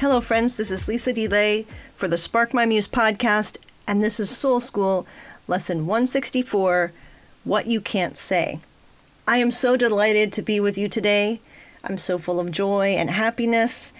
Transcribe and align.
Hello, 0.00 0.22
friends. 0.22 0.56
This 0.56 0.70
is 0.70 0.88
Lisa 0.88 1.12
DeLay 1.12 1.66
for 1.94 2.08
the 2.08 2.16
Spark 2.16 2.54
My 2.54 2.64
Muse 2.64 2.88
podcast, 2.88 3.58
and 3.86 4.02
this 4.02 4.18
is 4.18 4.30
Soul 4.30 4.58
School, 4.58 5.06
lesson 5.46 5.86
164 5.86 6.90
What 7.44 7.66
You 7.66 7.82
Can't 7.82 8.16
Say. 8.16 8.60
I 9.28 9.36
am 9.36 9.50
so 9.50 9.76
delighted 9.76 10.32
to 10.32 10.40
be 10.40 10.58
with 10.58 10.78
you 10.78 10.88
today. 10.88 11.42
I'm 11.84 11.98
so 11.98 12.16
full 12.16 12.40
of 12.40 12.50
joy 12.50 12.94
and 12.96 13.10
happiness. 13.10 13.92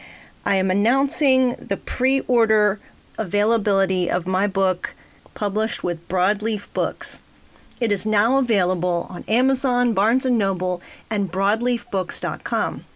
I 0.42 0.54
am 0.54 0.70
announcing 0.70 1.50
the 1.56 1.76
pre 1.76 2.20
order 2.20 2.80
availability 3.18 4.10
of 4.10 4.26
my 4.26 4.46
book 4.46 4.94
published 5.34 5.84
with 5.84 6.08
Broadleaf 6.08 6.72
Books. 6.72 7.20
It 7.78 7.92
is 7.92 8.06
now 8.06 8.38
available 8.38 9.06
on 9.10 9.22
Amazon, 9.28 9.92
Barnes 9.92 10.24
& 10.24 10.30
Noble, 10.30 10.80
and 11.10 11.30
broadleafbooks.com. 11.30 12.86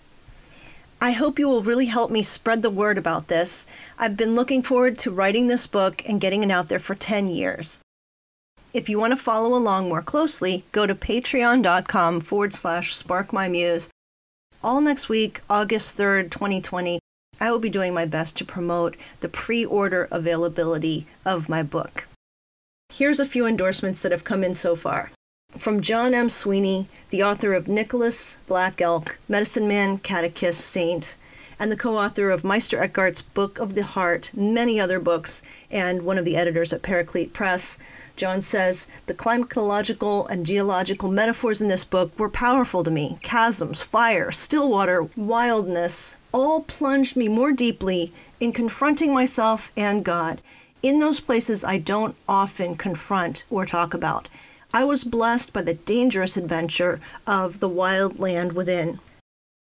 I 1.04 1.10
hope 1.10 1.38
you 1.38 1.48
will 1.48 1.60
really 1.60 1.84
help 1.84 2.10
me 2.10 2.22
spread 2.22 2.62
the 2.62 2.70
word 2.70 2.96
about 2.96 3.28
this. 3.28 3.66
I've 3.98 4.16
been 4.16 4.34
looking 4.34 4.62
forward 4.62 4.96
to 5.00 5.10
writing 5.10 5.48
this 5.48 5.66
book 5.66 6.02
and 6.08 6.18
getting 6.18 6.42
it 6.42 6.50
out 6.50 6.70
there 6.70 6.78
for 6.78 6.94
10 6.94 7.28
years. 7.28 7.78
If 8.72 8.88
you 8.88 8.98
want 8.98 9.10
to 9.10 9.18
follow 9.18 9.54
along 9.54 9.90
more 9.90 10.00
closely, 10.00 10.64
go 10.72 10.86
to 10.86 10.94
patreon.com 10.94 12.22
forward 12.22 12.54
slash 12.54 12.96
sparkmymuse. 12.96 13.90
All 14.62 14.80
next 14.80 15.10
week, 15.10 15.42
August 15.50 15.98
3rd, 15.98 16.30
2020, 16.30 16.98
I 17.38 17.50
will 17.50 17.58
be 17.58 17.68
doing 17.68 17.92
my 17.92 18.06
best 18.06 18.38
to 18.38 18.46
promote 18.46 18.96
the 19.20 19.28
pre 19.28 19.62
order 19.62 20.08
availability 20.10 21.06
of 21.26 21.50
my 21.50 21.62
book. 21.62 22.06
Here's 22.90 23.20
a 23.20 23.26
few 23.26 23.44
endorsements 23.44 24.00
that 24.00 24.12
have 24.12 24.24
come 24.24 24.42
in 24.42 24.54
so 24.54 24.74
far. 24.74 25.10
From 25.58 25.80
John 25.80 26.14
M. 26.14 26.28
Sweeney, 26.28 26.88
the 27.10 27.22
author 27.22 27.54
of 27.54 27.68
Nicholas 27.68 28.38
Black 28.48 28.80
Elk, 28.80 29.18
Medicine 29.28 29.68
Man, 29.68 29.98
Catechist, 29.98 30.60
Saint, 30.60 31.14
and 31.60 31.70
the 31.70 31.76
co 31.76 31.96
author 31.96 32.30
of 32.30 32.42
Meister 32.42 32.82
Eckhart's 32.82 33.22
Book 33.22 33.60
of 33.60 33.76
the 33.76 33.84
Heart, 33.84 34.32
many 34.34 34.80
other 34.80 34.98
books, 34.98 35.42
and 35.70 36.02
one 36.02 36.18
of 36.18 36.24
the 36.24 36.36
editors 36.36 36.72
at 36.72 36.82
Paraclete 36.82 37.32
Press. 37.32 37.78
John 38.16 38.42
says, 38.42 38.88
The 39.06 39.14
climatological 39.14 40.28
and 40.28 40.44
geological 40.44 41.08
metaphors 41.08 41.62
in 41.62 41.68
this 41.68 41.84
book 41.84 42.18
were 42.18 42.28
powerful 42.28 42.82
to 42.82 42.90
me. 42.90 43.18
Chasms, 43.22 43.80
fire, 43.80 44.32
still 44.32 44.68
water, 44.68 45.08
wildness, 45.16 46.16
all 46.32 46.62
plunged 46.62 47.16
me 47.16 47.28
more 47.28 47.52
deeply 47.52 48.12
in 48.40 48.52
confronting 48.52 49.14
myself 49.14 49.70
and 49.76 50.04
God 50.04 50.42
in 50.82 50.98
those 50.98 51.20
places 51.20 51.64
I 51.64 51.78
don't 51.78 52.16
often 52.28 52.76
confront 52.76 53.44
or 53.48 53.64
talk 53.64 53.94
about. 53.94 54.28
I 54.74 54.82
was 54.82 55.04
blessed 55.04 55.52
by 55.52 55.62
the 55.62 55.74
dangerous 55.74 56.36
adventure 56.36 56.98
of 57.28 57.60
the 57.60 57.68
wild 57.68 58.18
land 58.18 58.54
within. 58.54 58.98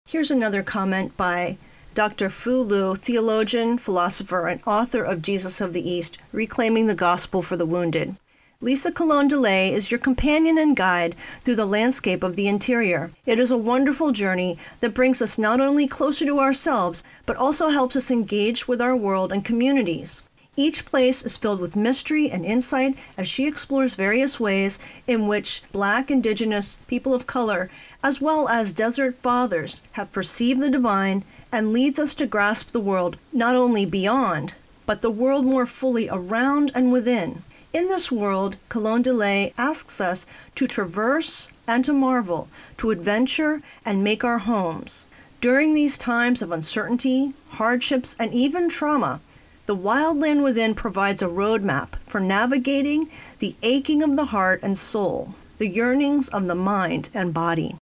Here's 0.08 0.32
another 0.32 0.64
comment 0.64 1.16
by 1.16 1.58
Dr. 1.94 2.28
Phuc 2.28 2.66
Luu, 2.68 2.98
theologian, 2.98 3.78
philosopher, 3.78 4.48
and 4.48 4.60
author 4.66 5.04
of 5.04 5.22
Jesus 5.22 5.60
of 5.60 5.72
the 5.72 5.88
East, 5.88 6.18
Reclaiming 6.32 6.88
the 6.88 6.96
Gospel 6.96 7.40
for 7.40 7.56
the 7.56 7.64
Wounded. 7.64 8.16
Lisa 8.60 8.90
Colon 8.90 9.28
DeLay 9.28 9.70
is 9.70 9.92
your 9.92 10.00
companion 10.00 10.58
and 10.58 10.77
guide 10.77 11.14
through 11.44 11.54
the 11.54 11.66
landscape 11.66 12.24
of 12.24 12.34
the 12.34 12.48
interior. 12.48 13.12
It 13.27 13.38
is 13.38 13.52
a 13.52 13.56
wonderful 13.56 14.10
journey 14.10 14.58
that 14.80 14.92
brings 14.92 15.22
us 15.22 15.38
not 15.38 15.60
only 15.60 15.86
closer 15.86 16.27
to 16.27 16.40
ourselves, 16.40 17.04
but 17.27 17.36
also 17.36 17.68
helps 17.68 17.94
us 17.94 18.10
engage 18.10 18.66
with 18.66 18.82
our 18.82 18.96
world 18.96 19.32
and 19.32 19.44
communities. 19.44 20.24
Each 20.58 20.86
place 20.86 21.22
is 21.22 21.36
filled 21.36 21.60
with 21.60 21.76
mystery 21.76 22.30
and 22.30 22.42
insight 22.42 22.96
as 23.18 23.28
she 23.28 23.46
explores 23.46 23.94
various 23.94 24.40
ways 24.40 24.78
in 25.06 25.26
which 25.26 25.62
Black, 25.70 26.10
Indigenous, 26.10 26.78
people 26.86 27.12
of 27.12 27.26
color, 27.26 27.70
as 28.02 28.22
well 28.22 28.48
as 28.48 28.72
desert 28.72 29.16
fathers, 29.20 29.82
have 29.92 30.12
perceived 30.12 30.60
the 30.60 30.70
divine 30.70 31.24
and 31.52 31.74
leads 31.74 31.98
us 31.98 32.14
to 32.14 32.27
grasp 32.27 32.72
the 32.72 32.80
world 32.80 33.18
not 33.34 33.55
only 33.55 33.84
beyond, 33.84 34.55
but 34.86 35.02
the 35.02 35.11
world 35.11 35.45
more 35.45 35.66
fully 35.66 36.08
around 36.08 36.72
and 36.74 36.90
within. 36.90 37.42
In 37.74 37.89
this 37.89 38.11
world, 38.11 38.56
Colon 38.70 39.02
DeLay 39.02 39.52
asks 39.58 40.00
us 40.00 40.24
to 40.55 40.66
traverse 40.66 41.48
and 41.68 41.84
to 41.84 41.92
marvel, 41.92 42.48
to 42.78 42.90
adventure 42.90 43.61
and 43.84 44.02
make 44.02 44.24
our 44.24 44.39
homes. 44.39 45.06
During 45.42 45.74
these 45.74 45.98
times 45.98 46.40
of 46.40 46.50
uncertainty, 46.50 47.34
hardships, 47.50 48.16
and 48.18 48.33
even 48.33 48.70
trauma, 48.70 49.20
the 49.66 49.77
Wildland 49.77 50.42
Within 50.42 50.74
provides 50.74 51.22
a 51.22 51.27
roadmap 51.27 51.96
for 52.06 52.20
navigating 52.20 53.10
the 53.40 53.56
aching 53.62 54.02
of 54.02 54.16
the 54.16 54.27
heart 54.27 54.60
and 54.62 54.78
soul, 54.78 55.34
the 55.58 55.68
yearnings 55.68 56.28
of 56.28 56.46
the 56.46 56.54
mind 56.54 57.08
and 57.12 57.34
body. 57.34 57.77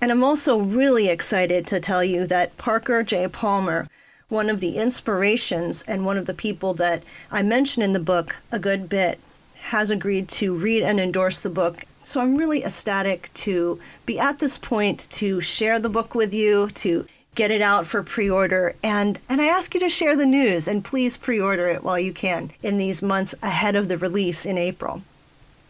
And 0.00 0.10
I'm 0.10 0.22
also 0.22 0.58
really 0.58 1.08
excited 1.08 1.66
to 1.68 1.80
tell 1.80 2.04
you 2.04 2.26
that 2.26 2.58
Parker 2.58 3.02
J. 3.02 3.28
Palmer, 3.28 3.88
one 4.28 4.50
of 4.50 4.60
the 4.60 4.76
inspirations 4.76 5.82
and 5.84 6.04
one 6.04 6.18
of 6.18 6.26
the 6.26 6.34
people 6.34 6.74
that 6.74 7.02
I 7.30 7.42
mention 7.42 7.82
in 7.82 7.92
the 7.92 8.00
book 8.00 8.36
a 8.50 8.58
good 8.58 8.88
bit, 8.88 9.18
has 9.60 9.90
agreed 9.90 10.28
to 10.28 10.54
read 10.54 10.82
and 10.82 10.98
endorse 10.98 11.40
the 11.40 11.50
book. 11.50 11.84
So 12.02 12.20
I'm 12.20 12.34
really 12.34 12.64
ecstatic 12.64 13.30
to 13.34 13.78
be 14.04 14.18
at 14.18 14.40
this 14.40 14.58
point 14.58 15.08
to 15.10 15.40
share 15.40 15.78
the 15.78 15.88
book 15.88 16.16
with 16.16 16.34
you, 16.34 16.68
to 16.68 17.06
get 17.34 17.50
it 17.50 17.62
out 17.62 17.86
for 17.86 18.02
pre-order 18.02 18.74
and 18.82 19.18
and 19.28 19.40
I 19.40 19.46
ask 19.46 19.72
you 19.74 19.80
to 19.80 19.88
share 19.88 20.16
the 20.16 20.26
news 20.26 20.68
and 20.68 20.84
please 20.84 21.16
pre-order 21.16 21.66
it 21.68 21.82
while 21.82 21.98
you 21.98 22.12
can 22.12 22.50
in 22.62 22.76
these 22.76 23.00
months 23.00 23.34
ahead 23.42 23.74
of 23.74 23.88
the 23.88 23.96
release 23.96 24.44
in 24.44 24.58
April. 24.58 25.02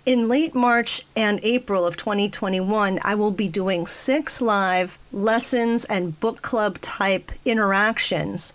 In 0.05 0.29
late 0.29 0.53
March 0.53 1.03
and 1.15 1.39
April 1.45 1.87
of 1.87 1.97
2021, 1.97 2.99
I 3.05 3.15
will 3.15 3.31
be 3.31 3.47
doing 3.47 3.87
6 3.87 4.43
live 4.43 4.99
lessons 5.13 5.85
and 5.85 6.19
book 6.19 6.43
club 6.43 6.81
type 6.81 7.31
interactions 7.45 8.53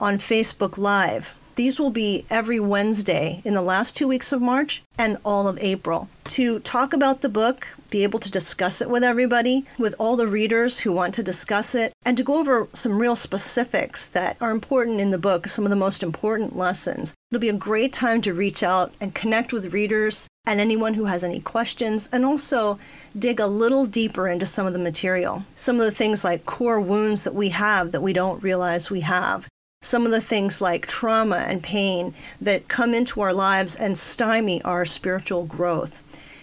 on 0.00 0.16
Facebook 0.16 0.78
Live. 0.78 1.34
These 1.56 1.80
will 1.80 1.90
be 1.90 2.26
every 2.28 2.60
Wednesday 2.60 3.40
in 3.42 3.54
the 3.54 3.62
last 3.62 3.96
two 3.96 4.06
weeks 4.06 4.30
of 4.30 4.42
March 4.42 4.82
and 4.98 5.16
all 5.24 5.48
of 5.48 5.58
April 5.58 6.10
to 6.24 6.60
talk 6.60 6.92
about 6.92 7.22
the 7.22 7.30
book, 7.30 7.74
be 7.88 8.02
able 8.02 8.18
to 8.18 8.30
discuss 8.30 8.82
it 8.82 8.90
with 8.90 9.02
everybody, 9.02 9.64
with 9.78 9.94
all 9.98 10.16
the 10.16 10.26
readers 10.26 10.80
who 10.80 10.92
want 10.92 11.14
to 11.14 11.22
discuss 11.22 11.74
it, 11.74 11.94
and 12.04 12.18
to 12.18 12.22
go 12.22 12.38
over 12.38 12.68
some 12.74 12.98
real 12.98 13.16
specifics 13.16 14.04
that 14.04 14.36
are 14.38 14.50
important 14.50 15.00
in 15.00 15.12
the 15.12 15.18
book, 15.18 15.46
some 15.46 15.64
of 15.64 15.70
the 15.70 15.76
most 15.76 16.02
important 16.02 16.54
lessons. 16.54 17.14
It'll 17.30 17.40
be 17.40 17.48
a 17.48 17.54
great 17.54 17.94
time 17.94 18.20
to 18.22 18.34
reach 18.34 18.62
out 18.62 18.92
and 19.00 19.14
connect 19.14 19.50
with 19.50 19.72
readers 19.72 20.28
and 20.46 20.60
anyone 20.60 20.92
who 20.92 21.06
has 21.06 21.24
any 21.24 21.40
questions, 21.40 22.06
and 22.12 22.22
also 22.22 22.78
dig 23.18 23.40
a 23.40 23.46
little 23.46 23.86
deeper 23.86 24.28
into 24.28 24.44
some 24.44 24.66
of 24.66 24.74
the 24.74 24.78
material. 24.78 25.44
Some 25.54 25.76
of 25.76 25.86
the 25.86 25.90
things 25.90 26.22
like 26.22 26.44
core 26.44 26.80
wounds 26.80 27.24
that 27.24 27.34
we 27.34 27.48
have 27.48 27.92
that 27.92 28.02
we 28.02 28.12
don't 28.12 28.42
realize 28.42 28.90
we 28.90 29.00
have 29.00 29.48
some 29.86 30.04
of 30.04 30.10
the 30.10 30.20
things 30.20 30.60
like 30.60 30.86
trauma 30.86 31.44
and 31.48 31.62
pain 31.62 32.12
that 32.40 32.66
come 32.66 32.92
into 32.92 33.20
our 33.20 33.32
lives 33.32 33.76
and 33.76 33.96
stymie 33.96 34.60
our 34.62 34.84
spiritual 34.84 35.44
growth. 35.44 36.02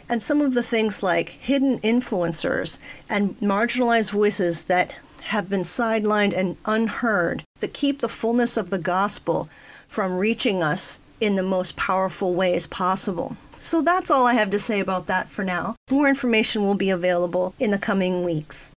And 0.10 0.24
some 0.24 0.40
of 0.40 0.54
the 0.54 0.64
things 0.64 1.04
like 1.04 1.30
hidden 1.30 1.80
influencers 1.80 2.80
and 3.10 3.38
marginalized 3.40 4.12
voices 4.12 4.64
that 4.64 4.94
have 5.24 5.50
been 5.50 5.62
sidelined 5.62 6.34
and 6.34 6.56
unheard 6.66 7.44
that 7.60 7.74
keep 7.74 8.00
the 8.00 8.10
fullness 8.10 8.56
of 8.56 8.70
the 8.70 8.80
gospel 8.80 9.50
from 9.88 10.18
reaching 10.18 10.64
us 10.64 11.00
in 11.20 11.36
the 11.36 11.44
most 11.44 11.76
powerful 11.76 12.34
ways 12.36 12.66
possible. 12.68 13.36
So 13.58 13.82
that's 13.82 14.12
all 14.12 14.26
I 14.26 14.34
have 14.34 14.50
to 14.52 14.60
say 14.60 14.80
about 14.80 15.08
that 15.08 15.30
for 15.30 15.44
now. 15.44 15.76
More 15.90 16.08
information 16.08 16.64
will 16.64 16.76
be 16.76 16.90
available 16.90 17.54
in 17.60 17.72
the 17.72 17.78
coming 17.78 18.24
weeks. 18.24 18.72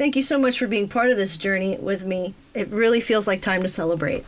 Thank 0.00 0.16
you 0.16 0.22
so 0.22 0.38
much 0.38 0.58
for 0.58 0.66
being 0.66 0.88
part 0.88 1.10
of 1.10 1.18
this 1.18 1.36
journey 1.36 1.76
with 1.78 2.06
me. 2.06 2.32
It 2.54 2.68
really 2.68 3.02
feels 3.02 3.26
like 3.26 3.42
time 3.42 3.60
to 3.60 3.68
celebrate. 3.68 4.24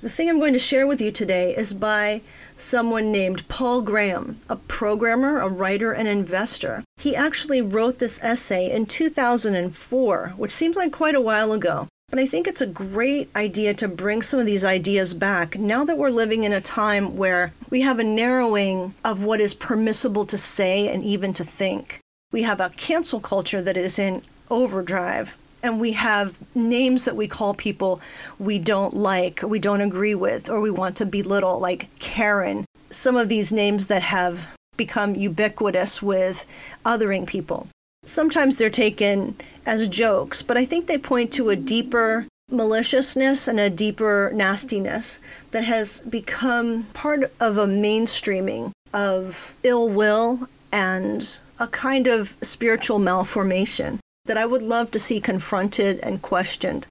The 0.00 0.10
thing 0.10 0.28
I'm 0.28 0.40
going 0.40 0.52
to 0.52 0.58
share 0.58 0.84
with 0.84 1.00
you 1.00 1.12
today 1.12 1.54
is 1.56 1.72
by 1.72 2.22
someone 2.56 3.12
named 3.12 3.46
Paul 3.46 3.82
Graham, 3.82 4.40
a 4.48 4.56
programmer, 4.56 5.38
a 5.38 5.48
writer, 5.48 5.92
and 5.92 6.08
investor. 6.08 6.82
He 6.96 7.14
actually 7.14 7.62
wrote 7.62 8.00
this 8.00 8.20
essay 8.20 8.68
in 8.68 8.86
2004, 8.86 10.34
which 10.36 10.50
seems 10.50 10.74
like 10.74 10.90
quite 10.90 11.14
a 11.14 11.20
while 11.20 11.52
ago. 11.52 11.86
But 12.10 12.18
I 12.18 12.26
think 12.26 12.48
it's 12.48 12.60
a 12.60 12.66
great 12.66 13.30
idea 13.36 13.74
to 13.74 13.86
bring 13.86 14.22
some 14.22 14.40
of 14.40 14.46
these 14.46 14.64
ideas 14.64 15.14
back 15.14 15.56
now 15.56 15.84
that 15.84 15.98
we're 15.98 16.10
living 16.10 16.42
in 16.42 16.52
a 16.52 16.60
time 16.60 17.16
where 17.16 17.52
we 17.70 17.82
have 17.82 18.00
a 18.00 18.04
narrowing 18.04 18.96
of 19.04 19.22
what 19.22 19.40
is 19.40 19.54
permissible 19.54 20.26
to 20.26 20.36
say 20.36 20.88
and 20.88 21.04
even 21.04 21.32
to 21.34 21.44
think. 21.44 22.00
We 22.32 22.42
have 22.42 22.60
a 22.60 22.70
cancel 22.70 23.20
culture 23.20 23.62
that 23.62 23.76
is 23.76 23.98
in 23.98 24.22
overdrive. 24.50 25.36
And 25.62 25.80
we 25.80 25.92
have 25.92 26.38
names 26.54 27.04
that 27.04 27.16
we 27.16 27.26
call 27.26 27.54
people 27.54 28.00
we 28.38 28.58
don't 28.58 28.94
like, 28.94 29.42
we 29.42 29.58
don't 29.58 29.80
agree 29.80 30.14
with, 30.14 30.48
or 30.48 30.60
we 30.60 30.70
want 30.70 30.96
to 30.96 31.06
belittle, 31.06 31.58
like 31.58 31.88
Karen. 31.98 32.64
Some 32.90 33.16
of 33.16 33.28
these 33.28 33.52
names 33.52 33.88
that 33.88 34.02
have 34.02 34.48
become 34.76 35.14
ubiquitous 35.14 36.02
with 36.02 36.44
othering 36.84 37.26
people. 37.26 37.68
Sometimes 38.04 38.58
they're 38.58 38.70
taken 38.70 39.36
as 39.64 39.88
jokes, 39.88 40.42
but 40.42 40.56
I 40.56 40.64
think 40.64 40.86
they 40.86 40.98
point 40.98 41.32
to 41.32 41.48
a 41.48 41.56
deeper 41.56 42.26
maliciousness 42.50 43.48
and 43.48 43.58
a 43.58 43.70
deeper 43.70 44.30
nastiness 44.32 45.18
that 45.50 45.64
has 45.64 46.00
become 46.00 46.84
part 46.92 47.32
of 47.40 47.56
a 47.56 47.66
mainstreaming 47.66 48.70
of 48.92 49.56
ill 49.64 49.88
will 49.88 50.48
and 50.70 51.40
a 51.58 51.66
kind 51.68 52.06
of 52.06 52.36
spiritual 52.42 52.98
malformation 52.98 54.00
that 54.26 54.36
I 54.36 54.46
would 54.46 54.62
love 54.62 54.90
to 54.90 54.98
see 54.98 55.20
confronted 55.20 56.00
and 56.00 56.20
questioned. 56.22 56.86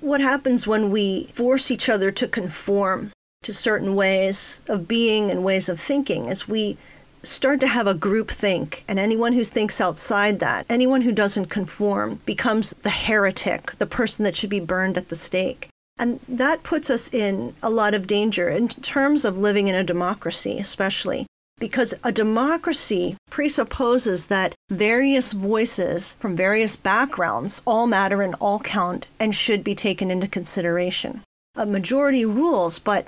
what 0.00 0.20
happens 0.20 0.66
when 0.66 0.90
we 0.90 1.26
force 1.32 1.70
each 1.70 1.88
other 1.88 2.10
to 2.10 2.26
conform 2.26 3.12
to 3.42 3.52
certain 3.52 3.94
ways 3.94 4.60
of 4.68 4.88
being 4.88 5.30
and 5.30 5.44
ways 5.44 5.68
of 5.68 5.78
thinking 5.78 6.28
as 6.28 6.48
we 6.48 6.76
start 7.22 7.60
to 7.60 7.68
have 7.68 7.86
a 7.86 7.94
group 7.94 8.28
think 8.28 8.84
and 8.88 8.98
anyone 8.98 9.32
who 9.32 9.44
thinks 9.44 9.80
outside 9.80 10.40
that 10.40 10.66
anyone 10.68 11.02
who 11.02 11.12
doesn't 11.12 11.46
conform 11.46 12.20
becomes 12.26 12.74
the 12.82 12.90
heretic 12.90 13.72
the 13.78 13.86
person 13.86 14.24
that 14.24 14.34
should 14.34 14.50
be 14.50 14.58
burned 14.58 14.96
at 14.96 15.08
the 15.08 15.16
stake 15.16 15.68
and 15.98 16.18
that 16.28 16.64
puts 16.64 16.90
us 16.90 17.12
in 17.14 17.54
a 17.62 17.70
lot 17.70 17.94
of 17.94 18.08
danger 18.08 18.48
in 18.48 18.66
terms 18.66 19.24
of 19.24 19.38
living 19.38 19.68
in 19.68 19.74
a 19.74 19.84
democracy 19.84 20.58
especially 20.58 21.26
because 21.62 21.94
a 22.02 22.10
democracy 22.10 23.16
presupposes 23.30 24.26
that 24.26 24.52
various 24.68 25.30
voices 25.30 26.14
from 26.14 26.34
various 26.34 26.74
backgrounds 26.74 27.62
all 27.64 27.86
matter 27.86 28.20
and 28.20 28.34
all 28.40 28.58
count 28.58 29.06
and 29.20 29.32
should 29.32 29.62
be 29.62 29.72
taken 29.72 30.10
into 30.10 30.26
consideration. 30.26 31.22
A 31.54 31.64
majority 31.64 32.24
rules, 32.24 32.80
but 32.80 33.06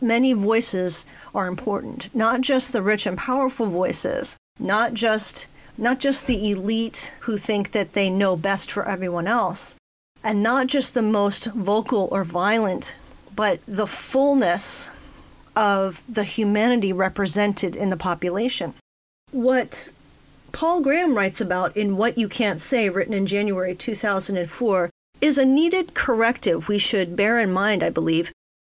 many 0.00 0.32
voices 0.32 1.06
are 1.32 1.46
important, 1.46 2.12
not 2.12 2.40
just 2.40 2.72
the 2.72 2.82
rich 2.82 3.06
and 3.06 3.16
powerful 3.16 3.66
voices, 3.66 4.36
not 4.58 4.92
just 4.92 5.46
not 5.78 6.00
just 6.00 6.26
the 6.26 6.50
elite 6.50 7.12
who 7.20 7.36
think 7.36 7.70
that 7.70 7.92
they 7.92 8.10
know 8.10 8.34
best 8.34 8.72
for 8.72 8.88
everyone 8.88 9.28
else, 9.28 9.76
and 10.24 10.42
not 10.42 10.66
just 10.66 10.94
the 10.94 11.12
most 11.20 11.44
vocal 11.52 12.08
or 12.10 12.24
violent, 12.24 12.96
but 13.36 13.60
the 13.68 13.86
fullness 13.86 14.90
of 15.58 16.04
the 16.08 16.22
humanity 16.22 16.92
represented 16.92 17.74
in 17.74 17.90
the 17.90 17.96
population. 17.96 18.74
What 19.32 19.92
Paul 20.52 20.80
Graham 20.80 21.16
writes 21.16 21.40
about 21.40 21.76
in 21.76 21.96
What 21.96 22.16
You 22.16 22.28
Can't 22.28 22.60
Say, 22.60 22.88
written 22.88 23.12
in 23.12 23.26
January 23.26 23.74
2004, 23.74 24.88
is 25.20 25.36
a 25.36 25.44
needed 25.44 25.94
corrective 25.94 26.68
we 26.68 26.78
should 26.78 27.16
bear 27.16 27.40
in 27.40 27.50
mind, 27.50 27.82
I 27.82 27.90
believe, 27.90 28.30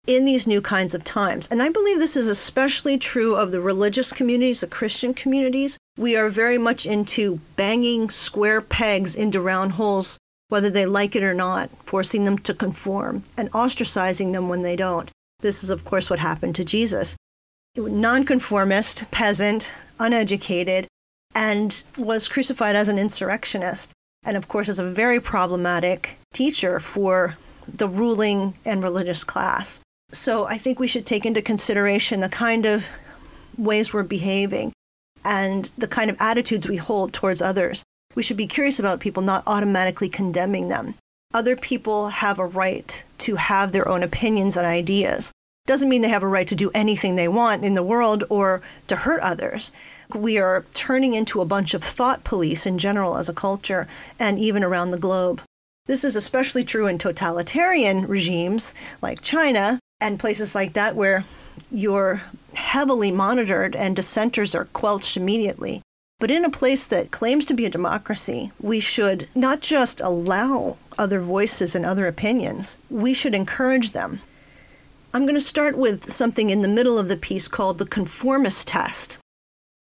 in 0.05 0.25
these 0.25 0.45
new 0.45 0.61
kinds 0.61 0.93
of 0.93 1.05
times. 1.05 1.47
And 1.49 1.63
I 1.63 1.69
believe 1.69 1.99
this 1.99 2.17
is 2.17 2.27
especially 2.27 2.97
true 2.97 3.35
of 3.35 3.51
the 3.51 3.61
religious 3.61 4.11
communities, 4.11 4.59
the 4.59 4.67
Christian 4.67 5.13
communities. 5.13 5.77
We 5.97 6.17
are 6.17 6.27
very 6.27 6.57
much 6.57 6.85
into 6.85 7.39
banging 7.55 8.09
square 8.09 8.59
pegs 8.59 9.15
into 9.15 9.39
round 9.39 9.73
holes, 9.73 10.17
whether 10.49 10.69
they 10.69 10.85
like 10.85 11.15
it 11.15 11.23
or 11.23 11.33
not, 11.33 11.69
forcing 11.85 12.25
them 12.25 12.39
to 12.39 12.53
conform 12.53 13.23
and 13.37 13.49
ostracizing 13.53 14.33
them 14.33 14.49
when 14.49 14.63
they 14.63 14.75
don't. 14.75 15.09
This 15.43 15.61
is, 15.61 15.69
of 15.69 15.83
course, 15.83 16.09
what 16.09 16.19
happened 16.19 16.55
to 16.55 16.63
Jesus. 16.63 17.17
Nonconformist, 17.75 19.11
peasant, 19.11 19.73
uneducated, 19.99 20.87
and 21.35 21.83
was 21.97 22.29
crucified 22.29 22.77
as 22.77 22.87
an 22.87 22.97
insurrectionist. 22.97 23.91
And 24.23 24.37
of 24.37 24.47
course, 24.47 24.69
is 24.69 24.79
a 24.79 24.89
very 24.89 25.19
problematic 25.19 26.17
teacher 26.33 26.79
for 26.79 27.37
the 27.67 27.89
ruling 27.89 28.57
and 28.63 28.81
religious 28.81 29.25
class. 29.25 29.81
So 30.13 30.45
I 30.45 30.57
think 30.57 30.79
we 30.79 30.87
should 30.87 31.05
take 31.05 31.25
into 31.25 31.41
consideration 31.41 32.21
the 32.21 32.29
kind 32.29 32.65
of 32.65 32.87
ways 33.57 33.93
we're 33.93 34.03
behaving 34.03 34.71
and 35.25 35.69
the 35.77 35.89
kind 35.89 36.09
of 36.09 36.15
attitudes 36.21 36.69
we 36.69 36.77
hold 36.77 37.11
towards 37.11 37.41
others. 37.41 37.83
We 38.15 38.23
should 38.23 38.37
be 38.37 38.47
curious 38.47 38.79
about 38.79 39.01
people, 39.01 39.21
not 39.21 39.43
automatically 39.45 40.07
condemning 40.07 40.69
them 40.69 40.95
other 41.33 41.55
people 41.55 42.09
have 42.09 42.39
a 42.39 42.45
right 42.45 43.03
to 43.19 43.35
have 43.35 43.71
their 43.71 43.87
own 43.87 44.03
opinions 44.03 44.55
and 44.55 44.65
ideas. 44.65 45.31
Doesn't 45.65 45.87
mean 45.87 46.01
they 46.01 46.09
have 46.09 46.23
a 46.23 46.27
right 46.27 46.47
to 46.47 46.55
do 46.55 46.71
anything 46.73 47.15
they 47.15 47.29
want 47.29 47.63
in 47.63 47.73
the 47.73 47.83
world 47.83 48.25
or 48.29 48.61
to 48.87 48.97
hurt 48.97 49.21
others. 49.21 49.71
We 50.13 50.37
are 50.37 50.65
turning 50.73 51.13
into 51.13 51.39
a 51.39 51.45
bunch 51.45 51.73
of 51.73 51.83
thought 51.83 52.25
police 52.25 52.65
in 52.65 52.77
general 52.77 53.17
as 53.17 53.29
a 53.29 53.33
culture 53.33 53.87
and 54.19 54.37
even 54.37 54.63
around 54.63 54.91
the 54.91 54.97
globe. 54.97 55.41
This 55.85 56.03
is 56.03 56.15
especially 56.15 56.63
true 56.63 56.87
in 56.87 56.97
totalitarian 56.97 58.07
regimes 58.07 58.73
like 59.01 59.21
China 59.21 59.79
and 60.01 60.19
places 60.19 60.53
like 60.53 60.73
that 60.73 60.95
where 60.97 61.23
you're 61.71 62.21
heavily 62.55 63.11
monitored 63.11 63.75
and 63.75 63.95
dissenters 63.95 64.53
are 64.53 64.65
quelched 64.65 65.15
immediately. 65.15 65.81
But 66.19 66.31
in 66.31 66.45
a 66.45 66.49
place 66.49 66.87
that 66.87 67.11
claims 67.11 67.45
to 67.47 67.53
be 67.53 67.65
a 67.65 67.69
democracy, 67.69 68.51
we 68.59 68.79
should 68.79 69.27
not 69.35 69.61
just 69.61 69.99
allow 69.99 70.77
other 70.97 71.19
voices 71.19 71.75
and 71.75 71.85
other 71.85 72.07
opinions, 72.07 72.77
we 72.89 73.13
should 73.13 73.35
encourage 73.35 73.91
them. 73.91 74.21
I'm 75.13 75.23
going 75.23 75.35
to 75.35 75.41
start 75.41 75.77
with 75.77 76.09
something 76.09 76.49
in 76.49 76.61
the 76.61 76.67
middle 76.67 76.97
of 76.97 77.07
the 77.07 77.17
piece 77.17 77.47
called 77.47 77.77
the 77.77 77.85
conformist 77.85 78.67
test. 78.67 79.19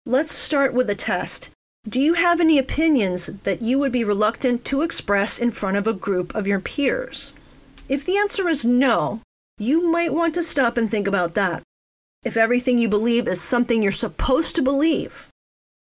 Let's 0.06 0.32
start 0.32 0.74
with 0.74 0.90
a 0.90 0.96
test. 0.96 1.50
Do 1.88 2.00
you 2.00 2.14
have 2.14 2.40
any 2.40 2.60
opinions 2.60 3.28
that 3.28 3.62
you 3.62 3.80
would 3.80 3.92
be 3.92 4.04
reluctant 4.04 4.66
to 4.66 4.82
express 4.82 5.40
in 5.40 5.52
front 5.52 5.78
of 5.78 5.88
a 5.88 5.94
group 5.94 6.36
of 6.36 6.46
your 6.46 6.60
peers? 6.60 7.34
If 7.88 8.06
the 8.06 8.18
answer 8.18 8.48
is 8.48 8.66
no, 8.66 9.22
you 9.58 9.90
might 9.90 10.14
want 10.14 10.36
to 10.36 10.44
stop 10.44 10.78
and 10.78 10.92
think 10.92 11.08
about 11.08 11.34
that. 11.36 11.64
If 12.24 12.38
everything 12.38 12.80
you 12.80 12.90
believe 12.90 13.28
is 13.28 13.42
something 13.42 13.82
you're 13.82 13.92
supposed 13.94 14.56
to 14.58 14.62
believe, 14.62 15.29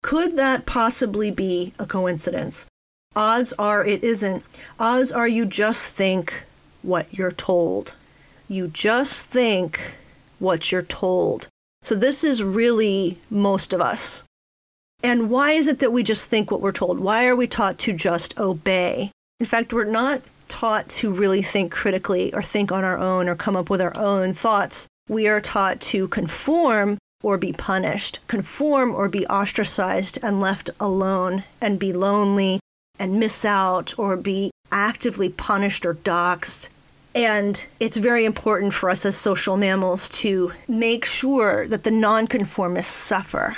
could 0.02 0.36
that 0.36 0.66
possibly 0.66 1.30
be 1.30 1.72
a 1.78 1.86
coincidence? 1.86 2.68
Odds 3.16 3.52
are 3.58 3.84
it 3.84 4.04
isn't. 4.04 4.44
Odds 4.78 5.10
are 5.10 5.28
you 5.28 5.44
just 5.44 5.94
think 5.94 6.44
what 6.82 7.12
you're 7.12 7.32
told. 7.32 7.94
You 8.48 8.68
just 8.68 9.26
think 9.26 9.96
what 10.38 10.70
you're 10.70 10.82
told. 10.82 11.48
So 11.82 11.94
this 11.94 12.24
is 12.24 12.42
really 12.42 13.18
most 13.30 13.72
of 13.72 13.80
us. 13.80 14.24
And 15.02 15.30
why 15.30 15.52
is 15.52 15.68
it 15.68 15.78
that 15.78 15.92
we 15.92 16.02
just 16.02 16.28
think 16.28 16.50
what 16.50 16.60
we're 16.60 16.72
told? 16.72 16.98
Why 16.98 17.26
are 17.26 17.36
we 17.36 17.46
taught 17.46 17.78
to 17.78 17.92
just 17.92 18.38
obey? 18.38 19.12
In 19.38 19.46
fact, 19.46 19.72
we're 19.72 19.84
not 19.84 20.22
taught 20.48 20.88
to 20.88 21.12
really 21.12 21.42
think 21.42 21.70
critically 21.70 22.32
or 22.34 22.42
think 22.42 22.72
on 22.72 22.84
our 22.84 22.98
own 22.98 23.28
or 23.28 23.36
come 23.36 23.54
up 23.54 23.70
with 23.70 23.80
our 23.80 23.96
own 23.96 24.32
thoughts. 24.32 24.88
We 25.08 25.28
are 25.28 25.40
taught 25.40 25.80
to 25.82 26.08
conform 26.08 26.98
or 27.22 27.36
be 27.38 27.52
punished, 27.52 28.20
conform 28.28 28.94
or 28.94 29.08
be 29.08 29.26
ostracized 29.26 30.18
and 30.22 30.40
left 30.40 30.70
alone 30.78 31.44
and 31.60 31.78
be 31.78 31.92
lonely 31.92 32.60
and 32.98 33.18
miss 33.18 33.44
out 33.44 33.96
or 33.98 34.16
be 34.16 34.50
actively 34.70 35.28
punished 35.28 35.84
or 35.84 35.94
doxxed. 35.94 36.68
And 37.14 37.66
it's 37.80 37.96
very 37.96 38.24
important 38.24 38.74
for 38.74 38.90
us 38.90 39.04
as 39.04 39.16
social 39.16 39.56
mammals 39.56 40.08
to 40.20 40.52
make 40.68 41.04
sure 41.04 41.66
that 41.68 41.84
the 41.84 41.90
nonconformists 41.90 42.92
suffer. 42.92 43.56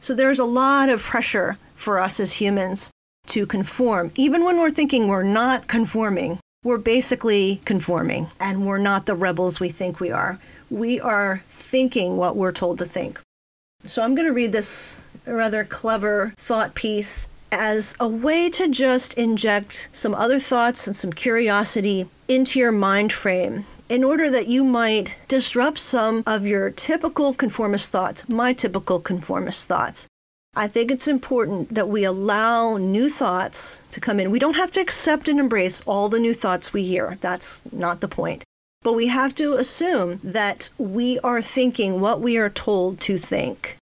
So 0.00 0.14
there's 0.14 0.38
a 0.38 0.44
lot 0.44 0.88
of 0.88 1.00
pressure 1.00 1.56
for 1.74 1.98
us 1.98 2.20
as 2.20 2.34
humans 2.34 2.90
to 3.28 3.46
conform. 3.46 4.12
Even 4.16 4.44
when 4.44 4.58
we're 4.58 4.70
thinking 4.70 5.08
we're 5.08 5.22
not 5.22 5.68
conforming, 5.68 6.38
we're 6.64 6.78
basically 6.78 7.60
conforming 7.64 8.26
and 8.40 8.66
we're 8.66 8.78
not 8.78 9.06
the 9.06 9.14
rebels 9.14 9.60
we 9.60 9.68
think 9.68 10.00
we 10.00 10.10
are 10.10 10.38
we 10.70 11.00
are 11.00 11.42
thinking 11.48 12.16
what 12.16 12.36
we're 12.36 12.52
told 12.52 12.78
to 12.78 12.84
think. 12.84 13.20
So 13.84 14.02
I'm 14.02 14.14
going 14.14 14.28
to 14.28 14.34
read 14.34 14.52
this 14.52 15.04
rather 15.26 15.64
clever 15.64 16.34
thought 16.36 16.74
piece 16.74 17.28
as 17.52 17.96
a 18.00 18.08
way 18.08 18.50
to 18.50 18.68
just 18.68 19.14
inject 19.14 19.88
some 19.92 20.14
other 20.14 20.38
thoughts 20.38 20.86
and 20.86 20.96
some 20.96 21.12
curiosity 21.12 22.08
into 22.28 22.58
your 22.58 22.72
mind 22.72 23.12
frame 23.12 23.64
in 23.88 24.02
order 24.02 24.30
that 24.30 24.48
you 24.48 24.64
might 24.64 25.16
disrupt 25.28 25.78
some 25.78 26.22
of 26.26 26.44
your 26.44 26.70
typical 26.70 27.32
conformist 27.32 27.90
thoughts, 27.92 28.28
my 28.28 28.52
typical 28.52 28.98
conformist 28.98 29.68
thoughts. 29.68 30.08
I 30.58 30.68
think 30.68 30.90
it's 30.90 31.06
important 31.06 31.74
that 31.74 31.88
we 31.88 32.02
allow 32.02 32.78
new 32.78 33.10
thoughts 33.10 33.82
to 33.90 34.00
come 34.00 34.18
in. 34.18 34.30
We 34.30 34.38
don't 34.38 34.56
have 34.56 34.70
to 34.72 34.80
accept 34.80 35.28
and 35.28 35.38
embrace 35.38 35.82
all 35.86 36.08
the 36.08 36.18
new 36.18 36.32
thoughts 36.32 36.72
we 36.72 36.82
hear. 36.82 37.18
That's 37.20 37.60
not 37.72 38.00
the 38.00 38.08
point. 38.08 38.42
But 38.86 38.92
we 38.92 39.08
have 39.08 39.34
to 39.34 39.54
assume 39.54 40.20
that 40.22 40.68
we 40.78 41.18
are 41.24 41.42
thinking 41.42 42.00
what 42.00 42.20
we 42.20 42.36
are 42.36 42.48
told 42.48 43.00
to 43.00 43.18
think. 43.18 43.78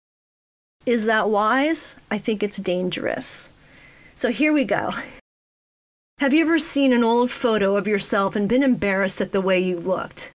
Is 0.86 1.06
that 1.06 1.30
wise? 1.30 1.96
I 2.12 2.18
think 2.18 2.44
it's 2.44 2.58
dangerous. 2.58 3.54
So 4.16 4.30
here 4.30 4.52
we 4.52 4.66
go. 4.66 4.92
Have 6.18 6.34
you 6.34 6.42
ever 6.42 6.58
seen 6.58 6.92
an 6.92 7.06
old 7.06 7.32
photo 7.32 7.78
of 7.78 7.88
yourself 7.88 8.36
and 8.36 8.50
been 8.50 8.62
embarrassed 8.62 9.22
at 9.22 9.32
the 9.32 9.40
way 9.40 9.58
you 9.58 9.80
looked? 9.80 10.34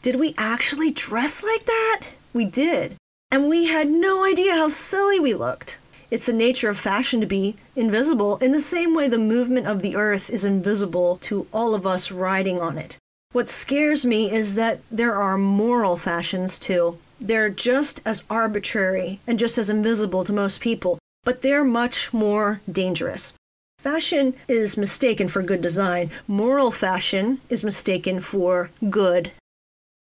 Did 0.00 0.16
we 0.16 0.34
actually 0.38 0.90
dress 0.90 1.42
like 1.42 1.66
that? 1.66 2.00
We 2.32 2.46
did. 2.46 2.94
And 3.30 3.50
we 3.50 3.66
had 3.66 3.90
no 3.90 4.24
idea 4.24 4.54
how 4.54 4.68
silly 4.68 5.20
we 5.20 5.34
looked. 5.34 5.76
It's 6.10 6.24
the 6.24 6.32
nature 6.32 6.70
of 6.70 6.78
fashion 6.78 7.20
to 7.20 7.26
be 7.26 7.56
invisible 7.76 8.38
in 8.38 8.52
the 8.52 8.60
same 8.60 8.94
way 8.94 9.08
the 9.08 9.18
movement 9.18 9.66
of 9.66 9.82
the 9.82 9.94
earth 9.94 10.30
is 10.30 10.42
invisible 10.42 11.18
to 11.18 11.46
all 11.52 11.74
of 11.74 11.86
us 11.86 12.10
riding 12.10 12.58
on 12.58 12.78
it. 12.78 12.96
What 13.34 13.48
scares 13.48 14.06
me 14.06 14.30
is 14.30 14.54
that 14.54 14.78
there 14.92 15.16
are 15.16 15.36
moral 15.36 15.96
fashions 15.96 16.56
too. 16.56 16.98
They're 17.20 17.50
just 17.50 18.00
as 18.06 18.22
arbitrary 18.30 19.18
and 19.26 19.40
just 19.40 19.58
as 19.58 19.68
invisible 19.68 20.22
to 20.22 20.32
most 20.32 20.60
people, 20.60 21.00
but 21.24 21.42
they're 21.42 21.64
much 21.64 22.12
more 22.12 22.60
dangerous. 22.70 23.32
Fashion 23.76 24.36
is 24.46 24.76
mistaken 24.76 25.26
for 25.26 25.42
good 25.42 25.60
design. 25.60 26.12
Moral 26.28 26.70
fashion 26.70 27.40
is 27.50 27.64
mistaken 27.64 28.20
for 28.20 28.70
good. 28.88 29.32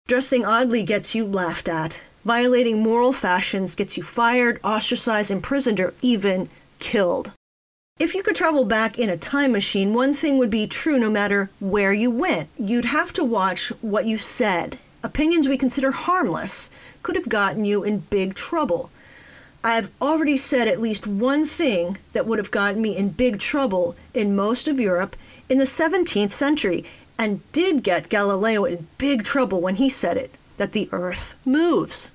Dressing 0.10 0.44
oddly 0.44 0.84
gets 0.84 1.16
you 1.16 1.26
laughed 1.26 1.70
at. 1.70 2.04
Violating 2.26 2.84
moral 2.84 3.14
fashions 3.14 3.76
gets 3.76 3.96
you 3.96 4.04
fired, 4.04 4.60
ostracized, 4.62 5.32
imprisoned, 5.32 5.80
or 5.80 5.94
even 6.02 6.50
killed. 6.80 7.32
If 8.02 8.16
you 8.16 8.24
could 8.24 8.36
travel 8.36 8.66
back 8.66 8.98
in 8.98 9.12
a 9.12 9.16
time 9.16 9.52
machine, 9.52 9.94
one 9.94 10.16
thing 10.16 10.40
would 10.40 10.50
be 10.50 10.66
true 10.66 10.98
no 10.98 11.12
matter 11.12 11.52
where 11.60 11.94
you 11.94 12.10
went. 12.10 12.50
You'd 12.58 12.86
have 12.86 13.14
to 13.14 13.24
watch 13.24 13.70
what 13.80 14.08
you 14.08 14.18
said. 14.18 14.80
Opinions 15.04 15.48
we 15.48 15.56
consider 15.56 15.92
harmless 15.92 16.72
could 17.04 17.16
have 17.16 17.30
gotten 17.30 17.64
you 17.64 17.84
in 17.84 18.00
big 18.10 18.34
trouble. 18.34 18.90
I've 19.64 19.92
already 20.02 20.36
said 20.36 20.68
at 20.68 20.82
least 20.82 21.06
one 21.06 21.46
thing 21.46 22.00
that 22.14 22.26
would 22.26 22.40
have 22.40 22.50
gotten 22.50 22.82
me 22.82 22.98
in 22.98 23.10
big 23.10 23.38
trouble 23.38 23.96
in 24.16 24.36
most 24.36 24.68
of 24.68 24.80
Europe 24.80 25.16
in 25.48 25.60
the 25.60 25.66
17th 25.66 26.32
century, 26.32 26.84
and 27.20 27.40
did 27.52 27.84
get 27.84 28.10
Galileo 28.10 28.66
in 28.66 28.88
big 28.98 29.24
trouble 29.24 29.62
when 29.62 29.76
he 29.76 29.90
said 29.90 30.18
it 30.18 30.34
that 30.58 30.72
the 30.72 30.90
earth 30.92 31.36
moves. 31.46 32.14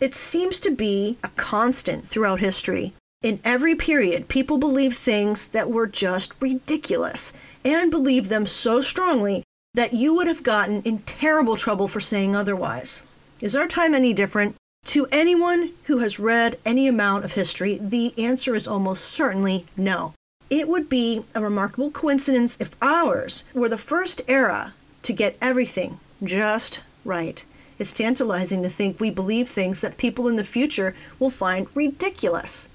It 0.00 0.14
seems 0.14 0.58
to 0.60 0.70
be 0.70 1.18
a 1.22 1.28
constant 1.36 2.08
throughout 2.08 2.40
history. 2.40 2.94
In 3.22 3.38
every 3.44 3.76
period, 3.76 4.26
people 4.26 4.58
believed 4.58 4.96
things 4.96 5.46
that 5.48 5.70
were 5.70 5.86
just 5.86 6.34
ridiculous 6.40 7.32
and 7.64 7.88
believed 7.88 8.28
them 8.28 8.46
so 8.46 8.80
strongly 8.80 9.44
that 9.74 9.94
you 9.94 10.12
would 10.14 10.26
have 10.26 10.42
gotten 10.42 10.82
in 10.82 10.98
terrible 11.00 11.56
trouble 11.56 11.86
for 11.86 12.00
saying 12.00 12.34
otherwise. 12.34 13.04
Is 13.40 13.54
our 13.54 13.68
time 13.68 13.94
any 13.94 14.12
different? 14.12 14.56
To 14.86 15.06
anyone 15.12 15.70
who 15.84 15.98
has 15.98 16.18
read 16.18 16.58
any 16.66 16.88
amount 16.88 17.24
of 17.24 17.32
history, 17.32 17.78
the 17.80 18.12
answer 18.18 18.56
is 18.56 18.66
almost 18.66 19.04
certainly 19.04 19.66
no. 19.76 20.14
It 20.50 20.66
would 20.66 20.88
be 20.88 21.24
a 21.32 21.40
remarkable 21.40 21.92
coincidence 21.92 22.60
if 22.60 22.74
ours 22.82 23.44
were 23.54 23.68
the 23.68 23.78
first 23.78 24.20
era 24.26 24.74
to 25.02 25.12
get 25.12 25.38
everything 25.40 26.00
just 26.24 26.80
right. 27.04 27.44
It's 27.78 27.92
tantalizing 27.92 28.64
to 28.64 28.68
think 28.68 28.98
we 28.98 29.10
believe 29.10 29.48
things 29.48 29.80
that 29.80 29.96
people 29.96 30.26
in 30.26 30.34
the 30.34 30.44
future 30.44 30.94
will 31.20 31.30
find 31.30 31.68
ridiculous. 31.74 32.68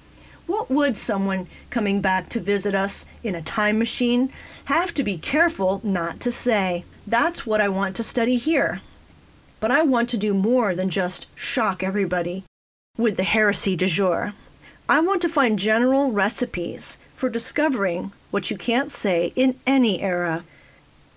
What 0.48 0.70
would 0.70 0.96
someone 0.96 1.46
coming 1.68 2.00
back 2.00 2.30
to 2.30 2.40
visit 2.40 2.74
us 2.74 3.04
in 3.22 3.34
a 3.34 3.42
time 3.42 3.78
machine 3.78 4.32
have 4.64 4.94
to 4.94 5.04
be 5.04 5.18
careful 5.18 5.82
not 5.84 6.20
to 6.20 6.32
say? 6.32 6.86
That's 7.06 7.46
what 7.46 7.60
I 7.60 7.68
want 7.68 7.94
to 7.96 8.02
study 8.02 8.38
here. 8.38 8.80
But 9.60 9.70
I 9.70 9.82
want 9.82 10.08
to 10.08 10.16
do 10.16 10.32
more 10.32 10.74
than 10.74 10.88
just 10.88 11.26
shock 11.34 11.82
everybody 11.82 12.44
with 12.96 13.18
the 13.18 13.24
heresy 13.24 13.76
du 13.76 13.86
jour. 13.86 14.32
I 14.88 15.00
want 15.00 15.20
to 15.20 15.28
find 15.28 15.58
general 15.58 16.12
recipes 16.12 16.96
for 17.14 17.28
discovering 17.28 18.12
what 18.30 18.50
you 18.50 18.56
can't 18.56 18.90
say 18.90 19.34
in 19.36 19.60
any 19.66 20.00
era. 20.00 20.44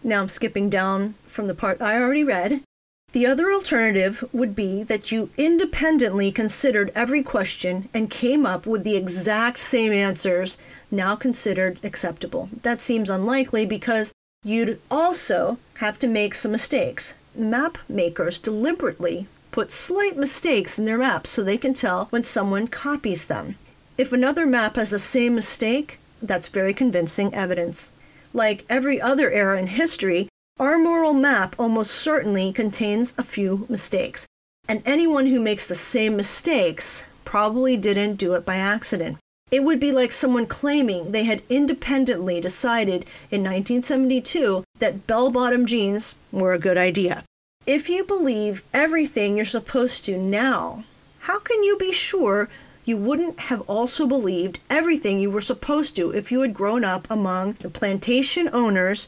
Now 0.03 0.19
I'm 0.19 0.27
skipping 0.27 0.69
down 0.69 1.15
from 1.25 1.47
the 1.47 1.55
part 1.55 1.81
I 1.81 2.01
already 2.01 2.25
read. 2.25 2.63
The 3.13 3.25
other 3.25 3.51
alternative 3.51 4.23
would 4.31 4.55
be 4.55 4.83
that 4.83 5.11
you 5.11 5.31
independently 5.37 6.31
considered 6.31 6.91
every 6.95 7.23
question 7.23 7.89
and 7.93 8.09
came 8.09 8.45
up 8.45 8.65
with 8.65 8.85
the 8.85 8.95
exact 8.95 9.59
same 9.59 9.91
answers 9.91 10.57
now 10.89 11.15
considered 11.15 11.77
acceptable. 11.83 12.49
That 12.63 12.79
seems 12.79 13.09
unlikely 13.09 13.65
because 13.65 14.13
you'd 14.43 14.79
also 14.89 15.57
have 15.75 15.99
to 15.99 16.07
make 16.07 16.33
some 16.33 16.51
mistakes 16.51 17.15
map 17.35 17.77
makers 17.87 18.39
deliberately 18.39 19.27
put 19.51 19.71
slight 19.71 20.17
mistakes 20.17 20.79
in 20.79 20.85
their 20.85 20.97
maps 20.97 21.29
so 21.29 21.43
they 21.43 21.57
can 21.57 21.73
tell 21.73 22.05
when 22.09 22.23
someone 22.23 22.67
copies 22.67 23.27
them. 23.27 23.55
If 23.97 24.13
another 24.13 24.45
map 24.45 24.77
has 24.77 24.89
the 24.89 24.99
same 24.99 25.35
mistake, 25.35 25.99
that's 26.21 26.47
very 26.47 26.73
convincing 26.73 27.33
evidence. 27.33 27.91
Like 28.33 28.65
every 28.69 29.01
other 29.01 29.29
era 29.31 29.59
in 29.59 29.67
history, 29.67 30.29
our 30.61 30.77
moral 30.77 31.13
map 31.13 31.55
almost 31.57 31.89
certainly 31.89 32.53
contains 32.53 33.15
a 33.17 33.23
few 33.23 33.65
mistakes. 33.67 34.27
And 34.69 34.83
anyone 34.85 35.25
who 35.25 35.39
makes 35.39 35.67
the 35.67 35.73
same 35.73 36.15
mistakes 36.15 37.03
probably 37.25 37.75
didn't 37.77 38.17
do 38.17 38.35
it 38.35 38.45
by 38.45 38.57
accident. 38.57 39.17
It 39.49 39.63
would 39.63 39.79
be 39.79 39.91
like 39.91 40.11
someone 40.11 40.45
claiming 40.45 41.11
they 41.11 41.23
had 41.23 41.41
independently 41.49 42.39
decided 42.39 43.07
in 43.31 43.41
1972 43.41 44.63
that 44.77 45.07
bell 45.07 45.31
bottom 45.31 45.65
jeans 45.65 46.13
were 46.31 46.53
a 46.53 46.59
good 46.59 46.77
idea. 46.77 47.23
If 47.65 47.89
you 47.89 48.05
believe 48.05 48.63
everything 48.71 49.37
you're 49.37 49.45
supposed 49.45 50.05
to 50.05 50.19
now, 50.19 50.83
how 51.21 51.39
can 51.39 51.63
you 51.63 51.75
be 51.79 51.91
sure 51.91 52.49
you 52.85 52.97
wouldn't 52.97 53.39
have 53.39 53.61
also 53.61 54.05
believed 54.05 54.59
everything 54.69 55.19
you 55.19 55.31
were 55.31 55.41
supposed 55.41 55.95
to 55.95 56.11
if 56.11 56.31
you 56.31 56.41
had 56.41 56.53
grown 56.53 56.83
up 56.83 57.07
among 57.09 57.53
the 57.53 57.69
plantation 57.69 58.47
owners 58.53 59.07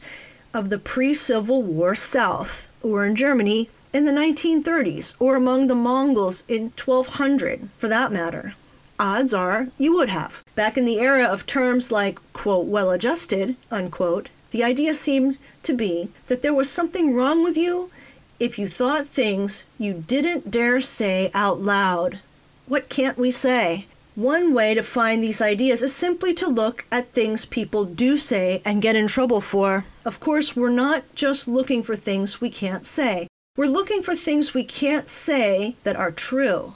of 0.54 0.70
the 0.70 0.78
pre 0.78 1.12
Civil 1.12 1.62
War 1.62 1.94
South, 1.94 2.66
or 2.80 3.04
in 3.04 3.14
Germany 3.14 3.68
in 3.92 4.04
the 4.04 4.12
1930s, 4.12 5.14
or 5.18 5.36
among 5.36 5.66
the 5.66 5.74
Mongols 5.74 6.44
in 6.48 6.72
1200, 6.76 7.68
for 7.76 7.88
that 7.88 8.10
matter? 8.10 8.54
odds 8.98 9.34
are 9.34 9.68
you 9.76 9.92
would 9.94 10.08
have. 10.08 10.44
Back 10.54 10.76
in 10.76 10.84
the 10.84 11.00
era 11.00 11.24
of 11.24 11.46
terms 11.46 11.90
like, 11.90 12.18
quote, 12.32 12.66
well 12.66 12.90
adjusted, 12.90 13.56
unquote, 13.70 14.28
the 14.50 14.62
idea 14.62 14.94
seemed 14.94 15.38
to 15.64 15.74
be 15.74 16.10
that 16.28 16.42
there 16.42 16.54
was 16.54 16.70
something 16.70 17.14
wrong 17.14 17.42
with 17.42 17.56
you 17.56 17.90
if 18.38 18.58
you 18.58 18.68
thought 18.68 19.06
things 19.06 19.64
you 19.78 20.04
didn't 20.06 20.50
dare 20.50 20.80
say 20.80 21.30
out 21.34 21.60
loud. 21.60 22.20
What 22.66 22.88
can't 22.88 23.18
we 23.18 23.30
say? 23.30 23.86
One 24.14 24.54
way 24.54 24.74
to 24.74 24.82
find 24.82 25.20
these 25.20 25.42
ideas 25.42 25.82
is 25.82 25.92
simply 25.92 26.34
to 26.34 26.46
look 26.46 26.84
at 26.92 27.12
things 27.12 27.44
people 27.44 27.84
do 27.84 28.16
say 28.16 28.62
and 28.64 28.80
get 28.80 28.94
in 28.94 29.08
trouble 29.08 29.40
for. 29.40 29.84
Of 30.04 30.20
course, 30.20 30.54
we're 30.54 30.70
not 30.70 31.02
just 31.16 31.48
looking 31.48 31.82
for 31.82 31.96
things 31.96 32.40
we 32.40 32.48
can't 32.48 32.86
say. 32.86 33.26
We're 33.56 33.66
looking 33.66 34.02
for 34.02 34.14
things 34.14 34.54
we 34.54 34.62
can't 34.62 35.08
say 35.08 35.74
that 35.82 35.96
are 35.96 36.12
true 36.12 36.74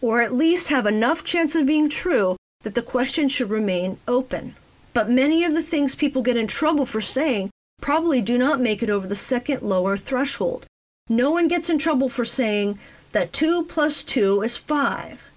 or 0.00 0.22
at 0.22 0.32
least 0.32 0.68
have 0.68 0.86
enough 0.86 1.24
chance 1.24 1.54
of 1.54 1.66
being 1.66 1.88
true 1.88 2.36
that 2.62 2.74
the 2.74 2.82
question 2.82 3.28
should 3.28 3.50
remain 3.50 3.98
open. 4.06 4.54
But 4.94 5.10
many 5.10 5.44
of 5.44 5.54
the 5.54 5.62
things 5.62 5.94
people 5.94 6.22
get 6.22 6.36
in 6.36 6.46
trouble 6.46 6.86
for 6.86 7.00
saying 7.00 7.50
probably 7.80 8.20
do 8.20 8.38
not 8.38 8.60
make 8.60 8.82
it 8.82 8.90
over 8.90 9.06
the 9.06 9.16
second 9.16 9.62
lower 9.62 9.96
threshold. 9.96 10.66
No 11.08 11.30
one 11.30 11.48
gets 11.48 11.70
in 11.70 11.78
trouble 11.78 12.08
for 12.08 12.24
saying 12.24 12.78
that 13.12 13.32
2 13.32 13.64
plus 13.64 14.04
2 14.04 14.42
is 14.42 14.56
5, 14.56 15.27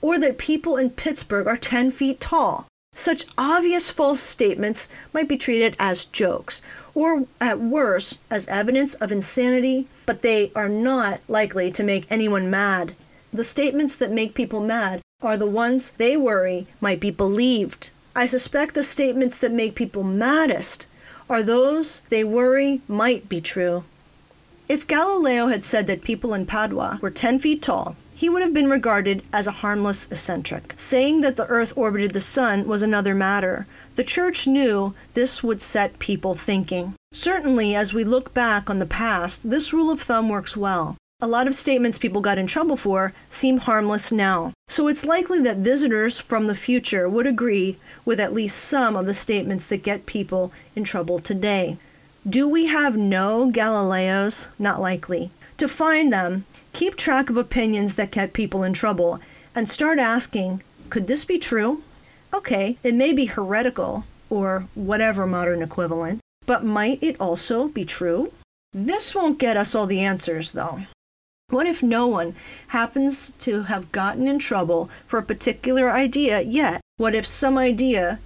or 0.00 0.18
that 0.18 0.38
people 0.38 0.76
in 0.76 0.90
Pittsburgh 0.90 1.46
are 1.46 1.56
10 1.56 1.90
feet 1.90 2.20
tall. 2.20 2.66
Such 2.94 3.26
obvious 3.36 3.90
false 3.90 4.20
statements 4.20 4.88
might 5.12 5.28
be 5.28 5.36
treated 5.36 5.76
as 5.78 6.04
jokes, 6.04 6.60
or 6.94 7.26
at 7.40 7.60
worst, 7.60 8.20
as 8.30 8.48
evidence 8.48 8.94
of 8.94 9.12
insanity, 9.12 9.86
but 10.06 10.22
they 10.22 10.50
are 10.54 10.68
not 10.68 11.20
likely 11.28 11.70
to 11.70 11.84
make 11.84 12.06
anyone 12.10 12.50
mad 12.50 12.94
the 13.32 13.44
statements 13.44 13.96
that 13.96 14.10
make 14.10 14.34
people 14.34 14.60
mad 14.60 15.02
are 15.20 15.36
the 15.36 15.46
ones 15.46 15.90
they 15.92 16.16
worry 16.16 16.66
might 16.80 17.00
be 17.00 17.10
believed. 17.10 17.90
I 18.16 18.26
suspect 18.26 18.74
the 18.74 18.82
statements 18.82 19.38
that 19.40 19.52
make 19.52 19.74
people 19.74 20.02
maddest 20.02 20.86
are 21.28 21.42
those 21.42 22.00
they 22.08 22.24
worry 22.24 22.80
might 22.88 23.28
be 23.28 23.40
true. 23.40 23.84
If 24.68 24.86
Galileo 24.86 25.48
had 25.48 25.62
said 25.62 25.86
that 25.86 26.04
people 26.04 26.32
in 26.34 26.46
Padua 26.46 26.98
were 27.02 27.10
10 27.10 27.38
feet 27.38 27.62
tall, 27.62 27.96
he 28.18 28.28
would 28.28 28.42
have 28.42 28.52
been 28.52 28.68
regarded 28.68 29.22
as 29.32 29.46
a 29.46 29.52
harmless 29.62 30.10
eccentric. 30.10 30.72
Saying 30.74 31.20
that 31.20 31.36
the 31.36 31.46
earth 31.46 31.72
orbited 31.76 32.10
the 32.10 32.20
sun 32.20 32.66
was 32.66 32.82
another 32.82 33.14
matter. 33.14 33.68
The 33.94 34.02
church 34.02 34.44
knew 34.44 34.92
this 35.14 35.44
would 35.44 35.60
set 35.60 36.00
people 36.00 36.34
thinking. 36.34 36.96
Certainly, 37.12 37.76
as 37.76 37.94
we 37.94 38.02
look 38.02 38.34
back 38.34 38.68
on 38.68 38.80
the 38.80 38.86
past, 38.86 39.48
this 39.48 39.72
rule 39.72 39.88
of 39.88 40.00
thumb 40.00 40.28
works 40.28 40.56
well. 40.56 40.96
A 41.20 41.28
lot 41.28 41.46
of 41.46 41.54
statements 41.54 41.96
people 41.96 42.20
got 42.20 42.38
in 42.38 42.48
trouble 42.48 42.76
for 42.76 43.12
seem 43.30 43.58
harmless 43.58 44.10
now. 44.10 44.52
So 44.66 44.88
it's 44.88 45.04
likely 45.04 45.38
that 45.42 45.58
visitors 45.58 46.20
from 46.20 46.48
the 46.48 46.56
future 46.56 47.08
would 47.08 47.26
agree 47.28 47.78
with 48.04 48.18
at 48.18 48.34
least 48.34 48.58
some 48.58 48.96
of 48.96 49.06
the 49.06 49.14
statements 49.14 49.66
that 49.66 49.84
get 49.84 50.06
people 50.06 50.52
in 50.74 50.82
trouble 50.82 51.20
today. 51.20 51.78
Do 52.28 52.48
we 52.48 52.66
have 52.66 52.96
no 52.96 53.48
Galileos? 53.48 54.48
Not 54.58 54.80
likely. 54.80 55.30
To 55.58 55.68
find 55.68 56.12
them, 56.12 56.46
keep 56.78 56.94
track 56.94 57.28
of 57.28 57.36
opinions 57.36 57.96
that 57.96 58.12
get 58.12 58.32
people 58.32 58.62
in 58.62 58.72
trouble 58.72 59.18
and 59.52 59.68
start 59.68 59.98
asking 59.98 60.62
could 60.90 61.08
this 61.08 61.24
be 61.24 61.36
true? 61.36 61.82
Okay, 62.32 62.78
it 62.84 62.94
may 62.94 63.12
be 63.12 63.24
heretical 63.24 64.04
or 64.30 64.68
whatever 64.76 65.26
modern 65.26 65.60
equivalent, 65.60 66.20
but 66.46 66.64
might 66.64 67.02
it 67.02 67.16
also 67.18 67.66
be 67.66 67.84
true? 67.84 68.32
This 68.72 69.12
won't 69.12 69.40
get 69.40 69.56
us 69.56 69.74
all 69.74 69.86
the 69.86 70.02
answers, 70.02 70.52
though. 70.52 70.78
What 71.50 71.66
if 71.66 71.82
no 71.82 72.06
one 72.06 72.36
happens 72.68 73.32
to 73.38 73.62
have 73.62 73.90
gotten 73.90 74.28
in 74.28 74.38
trouble 74.38 74.88
for 75.04 75.18
a 75.18 75.24
particular 75.24 75.90
idea 75.90 76.42
yet? 76.42 76.80
What 76.96 77.12
if 77.12 77.26
some 77.26 77.58
idea 77.58 78.20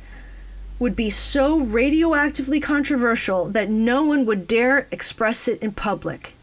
would 0.78 0.94
be 0.94 1.08
so 1.08 1.58
radioactively 1.58 2.60
controversial 2.60 3.48
that 3.48 3.70
no 3.70 4.02
one 4.04 4.26
would 4.26 4.46
dare 4.46 4.88
express 4.90 5.48
it 5.48 5.58
in 5.62 5.72
public? 5.72 6.34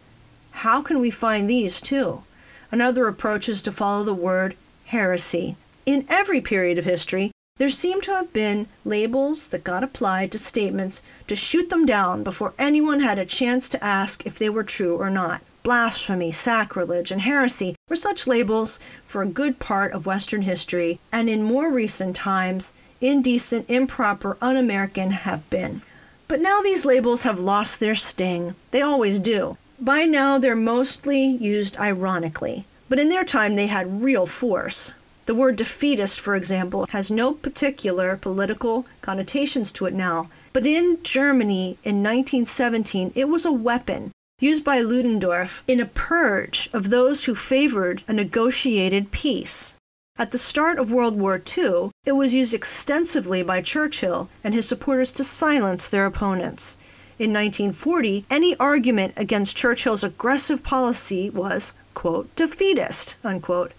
How 0.63 0.81
can 0.81 0.99
we 0.99 1.09
find 1.09 1.49
these 1.49 1.79
too? 1.79 2.23
Another 2.69 3.07
approach 3.07 3.47
is 3.47 3.61
to 3.61 3.71
follow 3.71 4.03
the 4.03 4.13
word 4.13 4.57
heresy. 4.87 5.55
In 5.85 6.05
every 6.09 6.41
period 6.41 6.77
of 6.77 6.83
history, 6.83 7.31
there 7.59 7.69
seem 7.69 8.01
to 8.01 8.11
have 8.11 8.33
been 8.33 8.67
labels 8.83 9.47
that 9.47 9.63
got 9.63 9.85
applied 9.85 10.33
to 10.33 10.37
statements 10.37 11.01
to 11.27 11.35
shoot 11.37 11.69
them 11.69 11.85
down 11.85 12.23
before 12.23 12.55
anyone 12.59 12.99
had 12.99 13.17
a 13.17 13.25
chance 13.25 13.69
to 13.69 13.81
ask 13.81 14.25
if 14.25 14.37
they 14.37 14.49
were 14.49 14.65
true 14.65 14.97
or 14.97 15.09
not 15.09 15.41
blasphemy, 15.63 16.29
sacrilege, 16.29 17.09
and 17.09 17.21
heresy 17.21 17.77
were 17.87 17.95
such 17.95 18.27
labels 18.27 18.81
for 19.05 19.21
a 19.21 19.27
good 19.27 19.59
part 19.59 19.93
of 19.93 20.05
Western 20.05 20.41
history, 20.41 20.99
and 21.09 21.29
in 21.29 21.41
more 21.41 21.71
recent 21.71 22.17
times, 22.17 22.73
indecent, 22.99 23.65
improper, 23.69 24.35
un 24.41 24.57
American 24.57 25.11
have 25.11 25.49
been. 25.49 25.81
But 26.27 26.41
now 26.41 26.59
these 26.61 26.83
labels 26.83 27.23
have 27.23 27.39
lost 27.39 27.79
their 27.79 27.95
sting. 27.95 28.55
They 28.71 28.81
always 28.81 29.19
do. 29.19 29.57
By 29.81 30.03
now, 30.03 30.37
they're 30.37 30.57
mostly 30.57 31.23
used 31.23 31.77
ironically, 31.77 32.65
but 32.89 32.99
in 32.99 33.07
their 33.07 33.23
time, 33.23 33.55
they 33.55 33.67
had 33.67 34.03
real 34.03 34.25
force. 34.25 34.93
The 35.25 35.33
word 35.33 35.55
defeatist, 35.55 36.19
for 36.19 36.35
example, 36.35 36.85
has 36.89 37.09
no 37.09 37.31
particular 37.31 38.17
political 38.17 38.85
connotations 39.01 39.71
to 39.73 39.85
it 39.85 39.93
now, 39.93 40.29
but 40.51 40.65
in 40.65 40.97
Germany 41.01 41.77
in 41.85 42.03
1917, 42.03 43.13
it 43.15 43.29
was 43.29 43.45
a 43.45 43.53
weapon 43.53 44.11
used 44.41 44.65
by 44.65 44.81
Ludendorff 44.81 45.63
in 45.65 45.79
a 45.79 45.85
purge 45.85 46.69
of 46.73 46.89
those 46.89 47.23
who 47.23 47.33
favored 47.33 48.03
a 48.05 48.11
negotiated 48.11 49.11
peace. 49.11 49.77
At 50.17 50.31
the 50.31 50.37
start 50.37 50.77
of 50.77 50.91
World 50.91 51.17
War 51.17 51.41
II, 51.57 51.91
it 52.05 52.17
was 52.17 52.33
used 52.33 52.53
extensively 52.53 53.43
by 53.43 53.61
Churchill 53.61 54.29
and 54.43 54.53
his 54.53 54.67
supporters 54.67 55.13
to 55.13 55.23
silence 55.23 55.87
their 55.87 56.05
opponents. 56.05 56.77
In 57.19 57.33
1940, 57.33 58.25
any 58.31 58.55
argument 58.61 59.13
against 59.17 59.57
Churchill's 59.57 60.05
aggressive 60.05 60.63
policy 60.63 61.29
was, 61.29 61.73
quote, 61.93 62.33
defeatist, 62.37 63.17
unquote. 63.25 63.73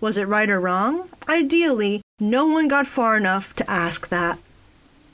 Was 0.00 0.16
it 0.16 0.28
right 0.28 0.48
or 0.48 0.60
wrong? 0.60 1.08
Ideally, 1.28 2.02
no 2.20 2.46
one 2.46 2.68
got 2.68 2.86
far 2.86 3.16
enough 3.16 3.52
to 3.56 3.68
ask 3.68 4.10
that. 4.10 4.38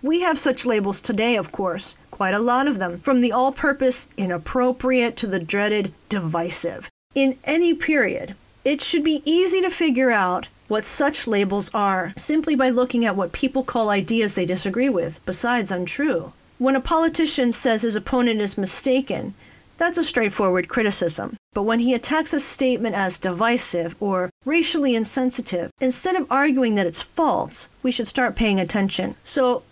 We 0.03 0.21
have 0.21 0.39
such 0.39 0.67
labels 0.67 1.01
today, 1.01 1.39
of 1.39 1.53
course, 1.53 1.97
quite 2.11 2.35
a 2.35 2.39
lot 2.39 2.69
of 2.69 2.79
them, 2.79 3.01
from 3.01 3.23
the 3.23 3.33
all 3.33 3.51
purpose 3.51 4.09
inappropriate 4.19 5.17
to 5.17 5.27
the 5.27 5.41
dreaded 5.41 5.95
divisive. 6.11 6.91
In 7.15 7.39
any 7.45 7.73
period, 7.73 8.35
it 8.67 8.83
should 8.83 9.03
be 9.03 9.23
easy 9.25 9.63
to 9.63 9.71
figure 9.71 10.11
out 10.11 10.49
what 10.69 10.85
such 10.85 11.27
labels 11.27 11.71
are 11.73 12.13
simply 12.19 12.55
by 12.55 12.69
looking 12.69 13.07
at 13.07 13.17
what 13.17 13.33
people 13.33 13.63
call 13.63 13.89
ideas 13.89 14.35
they 14.35 14.45
disagree 14.45 14.91
with, 14.91 15.25
besides 15.25 15.71
untrue. 15.71 16.35
When 16.59 16.77
a 16.77 16.81
politician 16.81 17.53
says 17.53 17.83
his 17.83 17.97
opponent 17.97 18.41
is 18.41 18.57
mistaken, 18.57 19.35
that's 19.77 19.99
a 19.99 20.05
straightforward 20.05 20.69
criticism. 20.69 21.37
But 21.53 21.65
when 21.65 21.81
he 21.81 21.95
attacks 21.95 22.33
a 22.33 22.41
statement 22.41 22.95
as 22.95 23.19
divisive 23.19 23.97
or 23.99 24.31
racially 24.45 24.95
insensitive, 24.95 25.71
instead 25.81 26.15
of 26.15 26.31
arguing 26.31 26.77
that 26.77 26.87
it's 26.87 27.03
false, 27.03 27.69
we 27.83 27.91
should 27.91 28.07
start 28.07 28.37
paying 28.37 28.61
attention. 28.61 29.17
So 29.25 29.65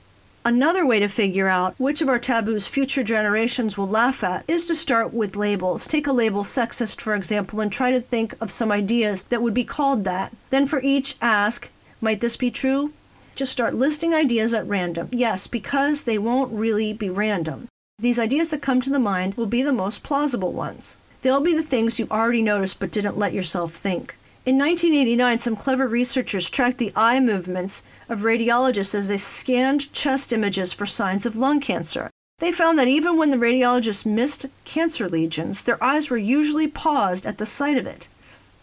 Another 0.44 0.84
way 0.84 0.98
to 0.98 1.06
figure 1.06 1.46
out 1.46 1.76
which 1.78 2.00
of 2.00 2.08
our 2.08 2.18
taboos 2.18 2.66
future 2.66 3.04
generations 3.04 3.78
will 3.78 3.86
laugh 3.86 4.24
at 4.24 4.44
is 4.48 4.66
to 4.66 4.74
start 4.74 5.14
with 5.14 5.36
labels. 5.36 5.86
Take 5.86 6.08
a 6.08 6.12
label 6.12 6.42
sexist, 6.42 7.00
for 7.00 7.14
example, 7.14 7.60
and 7.60 7.70
try 7.70 7.92
to 7.92 8.00
think 8.00 8.34
of 8.40 8.50
some 8.50 8.72
ideas 8.72 9.22
that 9.24 9.40
would 9.40 9.54
be 9.54 9.62
called 9.62 10.02
that. 10.02 10.32
Then 10.50 10.66
for 10.66 10.82
each, 10.82 11.14
ask, 11.22 11.70
might 12.00 12.20
this 12.20 12.36
be 12.36 12.50
true? 12.50 12.92
Just 13.34 13.52
start 13.52 13.74
listing 13.74 14.14
ideas 14.14 14.52
at 14.52 14.66
random. 14.66 15.08
Yes, 15.12 15.46
because 15.46 16.04
they 16.04 16.18
won't 16.18 16.52
really 16.52 16.92
be 16.92 17.08
random. 17.08 17.68
These 17.98 18.18
ideas 18.18 18.50
that 18.50 18.62
come 18.62 18.80
to 18.80 18.90
the 18.90 18.98
mind 18.98 19.34
will 19.34 19.46
be 19.46 19.62
the 19.62 19.72
most 19.72 20.02
plausible 20.02 20.52
ones. 20.52 20.96
They'll 21.22 21.40
be 21.40 21.54
the 21.54 21.62
things 21.62 21.98
you 21.98 22.08
already 22.10 22.42
noticed 22.42 22.80
but 22.80 22.90
didn't 22.90 23.18
let 23.18 23.32
yourself 23.32 23.72
think. 23.72 24.16
In 24.44 24.58
1989, 24.58 25.38
some 25.38 25.54
clever 25.54 25.86
researchers 25.86 26.50
tracked 26.50 26.78
the 26.78 26.92
eye 26.96 27.20
movements 27.20 27.84
of 28.08 28.22
radiologists 28.22 28.94
as 28.94 29.06
they 29.06 29.18
scanned 29.18 29.92
chest 29.92 30.32
images 30.32 30.72
for 30.72 30.84
signs 30.84 31.24
of 31.24 31.36
lung 31.36 31.60
cancer. 31.60 32.10
They 32.40 32.50
found 32.50 32.76
that 32.80 32.88
even 32.88 33.16
when 33.16 33.30
the 33.30 33.36
radiologists 33.36 34.04
missed 34.04 34.46
cancer 34.64 35.08
lesions, 35.08 35.62
their 35.62 35.82
eyes 35.82 36.10
were 36.10 36.16
usually 36.18 36.66
paused 36.66 37.24
at 37.24 37.38
the 37.38 37.46
sight 37.46 37.78
of 37.78 37.86
it. 37.86 38.08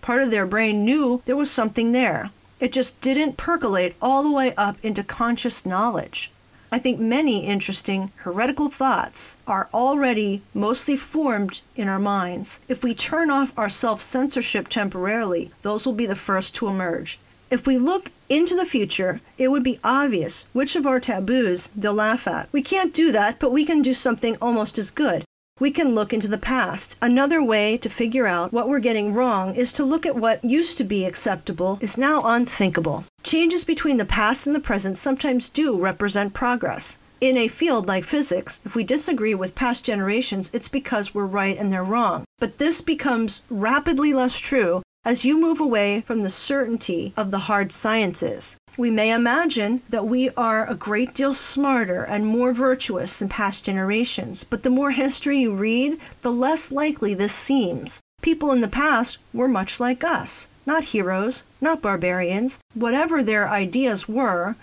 Part 0.02 0.22
of 0.22 0.32
their 0.32 0.46
brain 0.46 0.84
knew 0.84 1.22
there 1.26 1.38
was 1.38 1.50
something 1.50 1.94
there. 1.94 2.30
It 2.60 2.74
just 2.74 3.00
didn't 3.00 3.38
percolate 3.38 3.96
all 4.02 4.22
the 4.22 4.32
way 4.32 4.54
up 4.56 4.78
into 4.84 5.04
conscious 5.04 5.66
knowledge. 5.66 6.30
I 6.72 6.78
think 6.78 7.00
many 7.00 7.46
interesting 7.46 8.12
heretical 8.18 8.70
thoughts 8.70 9.38
are 9.48 9.70
already 9.74 10.42
mostly 10.54 10.96
formed 10.96 11.62
in 11.76 11.88
our 11.88 12.00
minds. 12.00 12.62
If 12.68 12.84
we 12.84 12.94
turn 12.94 13.32
off 13.32 13.54
our 13.58 13.70
self 13.70 14.02
censorship 14.02 14.68
temporarily, 14.68 15.52
those 15.62 15.86
will 15.86 15.94
be 15.94 16.06
the 16.06 16.16
first 16.16 16.54
to 16.56 16.68
emerge. 16.68 17.18
If 17.50 17.66
we 17.66 17.78
look 17.78 18.12
into 18.28 18.56
the 18.56 18.66
future, 18.66 19.22
it 19.38 19.50
would 19.50 19.64
be 19.64 19.80
obvious 19.84 20.46
which 20.54 20.76
of 20.76 20.86
our 20.86 21.00
taboos 21.00 21.72
they'll 21.76 21.94
laugh 21.94 22.28
at. 22.28 22.50
We 22.52 22.62
can't 22.62 22.94
do 22.94 23.12
that, 23.14 23.40
but 23.40 23.52
we 23.52 23.66
can 23.66 23.82
do 23.82 23.94
something 23.94 24.38
almost 24.42 24.78
as 24.78 24.92
good 24.92 25.24
we 25.60 25.72
can 25.72 25.94
look 25.94 26.14
into 26.14 26.28
the 26.28 26.38
past. 26.38 26.98
Another 27.02 27.44
way 27.44 27.78
to 27.78 27.90
figure 27.90 28.26
out 28.26 28.54
what 28.54 28.70
we're 28.70 28.80
getting 28.80 29.14
wrong 29.14 29.54
is 29.56 29.72
to 29.74 29.84
look 29.84 30.06
at 30.06 30.16
what 30.16 30.44
used 30.44 30.78
to 30.78 30.84
be 30.84 31.06
acceptable 31.06 31.78
is 31.82 31.98
now 31.98 32.22
unthinkable. 32.24 33.06
Changes 33.24 33.64
between 33.64 33.98
the 33.98 34.06
past 34.06 34.48
and 34.48 34.56
the 34.56 34.60
present 34.60 34.98
sometimes 34.98 35.50
do 35.50 35.80
represent 35.80 36.34
progress. 36.34 36.98
In 37.22 37.38
a 37.38 37.50
field 37.50 37.88
like 37.88 38.06
physics, 38.06 38.62
if 38.64 38.76
we 38.76 38.84
disagree 38.86 39.36
with 39.36 39.54
past 39.54 39.84
generations, 39.84 40.50
it's 40.54 40.70
because 40.70 41.14
we're 41.14 41.26
right 41.26 41.58
and 41.58 41.70
they're 41.70 41.84
wrong. 41.84 42.24
But 42.40 42.60
this 42.60 42.80
becomes 42.80 43.42
rapidly 43.50 44.14
less 44.14 44.40
true 44.40 44.82
as 45.06 45.24
you 45.26 45.40
move 45.40 45.60
away 45.60 46.02
from 46.02 46.22
the 46.22 46.30
certainty 46.30 47.14
of 47.16 47.32
the 47.32 47.46
hard 47.50 47.72
sciences. 47.72 48.58
We 48.78 48.92
may 48.92 49.12
imagine 49.12 49.82
that 49.90 50.08
we 50.08 50.30
are 50.32 50.66
a 50.66 50.76
great 50.76 51.14
deal 51.14 51.34
smarter 51.34 52.04
and 52.04 52.26
more 52.26 52.54
virtuous 52.54 53.18
than 53.18 53.30
past 53.30 53.66
generations, 53.66 54.44
but 54.44 54.64
the 54.64 54.70
more 54.70 54.92
history 54.92 55.40
you 55.40 55.54
read, 55.54 56.00
the 56.22 56.32
less 56.32 56.72
likely 56.72 57.14
this 57.14 57.34
seems. 57.34 58.00
People 58.22 58.52
in 58.52 58.62
the 58.62 58.68
past 58.68 59.18
were 59.34 59.48
much 59.48 59.80
like 59.80 60.04
us, 60.04 60.50
not 60.66 60.86
heroes, 60.86 61.44
not 61.62 61.82
barbarians. 61.82 62.60
Whatever 62.74 63.24
their 63.24 63.50
ideas 63.50 64.08
were, 64.08 64.56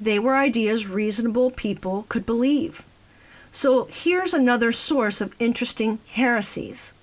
they 0.00 0.18
were 0.18 0.36
ideas 0.36 0.88
reasonable 0.88 1.50
people 1.50 2.06
could 2.08 2.24
believe. 2.24 2.86
So 3.50 3.88
here's 3.90 4.32
another 4.32 4.70
source 4.72 5.20
of 5.20 5.34
interesting 5.38 5.98
heresies. 6.12 6.94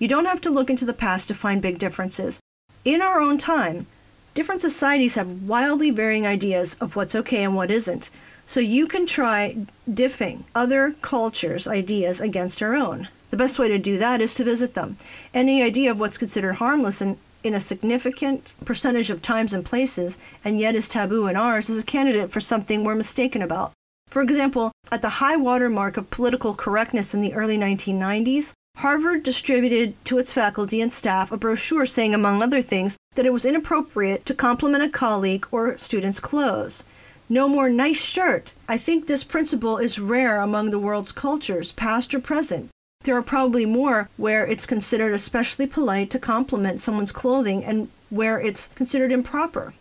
You 0.00 0.08
don't 0.08 0.24
have 0.24 0.40
to 0.40 0.50
look 0.50 0.70
into 0.70 0.86
the 0.86 0.94
past 0.94 1.28
to 1.28 1.34
find 1.34 1.60
big 1.60 1.78
differences. 1.78 2.40
In 2.86 3.02
our 3.02 3.20
own 3.20 3.36
time, 3.36 3.86
different 4.32 4.62
societies 4.62 5.16
have 5.16 5.42
wildly 5.42 5.90
varying 5.90 6.26
ideas 6.26 6.74
of 6.80 6.96
what's 6.96 7.14
okay 7.14 7.44
and 7.44 7.54
what 7.54 7.70
isn't. 7.70 8.08
So 8.46 8.60
you 8.60 8.86
can 8.86 9.04
try 9.04 9.58
diffing 9.86 10.44
other 10.54 10.94
cultures' 11.02 11.68
ideas 11.68 12.18
against 12.18 12.62
our 12.62 12.74
own. 12.74 13.08
The 13.28 13.36
best 13.36 13.58
way 13.58 13.68
to 13.68 13.76
do 13.76 13.98
that 13.98 14.22
is 14.22 14.34
to 14.36 14.44
visit 14.44 14.72
them. 14.72 14.96
Any 15.34 15.62
idea 15.62 15.90
of 15.90 16.00
what's 16.00 16.16
considered 16.16 16.54
harmless 16.54 17.02
in, 17.02 17.18
in 17.44 17.52
a 17.52 17.60
significant 17.60 18.54
percentage 18.64 19.10
of 19.10 19.20
times 19.20 19.52
and 19.52 19.66
places, 19.66 20.16
and 20.42 20.58
yet 20.58 20.74
is 20.74 20.88
taboo 20.88 21.26
in 21.26 21.36
ours, 21.36 21.68
is 21.68 21.82
a 21.82 21.86
candidate 21.86 22.32
for 22.32 22.40
something 22.40 22.84
we're 22.84 22.94
mistaken 22.94 23.42
about. 23.42 23.74
For 24.08 24.22
example, 24.22 24.72
at 24.90 25.02
the 25.02 25.20
high 25.20 25.36
water 25.36 25.68
mark 25.68 25.98
of 25.98 26.10
political 26.10 26.54
correctness 26.54 27.12
in 27.12 27.20
the 27.20 27.34
early 27.34 27.58
1990s, 27.58 28.54
Harvard 28.80 29.22
distributed 29.22 30.02
to 30.06 30.16
its 30.16 30.32
faculty 30.32 30.80
and 30.80 30.90
staff 30.90 31.30
a 31.30 31.36
brochure 31.36 31.84
saying, 31.84 32.14
among 32.14 32.40
other 32.40 32.62
things, 32.62 32.96
that 33.14 33.26
it 33.26 33.32
was 33.32 33.44
inappropriate 33.44 34.24
to 34.24 34.32
compliment 34.32 34.82
a 34.82 34.88
colleague 34.88 35.46
or 35.50 35.76
student's 35.76 36.18
clothes. 36.18 36.82
No 37.28 37.46
more 37.46 37.68
nice 37.68 38.02
shirt. 38.02 38.54
I 38.70 38.78
think 38.78 39.06
this 39.06 39.22
principle 39.22 39.76
is 39.76 39.98
rare 39.98 40.40
among 40.40 40.70
the 40.70 40.78
world's 40.78 41.12
cultures, 41.12 41.72
past 41.72 42.14
or 42.14 42.20
present. 42.20 42.70
There 43.04 43.14
are 43.18 43.22
probably 43.22 43.66
more 43.66 44.08
where 44.16 44.46
it's 44.46 44.64
considered 44.64 45.12
especially 45.12 45.66
polite 45.66 46.08
to 46.12 46.18
compliment 46.18 46.80
someone's 46.80 47.12
clothing 47.12 47.62
and 47.62 47.88
where 48.08 48.40
it's 48.40 48.68
considered 48.68 49.12
improper. 49.12 49.74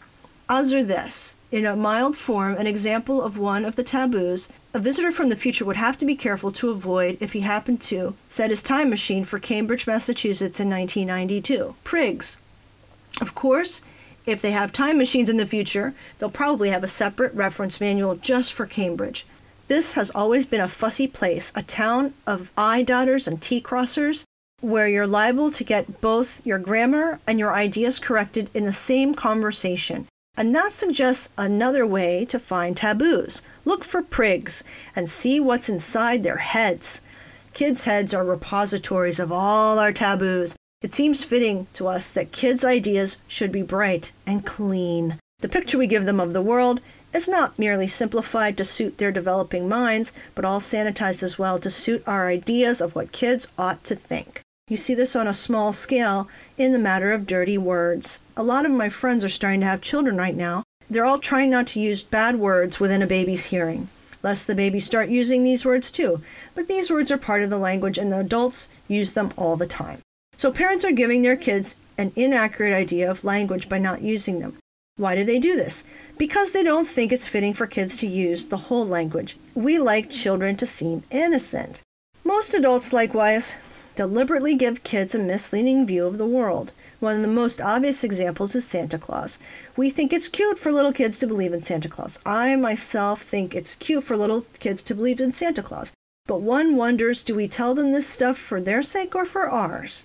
Other 0.52 0.82
this, 0.82 1.36
in 1.52 1.64
a 1.68 1.76
mild 1.76 2.18
form, 2.18 2.56
an 2.56 2.66
example 2.66 3.22
of 3.22 3.38
one 3.38 3.66
of 3.66 3.76
the 3.76 3.84
taboos 3.84 4.50
a 4.74 4.80
visitor 4.80 5.12
from 5.12 5.30
the 5.30 5.36
future 5.36 5.64
would 5.64 5.76
have 5.76 5.96
to 6.00 6.08
be 6.08 6.16
careful 6.16 6.52
to 6.54 6.72
avoid 6.72 7.20
if 7.20 7.34
he 7.34 7.42
happened 7.42 7.82
to 7.82 8.16
set 8.28 8.50
his 8.50 8.64
time 8.64 8.90
machine 8.90 9.24
for 9.24 9.38
Cambridge, 9.38 9.86
Massachusetts 9.86 10.60
in 10.60 10.68
1992. 10.68 11.76
Prigs. 11.84 12.38
Of 13.22 13.36
course, 13.36 13.84
if 14.26 14.42
they 14.42 14.50
have 14.50 14.74
time 14.74 14.98
machines 14.98 15.30
in 15.30 15.38
the 15.38 15.46
future, 15.46 15.94
they'll 16.18 16.32
probably 16.32 16.72
have 16.72 16.84
a 16.84 16.88
separate 16.88 17.36
reference 17.36 17.80
manual 17.80 18.16
just 18.16 18.52
for 18.52 18.66
Cambridge. 18.66 19.28
This 19.68 19.94
has 19.94 20.10
always 20.16 20.48
been 20.48 20.62
a 20.62 20.68
fussy 20.68 21.06
place, 21.06 21.54
a 21.56 21.62
town 21.62 22.16
of 22.26 22.52
I 22.58 22.82
dotters 22.82 23.28
and 23.28 23.40
T 23.40 23.62
crossers, 23.62 24.24
where 24.62 24.88
you're 24.88 25.06
liable 25.06 25.52
to 25.52 25.64
get 25.64 26.02
both 26.02 26.44
your 26.44 26.58
grammar 26.58 27.20
and 27.28 27.38
your 27.38 27.54
ideas 27.54 28.00
corrected 28.00 28.50
in 28.56 28.64
the 28.66 28.74
same 28.74 29.14
conversation. 29.14 30.08
And 30.40 30.56
that 30.56 30.72
suggests 30.72 31.34
another 31.38 31.86
way 31.86 32.24
to 32.24 32.40
find 32.40 32.78
taboos. 32.78 33.42
Look 33.66 33.84
for 33.84 34.02
prigs 34.02 34.64
and 34.96 35.10
see 35.10 35.38
what's 35.38 35.68
inside 35.68 36.24
their 36.24 36.38
heads. 36.38 37.02
Kids' 37.54 37.84
heads 37.84 38.14
are 38.14 38.24
repositories 38.24 39.20
of 39.20 39.34
all 39.34 39.78
our 39.78 39.92
taboos. 39.92 40.56
It 40.82 40.94
seems 40.94 41.26
fitting 41.26 41.68
to 41.74 41.90
us 41.90 42.10
that 42.12 42.32
kids' 42.32 42.64
ideas 42.64 43.18
should 43.28 43.52
be 43.52 43.64
bright 43.64 44.14
and 44.26 44.46
clean. 44.46 45.20
The 45.42 45.50
picture 45.50 45.78
we 45.78 45.88
give 45.88 46.06
them 46.06 46.22
of 46.22 46.32
the 46.32 46.42
world 46.42 46.80
is 47.14 47.28
not 47.28 47.60
merely 47.60 47.88
simplified 47.88 48.56
to 48.60 48.64
suit 48.64 48.98
their 48.98 49.12
developing 49.12 49.68
minds, 49.68 50.14
but 50.36 50.46
all 50.46 50.62
sanitized 50.62 51.22
as 51.22 51.38
well 51.38 51.60
to 51.60 51.70
suit 51.70 52.02
our 52.08 52.30
ideas 52.30 52.80
of 52.80 52.96
what 52.96 53.12
kids 53.12 53.50
ought 53.58 53.84
to 53.84 53.96
think. 53.96 54.42
You 54.70 54.78
see 54.78 54.94
this 54.94 55.16
on 55.16 55.28
a 55.28 55.34
small 55.34 55.74
scale 55.74 56.30
in 56.58 56.72
the 56.72 56.80
matter 56.80 57.12
of 57.12 57.26
dirty 57.26 57.58
words. 57.58 58.20
A 58.38 58.44
lot 58.44 58.66
of 58.66 58.72
my 58.72 58.88
friends 58.88 59.24
are 59.24 59.30
starting 59.30 59.60
to 59.60 59.66
have 59.66 59.82
children 59.82 60.16
right 60.16 60.36
now, 60.36 60.64
they're 60.92 61.06
all 61.06 61.20
trying 61.20 61.52
not 61.52 61.68
to 61.68 61.80
use 61.80 62.04
bad 62.04 62.38
words 62.38 62.80
within 62.80 63.04
a 63.04 63.08
baby's 63.08 63.46
hearing, 63.46 63.90
lest 64.24 64.48
the 64.48 64.56
baby 64.56 64.80
start 64.80 65.10
using 65.10 65.44
these 65.44 65.64
words 65.64 65.92
too. 65.92 66.22
But 66.56 66.68
these 66.68 66.90
words 66.90 67.12
are 67.12 67.18
part 67.18 67.44
of 67.44 67.52
the 67.52 67.60
language, 67.60 68.00
and 68.00 68.12
the 68.12 68.20
adults 68.20 68.70
use 68.88 69.14
them 69.14 69.32
all 69.38 69.56
the 69.56 69.68
time. 69.68 70.00
So 70.36 70.52
parents 70.52 70.84
are 70.84 70.92
giving 70.92 71.22
their 71.22 71.36
kids 71.36 71.76
an 72.00 72.12
inaccurate 72.16 72.74
idea 72.74 73.10
of 73.10 73.24
language 73.24 73.70
by 73.70 73.78
not 73.78 74.02
using 74.02 74.40
them. 74.40 74.58
Why 74.98 75.16
do 75.16 75.24
they 75.24 75.38
do 75.38 75.56
this? 75.56 75.84
Because 76.18 76.54
they 76.54 76.64
don't 76.64 76.88
think 76.88 77.12
it's 77.12 77.28
fitting 77.28 77.54
for 77.54 77.68
kids 77.68 77.98
to 77.98 78.08
use 78.08 78.46
the 78.46 78.58
whole 78.58 78.86
language. 78.86 79.38
We 79.54 79.78
like 79.78 80.10
children 80.10 80.58
to 80.58 80.66
seem 80.66 81.04
innocent. 81.12 81.84
Most 82.24 82.56
adults, 82.56 82.92
likewise, 82.92 83.56
deliberately 83.96 84.56
give 84.56 84.84
kids 84.84 85.14
a 85.14 85.20
misleading 85.20 85.86
view 85.86 86.06
of 86.06 86.18
the 86.18 86.26
world. 86.26 86.72
One 87.00 87.18
of 87.18 87.22
the 87.22 87.28
most 87.28 87.62
obvious 87.62 88.04
examples 88.04 88.56
is 88.56 88.66
Santa 88.66 88.98
Claus. 88.98 89.40
We 89.76 89.90
think 89.90 90.12
it's 90.12 90.28
cute 90.28 90.60
for 90.60 90.72
little 90.72 90.92
kids 90.92 91.18
to 91.20 91.28
believe 91.28 91.54
in 91.54 91.62
Santa 91.62 91.88
Claus. 91.88 92.20
I 92.26 92.56
myself 92.56 93.22
think 93.22 93.56
it's 93.56 93.76
cute 93.76 94.04
for 94.04 94.18
little 94.18 94.46
kids 94.60 94.84
to 94.84 94.96
believe 94.96 95.20
in 95.20 95.32
Santa 95.32 95.62
Claus. 95.62 95.94
But 96.28 96.42
one 96.42 96.76
wonders 96.76 97.24
do 97.24 97.34
we 97.34 97.48
tell 97.48 97.74
them 97.74 97.92
this 97.92 98.06
stuff 98.06 98.38
for 98.38 98.62
their 98.62 98.82
sake 98.82 99.16
or 99.16 99.26
for 99.26 99.50
ours? 99.50 100.04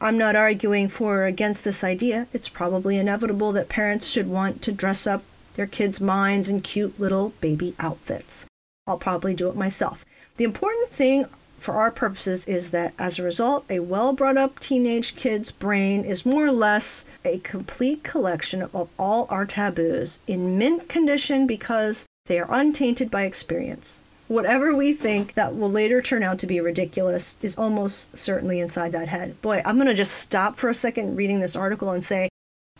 I'm 0.00 0.18
not 0.18 0.36
arguing 0.36 0.88
for 0.88 1.22
or 1.22 1.26
against 1.26 1.64
this 1.64 1.82
idea. 1.82 2.28
It's 2.32 2.48
probably 2.48 2.98
inevitable 2.98 3.52
that 3.52 3.68
parents 3.68 4.08
should 4.08 4.28
want 4.28 4.62
to 4.62 4.72
dress 4.72 5.06
up 5.06 5.22
their 5.54 5.66
kids' 5.66 6.00
minds 6.00 6.48
in 6.48 6.60
cute 6.60 7.00
little 7.00 7.30
baby 7.40 7.74
outfits. 7.78 8.46
I'll 8.86 8.98
probably 8.98 9.34
do 9.34 9.48
it 9.48 9.56
myself. 9.56 10.04
The 10.36 10.44
important 10.44 10.90
thing 10.90 11.26
for 11.58 11.74
our 11.74 11.90
purposes 11.90 12.46
is 12.46 12.70
that 12.70 12.94
as 12.98 13.18
a 13.18 13.22
result, 13.22 13.64
a 13.70 13.80
well 13.80 14.12
brought 14.12 14.36
up 14.36 14.58
teenage 14.58 15.16
kid's 15.16 15.50
brain 15.50 16.04
is 16.04 16.26
more 16.26 16.46
or 16.46 16.52
less 16.52 17.04
a 17.24 17.38
complete 17.38 18.02
collection 18.02 18.62
of 18.62 18.88
all 18.98 19.26
our 19.30 19.46
taboos 19.46 20.20
in 20.26 20.58
mint 20.58 20.88
condition 20.88 21.46
because 21.46 22.06
they 22.26 22.38
are 22.38 22.48
untainted 22.50 23.10
by 23.10 23.24
experience. 23.24 24.02
Whatever 24.28 24.74
we 24.74 24.92
think 24.92 25.34
that 25.34 25.54
will 25.54 25.70
later 25.70 26.02
turn 26.02 26.24
out 26.24 26.40
to 26.40 26.48
be 26.48 26.60
ridiculous 26.60 27.36
is 27.42 27.56
almost 27.56 28.16
certainly 28.16 28.58
inside 28.58 28.90
that 28.92 29.08
head. 29.08 29.40
Boy, 29.40 29.62
I'm 29.64 29.76
going 29.76 29.86
to 29.86 29.94
just 29.94 30.14
stop 30.14 30.56
for 30.56 30.68
a 30.68 30.74
second 30.74 31.14
reading 31.14 31.38
this 31.38 31.54
article 31.54 31.90
and 31.92 32.02
say 32.02 32.28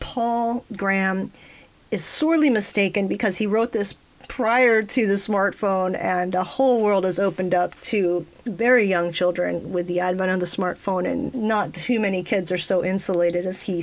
Paul 0.00 0.64
Graham 0.76 1.30
is 1.92 2.04
sorely 2.04 2.50
mistaken 2.50 3.06
because 3.06 3.36
he 3.36 3.46
wrote 3.46 3.70
this 3.72 3.94
prior 4.28 4.82
to 4.82 5.06
the 5.06 5.14
smartphone, 5.14 5.98
and 5.98 6.34
a 6.34 6.44
whole 6.44 6.82
world 6.82 7.04
has 7.04 7.18
opened 7.18 7.54
up 7.54 7.80
to 7.82 8.26
very 8.44 8.84
young 8.84 9.12
children 9.12 9.72
with 9.72 9.86
the 9.86 10.00
advent 10.00 10.32
of 10.32 10.40
the 10.40 10.46
smartphone, 10.46 11.06
and 11.06 11.34
not 11.34 11.74
too 11.74 11.98
many 11.98 12.22
kids 12.22 12.52
are 12.52 12.58
so 12.58 12.84
insulated 12.84 13.46
as 13.46 13.62
he 13.62 13.78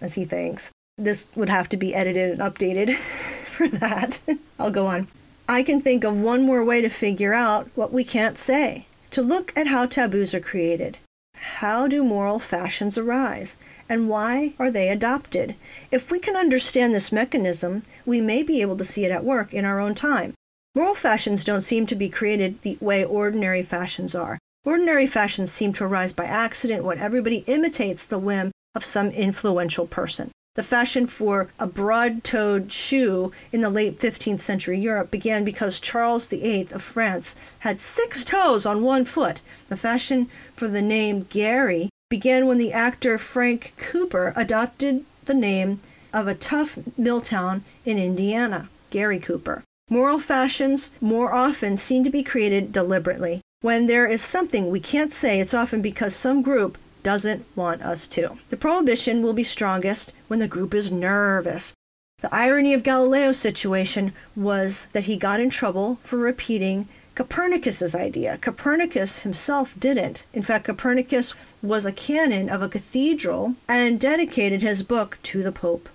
as 0.00 0.14
he 0.14 0.24
thinks. 0.24 0.70
This 0.96 1.28
would 1.36 1.48
have 1.48 1.68
to 1.70 1.76
be 1.76 1.94
edited 1.94 2.30
and 2.30 2.40
updated 2.40 2.94
for 2.94 3.68
that. 3.68 4.20
I'll 4.58 4.70
go 4.70 4.86
on. 4.86 5.08
I 5.48 5.62
can 5.62 5.80
think 5.80 6.04
of 6.04 6.20
one 6.20 6.42
more 6.42 6.64
way 6.64 6.82
to 6.82 6.88
figure 6.88 7.32
out 7.32 7.70
what 7.74 7.92
we 7.92 8.04
can't 8.04 8.36
say 8.36 8.86
to 9.10 9.22
look 9.22 9.52
at 9.56 9.68
how 9.68 9.86
taboos 9.86 10.34
are 10.34 10.40
created. 10.40 10.98
How 11.34 11.88
do 11.88 12.04
moral 12.04 12.38
fashions 12.38 12.98
arise, 12.98 13.56
and 13.88 14.08
why 14.08 14.52
are 14.58 14.70
they 14.70 14.88
adopted? 14.88 15.54
If 15.90 16.10
we 16.10 16.18
can 16.18 16.36
understand 16.36 16.94
this 16.94 17.10
mechanism, 17.12 17.82
we 18.04 18.20
may 18.20 18.42
be 18.42 18.60
able 18.60 18.76
to 18.76 18.84
see 18.84 19.04
it 19.04 19.10
at 19.10 19.24
work 19.24 19.52
in 19.54 19.64
our 19.64 19.80
own 19.80 19.94
time. 19.94 20.34
Moral 20.74 20.94
fashions 20.94 21.44
don't 21.44 21.62
seem 21.62 21.86
to 21.86 21.96
be 21.96 22.08
created 22.08 22.62
the 22.62 22.78
way 22.80 23.04
ordinary 23.04 23.62
fashions 23.62 24.14
are. 24.14 24.38
Ordinary 24.64 25.06
fashions 25.06 25.50
seem 25.50 25.72
to 25.74 25.84
arise 25.84 26.12
by 26.12 26.24
accident 26.24 26.84
when 26.84 26.98
everybody 26.98 27.38
imitates 27.46 28.04
the 28.04 28.18
whim 28.18 28.52
of 28.74 28.84
some 28.84 29.08
influential 29.08 29.86
person. 29.86 30.30
The 30.56 30.62
fashion 30.62 31.06
for 31.06 31.48
a 31.58 31.66
broad 31.66 32.24
toed 32.24 32.72
shoe 32.72 33.32
in 33.52 33.60
the 33.60 33.70
late 33.70 33.96
15th 33.96 34.40
century 34.40 34.78
Europe 34.78 35.10
began 35.10 35.44
because 35.44 35.80
Charles 35.80 36.28
VIII 36.28 36.68
of 36.72 36.82
France 36.82 37.36
had 37.60 37.78
six 37.78 38.24
toes 38.24 38.66
on 38.66 38.82
one 38.82 39.04
foot. 39.04 39.40
The 39.68 39.76
fashion 39.76 40.28
for 40.54 40.66
the 40.68 40.82
name 40.82 41.20
Gary 41.20 41.90
began 42.08 42.46
when 42.46 42.58
the 42.58 42.72
actor 42.72 43.18
Frank 43.18 43.74
Cooper 43.76 44.32
adopted 44.34 45.04
the 45.26 45.34
name 45.34 45.80
of 46.12 46.26
a 46.26 46.34
tough 46.34 46.78
mill 46.96 47.20
town 47.20 47.62
in 47.84 47.98
Indiana, 47.98 48.70
Gary 48.90 49.18
Cooper. 49.18 49.62
Moral 49.90 50.18
fashions 50.18 50.90
more 51.00 51.34
often 51.34 51.76
seem 51.76 52.04
to 52.04 52.10
be 52.10 52.22
created 52.22 52.72
deliberately. 52.72 53.42
When 53.60 53.86
there 53.86 54.06
is 54.06 54.22
something 54.22 54.70
we 54.70 54.80
can't 54.80 55.12
say, 55.12 55.38
it's 55.38 55.54
often 55.54 55.82
because 55.82 56.14
some 56.14 56.42
group 56.42 56.78
doesn't 57.02 57.44
want 57.54 57.82
us 57.82 58.06
to. 58.08 58.38
The 58.48 58.56
prohibition 58.56 59.22
will 59.22 59.34
be 59.34 59.44
strongest 59.44 60.14
when 60.28 60.38
the 60.38 60.48
group 60.48 60.74
is 60.74 60.90
nervous. 60.90 61.74
The 62.20 62.34
irony 62.34 62.74
of 62.74 62.82
Galileo's 62.82 63.38
situation 63.38 64.12
was 64.34 64.88
that 64.92 65.04
he 65.04 65.16
got 65.16 65.40
in 65.40 65.50
trouble 65.50 65.98
for 66.02 66.18
repeating 66.18 66.88
Copernicus's 67.18 67.96
idea. 67.96 68.38
Copernicus 68.38 69.22
himself 69.22 69.74
didn't. 69.80 70.24
In 70.32 70.42
fact, 70.42 70.66
Copernicus 70.66 71.34
was 71.60 71.84
a 71.84 71.90
canon 71.90 72.48
of 72.48 72.62
a 72.62 72.68
cathedral 72.68 73.56
and 73.68 73.98
dedicated 73.98 74.62
his 74.62 74.84
book 74.84 75.18
to 75.24 75.42
the 75.42 75.50
Pope. 75.50 75.88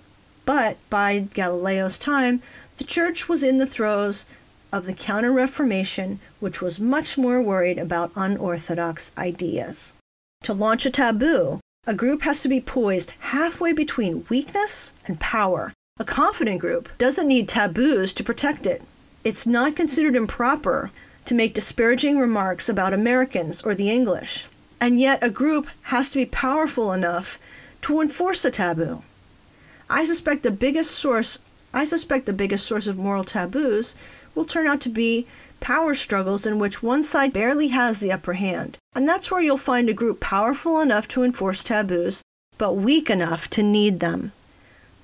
But 0.44 0.76
by 0.90 1.20
Galileo's 1.32 1.96
time, 1.96 2.42
the 2.76 2.84
church 2.84 3.26
was 3.26 3.42
in 3.42 3.56
the 3.56 3.64
throes 3.64 4.26
of 4.70 4.84
the 4.84 4.92
Counter 4.92 5.32
Reformation, 5.32 6.20
which 6.40 6.60
was 6.60 6.78
much 6.78 7.16
more 7.16 7.40
worried 7.40 7.78
about 7.78 8.12
unorthodox 8.14 9.10
ideas. 9.16 9.94
To 10.42 10.52
launch 10.52 10.84
a 10.84 10.90
taboo, 10.90 11.58
a 11.86 11.94
group 11.94 12.20
has 12.20 12.42
to 12.42 12.48
be 12.48 12.60
poised 12.60 13.14
halfway 13.20 13.72
between 13.72 14.26
weakness 14.28 14.92
and 15.06 15.18
power. 15.18 15.72
A 15.98 16.04
confident 16.04 16.60
group 16.60 16.90
doesn't 16.98 17.28
need 17.28 17.48
taboos 17.48 18.12
to 18.12 18.22
protect 18.22 18.66
it. 18.66 18.82
It's 19.24 19.46
not 19.46 19.74
considered 19.74 20.16
improper 20.16 20.90
to 21.24 21.34
make 21.34 21.54
disparaging 21.54 22.18
remarks 22.18 22.68
about 22.68 22.92
Americans 22.92 23.62
or 23.62 23.74
the 23.74 23.90
English. 23.90 24.46
And 24.80 25.00
yet, 25.00 25.22
a 25.22 25.30
group 25.30 25.68
has 25.82 26.10
to 26.10 26.18
be 26.18 26.26
powerful 26.26 26.92
enough 26.92 27.38
to 27.82 28.00
enforce 28.00 28.44
a 28.44 28.50
taboo. 28.50 29.02
I 29.88 30.04
suspect 30.04 30.42
the 30.42 30.50
biggest 30.50 30.90
source 30.90 31.38
I 31.74 31.84
suspect 31.84 32.26
the 32.26 32.32
biggest 32.32 32.66
source 32.66 32.86
of 32.86 32.98
moral 32.98 33.24
taboos 33.24 33.96
will 34.36 34.44
turn 34.44 34.68
out 34.68 34.80
to 34.82 34.88
be 34.88 35.26
power 35.58 35.92
struggles 35.92 36.46
in 36.46 36.60
which 36.60 36.84
one 36.84 37.02
side 37.02 37.32
barely 37.32 37.68
has 37.68 37.98
the 37.98 38.12
upper 38.12 38.34
hand. 38.34 38.78
And 38.94 39.08
that's 39.08 39.28
where 39.28 39.42
you'll 39.42 39.56
find 39.56 39.88
a 39.88 39.92
group 39.92 40.20
powerful 40.20 40.80
enough 40.80 41.08
to 41.08 41.24
enforce 41.24 41.64
taboos, 41.64 42.22
but 42.58 42.74
weak 42.74 43.10
enough 43.10 43.50
to 43.50 43.62
need 43.62 43.98
them. 43.98 44.30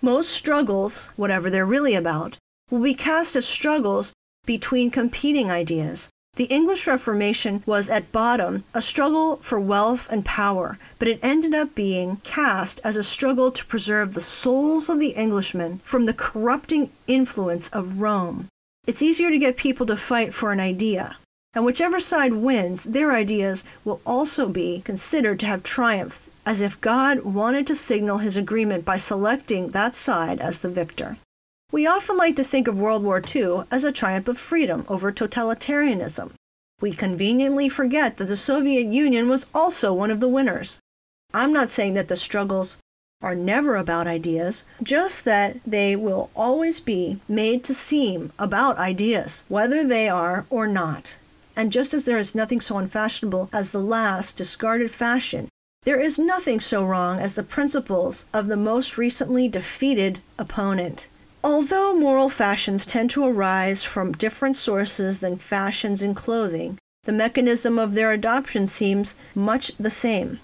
Most 0.00 0.28
struggles, 0.28 1.08
whatever 1.16 1.50
they're 1.50 1.66
really 1.66 1.96
about, 1.96 2.38
will 2.70 2.82
be 2.82 2.94
cast 2.94 3.34
as 3.34 3.48
struggles 3.48 4.12
between 4.46 4.90
competing 4.90 5.50
ideas. 5.50 6.08
The 6.36 6.44
English 6.44 6.86
Reformation 6.86 7.62
was 7.66 7.90
at 7.90 8.12
bottom 8.12 8.64
a 8.72 8.80
struggle 8.80 9.36
for 9.38 9.58
wealth 9.58 10.08
and 10.10 10.24
power, 10.24 10.78
but 10.98 11.08
it 11.08 11.18
ended 11.22 11.54
up 11.54 11.74
being 11.74 12.18
cast 12.24 12.80
as 12.84 12.96
a 12.96 13.02
struggle 13.02 13.50
to 13.50 13.66
preserve 13.66 14.14
the 14.14 14.20
souls 14.20 14.88
of 14.88 15.00
the 15.00 15.16
Englishmen 15.16 15.80
from 15.82 16.06
the 16.06 16.14
corrupting 16.14 16.90
influence 17.06 17.68
of 17.70 18.00
Rome. 18.00 18.48
It's 18.86 19.02
easier 19.02 19.28
to 19.28 19.38
get 19.38 19.56
people 19.56 19.86
to 19.86 19.96
fight 19.96 20.32
for 20.32 20.52
an 20.52 20.60
idea. 20.60 21.16
And 21.52 21.64
whichever 21.64 21.98
side 21.98 22.32
wins, 22.32 22.84
their 22.84 23.10
ideas 23.10 23.64
will 23.84 24.00
also 24.06 24.48
be 24.48 24.82
considered 24.84 25.40
to 25.40 25.46
have 25.46 25.64
triumphed, 25.64 26.28
as 26.46 26.60
if 26.60 26.80
God 26.80 27.20
wanted 27.20 27.66
to 27.66 27.74
signal 27.74 28.18
his 28.18 28.36
agreement 28.36 28.84
by 28.84 28.98
selecting 28.98 29.70
that 29.70 29.96
side 29.96 30.40
as 30.40 30.60
the 30.60 30.70
victor. 30.70 31.18
We 31.72 31.86
often 31.86 32.16
like 32.16 32.34
to 32.34 32.42
think 32.42 32.66
of 32.66 32.80
World 32.80 33.04
War 33.04 33.22
II 33.24 33.62
as 33.70 33.84
a 33.84 33.92
triumph 33.92 34.26
of 34.26 34.36
freedom 34.38 34.84
over 34.88 35.12
totalitarianism. 35.12 36.32
We 36.80 36.92
conveniently 36.92 37.68
forget 37.68 38.16
that 38.16 38.24
the 38.24 38.36
Soviet 38.36 38.86
Union 38.86 39.28
was 39.28 39.46
also 39.54 39.94
one 39.94 40.10
of 40.10 40.18
the 40.18 40.28
winners. 40.28 40.80
I'm 41.32 41.52
not 41.52 41.70
saying 41.70 41.94
that 41.94 42.08
the 42.08 42.16
struggles 42.16 42.78
are 43.22 43.36
never 43.36 43.76
about 43.76 44.08
ideas, 44.08 44.64
just 44.82 45.24
that 45.26 45.60
they 45.64 45.94
will 45.94 46.30
always 46.34 46.80
be 46.80 47.20
made 47.28 47.62
to 47.64 47.74
seem 47.74 48.32
about 48.36 48.78
ideas, 48.78 49.44
whether 49.46 49.84
they 49.84 50.08
are 50.08 50.46
or 50.50 50.66
not. 50.66 51.18
And 51.54 51.70
just 51.70 51.94
as 51.94 52.04
there 52.04 52.18
is 52.18 52.34
nothing 52.34 52.60
so 52.60 52.78
unfashionable 52.78 53.48
as 53.52 53.70
the 53.70 53.78
last 53.78 54.36
discarded 54.36 54.90
fashion, 54.90 55.48
there 55.84 56.00
is 56.00 56.18
nothing 56.18 56.58
so 56.58 56.84
wrong 56.84 57.20
as 57.20 57.34
the 57.34 57.44
principles 57.44 58.26
of 58.34 58.48
the 58.48 58.56
most 58.56 58.98
recently 58.98 59.46
defeated 59.46 60.18
opponent. 60.36 61.06
Although 61.42 61.96
moral 61.96 62.28
fashions 62.28 62.84
tend 62.84 63.08
to 63.10 63.24
arise 63.24 63.82
from 63.82 64.12
different 64.12 64.56
sources 64.56 65.20
than 65.20 65.38
fashions 65.38 66.02
in 66.02 66.14
clothing, 66.14 66.78
the 67.04 67.12
mechanism 67.12 67.78
of 67.78 67.94
their 67.94 68.12
adoption 68.12 68.66
seems 68.66 69.14
much 69.34 69.72
the 69.78 69.88
same. 69.90 70.38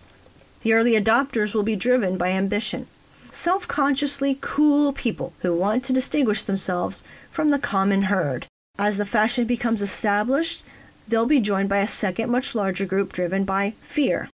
The 0.63 0.73
early 0.73 0.93
adopters 0.93 1.55
will 1.55 1.63
be 1.63 1.77
driven 1.77 2.17
by 2.17 2.31
ambition. 2.31 2.87
Self 3.31 3.69
consciously 3.69 4.39
cool 4.41 4.95
people 4.95 5.35
who 5.41 5.55
want 5.55 5.85
to 5.85 5.93
distinguish 5.93 6.43
themselves 6.43 7.05
from 7.29 7.51
the 7.51 7.59
common 7.59 8.03
herd. 8.03 8.47
As 8.79 8.97
the 8.97 9.05
fashion 9.05 9.45
becomes 9.45 9.83
established, 9.83 10.65
they'll 11.07 11.27
be 11.27 11.41
joined 11.41 11.69
by 11.69 11.79
a 11.79 11.87
second, 11.87 12.31
much 12.31 12.55
larger 12.55 12.87
group 12.87 13.13
driven 13.13 13.45
by 13.45 13.75
fear. 13.83 14.31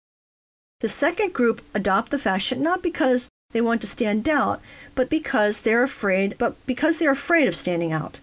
The 0.81 0.89
second 0.89 1.33
group 1.33 1.63
adopt 1.73 2.11
the 2.11 2.19
fashion 2.19 2.61
not 2.61 2.83
because 2.83 3.29
they 3.51 3.61
want 3.61 3.81
to 3.81 3.87
stand 3.87 4.27
out, 4.29 4.61
but 4.95 5.09
because 5.09 5.61
they're 5.61 5.83
afraid, 5.83 6.35
but 6.37 6.55
because 6.65 6.99
they're 6.99 7.11
afraid 7.11 7.47
of 7.47 7.55
standing 7.55 7.91
out. 7.91 8.19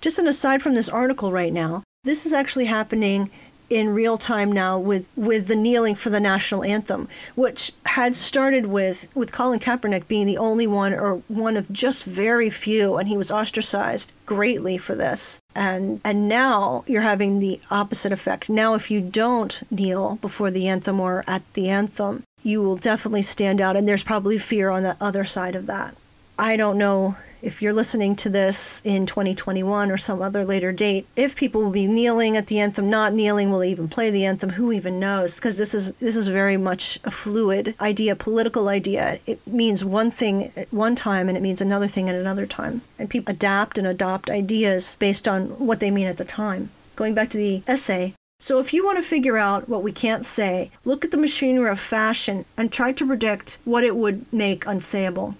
Just 0.00 0.18
an 0.18 0.26
aside 0.26 0.62
from 0.62 0.74
this 0.74 0.88
article 0.88 1.32
right 1.32 1.52
now, 1.52 1.82
this 2.04 2.26
is 2.26 2.32
actually 2.32 2.66
happening 2.66 3.30
in 3.70 3.94
real 3.94 4.18
time 4.18 4.52
now 4.52 4.78
with, 4.78 5.08
with 5.16 5.48
the 5.48 5.56
kneeling 5.56 5.94
for 5.94 6.10
the 6.10 6.20
national 6.20 6.62
anthem, 6.64 7.08
which 7.34 7.72
had 7.86 8.14
started 8.14 8.66
with, 8.66 9.08
with 9.14 9.32
Colin 9.32 9.58
Kaepernick 9.58 10.06
being 10.06 10.26
the 10.26 10.38
only 10.38 10.66
one 10.66 10.92
or 10.92 11.16
one 11.28 11.56
of 11.56 11.72
just 11.72 12.04
very 12.04 12.50
few, 12.50 12.96
and 12.96 13.08
he 13.08 13.16
was 13.16 13.30
ostracized 13.30 14.12
greatly 14.26 14.76
for 14.76 14.94
this. 14.94 15.40
And 15.54 16.00
and 16.04 16.28
now 16.28 16.84
you're 16.86 17.02
having 17.02 17.38
the 17.38 17.60
opposite 17.70 18.12
effect. 18.12 18.50
Now 18.50 18.74
if 18.74 18.90
you 18.90 19.00
don't 19.00 19.62
kneel 19.70 20.16
before 20.16 20.50
the 20.50 20.68
anthem 20.68 21.00
or 21.00 21.24
at 21.26 21.42
the 21.54 21.68
anthem, 21.68 22.24
you 22.44 22.62
will 22.62 22.76
definitely 22.76 23.22
stand 23.22 23.60
out 23.60 23.76
and 23.76 23.88
there's 23.88 24.04
probably 24.04 24.38
fear 24.38 24.70
on 24.70 24.84
the 24.84 24.96
other 25.00 25.24
side 25.24 25.56
of 25.56 25.66
that. 25.66 25.96
I 26.38 26.56
don't 26.56 26.78
know 26.78 27.16
if 27.44 27.60
you're 27.60 27.74
listening 27.74 28.16
to 28.16 28.30
this 28.30 28.80
in 28.84 29.04
2021 29.04 29.90
or 29.90 29.98
some 29.98 30.22
other 30.22 30.44
later 30.44 30.72
date, 30.72 31.06
if 31.14 31.36
people 31.36 31.62
will 31.62 31.70
be 31.70 31.86
kneeling 31.86 32.36
at 32.36 32.46
the 32.46 32.58
anthem, 32.58 32.88
not 32.88 33.12
kneeling, 33.12 33.50
will 33.50 33.62
even 33.62 33.86
play 33.86 34.10
the 34.10 34.24
anthem, 34.24 34.50
who 34.50 34.72
even 34.72 34.98
knows? 34.98 35.36
Because 35.36 35.58
this 35.58 35.74
is 35.74 35.92
this 35.94 36.16
is 36.16 36.28
very 36.28 36.56
much 36.56 36.98
a 37.04 37.10
fluid 37.10 37.74
idea, 37.80 38.16
political 38.16 38.68
idea. 38.68 39.18
It 39.26 39.46
means 39.46 39.84
one 39.84 40.10
thing 40.10 40.52
at 40.56 40.72
one 40.72 40.96
time 40.96 41.28
and 41.28 41.36
it 41.36 41.42
means 41.42 41.60
another 41.60 41.86
thing 41.86 42.08
at 42.08 42.14
another 42.14 42.46
time. 42.46 42.80
And 42.98 43.10
people 43.10 43.32
adapt 43.32 43.76
and 43.76 43.86
adopt 43.86 44.30
ideas 44.30 44.96
based 44.98 45.28
on 45.28 45.50
what 45.50 45.80
they 45.80 45.90
mean 45.90 46.06
at 46.06 46.16
the 46.16 46.24
time. 46.24 46.70
Going 46.96 47.14
back 47.14 47.28
to 47.30 47.38
the 47.38 47.62
essay, 47.66 48.14
so, 48.44 48.58
if 48.58 48.74
you 48.74 48.84
want 48.84 48.98
to 48.98 49.02
figure 49.02 49.38
out 49.38 49.70
what 49.70 49.82
we 49.82 49.90
can't 49.90 50.22
say, 50.22 50.70
look 50.84 51.02
at 51.02 51.12
the 51.12 51.16
machinery 51.16 51.70
of 51.70 51.80
fashion 51.80 52.44
and 52.58 52.70
try 52.70 52.92
to 52.92 53.06
predict 53.06 53.58
what 53.64 53.84
it 53.84 53.96
would 53.96 54.30
make 54.30 54.66
unsayable. 54.66 55.34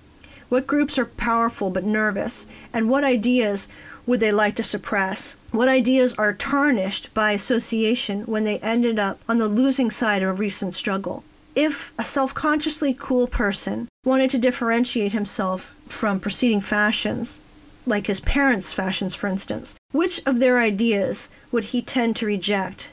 What 0.49 0.67
groups 0.67 0.99
are 0.99 1.05
powerful 1.05 1.69
but 1.69 1.85
nervous? 1.85 2.47
And 2.73 2.89
what 2.89 3.05
ideas 3.05 3.69
would 4.07 4.21
they 4.21 4.33
like 4.33 4.55
to 4.57 4.63
suppress? 4.63 5.37
What 5.51 5.69
ideas 5.69 6.15
are 6.15 6.33
tarnished 6.33 7.13
by 7.13 7.33
association 7.33 8.23
when 8.23 8.45
they 8.45 8.59
ended 8.61 8.99
up 8.99 9.21
on 9.29 9.37
the 9.37 9.49
losing 9.49 9.91
side 9.91 10.23
of 10.23 10.31
a 10.31 10.33
recent 10.33 10.73
struggle? 10.73 11.25
If 11.55 11.93
a 11.99 12.05
self 12.05 12.33
consciously 12.33 12.97
cool 12.99 13.27
person 13.27 13.89
wanted 14.07 14.31
to 14.31 14.39
differentiate 14.39 15.13
himself 15.13 15.73
from 15.87 16.21
preceding 16.21 16.63
fashions, 16.63 17.43
like 17.87 18.07
his 18.07 18.21
parents' 18.21 18.73
fashions, 18.73 19.15
for 19.15 19.27
instance, 19.27 19.75
which 19.93 20.21
of 20.27 20.41
their 20.41 20.59
ideas 20.59 21.29
would 21.53 21.65
he 21.65 21.83
tend 21.83 22.17
to 22.17 22.27
reject? 22.27 22.91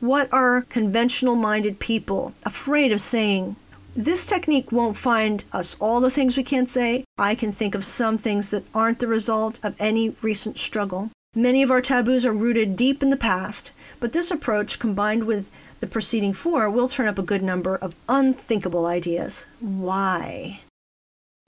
What 0.00 0.28
are 0.32 0.62
conventional 0.62 1.36
minded 1.36 1.78
people 1.78 2.34
afraid 2.44 2.92
of 2.92 3.00
saying 3.00 3.56
this 3.94 4.26
technique 4.26 4.72
won't 4.72 4.96
find 4.96 5.44
us 5.52 5.76
all 5.80 6.00
the 6.00 6.10
things 6.10 6.36
we 6.36 6.42
can't 6.42 6.68
say. 6.68 7.04
I 7.16 7.36
can 7.36 7.52
think 7.52 7.76
of 7.76 7.84
some 7.84 8.18
things 8.18 8.50
that 8.50 8.64
aren't 8.74 8.98
the 8.98 9.06
result 9.06 9.60
of 9.62 9.76
any 9.78 10.10
recent 10.20 10.58
struggle. 10.58 11.10
Many 11.36 11.62
of 11.62 11.70
our 11.70 11.80
taboos 11.80 12.26
are 12.26 12.32
rooted 12.32 12.74
deep 12.74 13.02
in 13.02 13.10
the 13.10 13.16
past, 13.16 13.72
but 14.00 14.12
this 14.12 14.32
approach, 14.32 14.80
combined 14.80 15.24
with 15.24 15.48
the 15.78 15.86
preceding 15.86 16.32
four, 16.32 16.68
will 16.68 16.88
turn 16.88 17.06
up 17.06 17.18
a 17.18 17.22
good 17.22 17.42
number 17.42 17.76
of 17.76 17.94
unthinkable 18.08 18.86
ideas. 18.86 19.46
Why? 19.60 20.60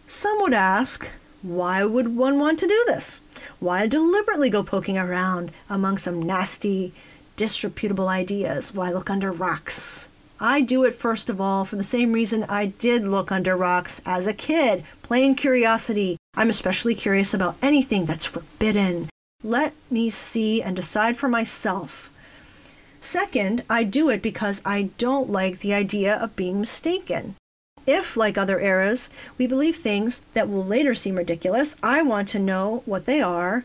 Some 0.07 0.41
would 0.43 0.55
ask, 0.55 1.09
why 1.43 1.85
would 1.85 2.17
one 2.17 2.39
want 2.39 2.59
to 2.61 2.67
do 2.67 2.85
this? 2.87 3.21
Why 3.61 3.87
deliberately 3.87 4.51
go 4.51 4.63
poking 4.63 4.99
around 4.99 5.53
among 5.69 5.99
some 5.99 6.21
nasty, 6.21 6.93
disreputable 7.37 8.09
ideas? 8.09 8.75
Why 8.75 8.91
look 8.91 9.11
under 9.11 9.31
rocks? 9.31 10.09
I 10.41 10.61
do 10.61 10.85
it 10.85 10.95
first 10.95 11.31
of 11.31 11.41
all 11.41 11.65
for 11.65 11.77
the 11.77 11.85
same 11.85 12.13
reason 12.13 12.45
I 12.45 12.67
did 12.67 13.07
look 13.07 13.33
under 13.33 13.57
rocks 13.57 14.03
as 14.05 14.27
a 14.27 14.35
kid 14.35 14.85
plain 15.03 15.35
curiosity. 15.35 16.17
I'm 16.35 16.51
especially 16.51 16.95
curious 16.95 17.33
about 17.33 17.57
anything 17.63 18.07
that's 18.07 18.25
forbidden. 18.25 19.09
Let 19.43 19.73
me 19.91 20.11
see 20.11 20.61
and 20.61 20.75
decide 20.75 21.17
for 21.17 21.29
myself. 21.29 22.11
Second, 23.01 23.63
I 23.71 23.85
do 23.85 24.11
it 24.11 24.21
because 24.21 24.61
I 24.65 24.91
don't 24.99 25.31
like 25.31 25.61
the 25.61 25.73
idea 25.73 26.17
of 26.17 26.35
being 26.35 26.59
mistaken. 26.59 27.37
If, 27.87 28.17
like 28.17 28.37
other 28.37 28.61
eras, 28.61 29.11
we 29.39 29.47
believe 29.47 29.77
things 29.77 30.23
that 30.35 30.49
will 30.49 30.65
later 30.65 30.95
seem 30.95 31.17
ridiculous, 31.17 31.77
I 31.83 32.03
want 32.03 32.29
to 32.29 32.39
know 32.39 32.83
what 32.85 33.07
they 33.07 33.21
are 33.21 33.65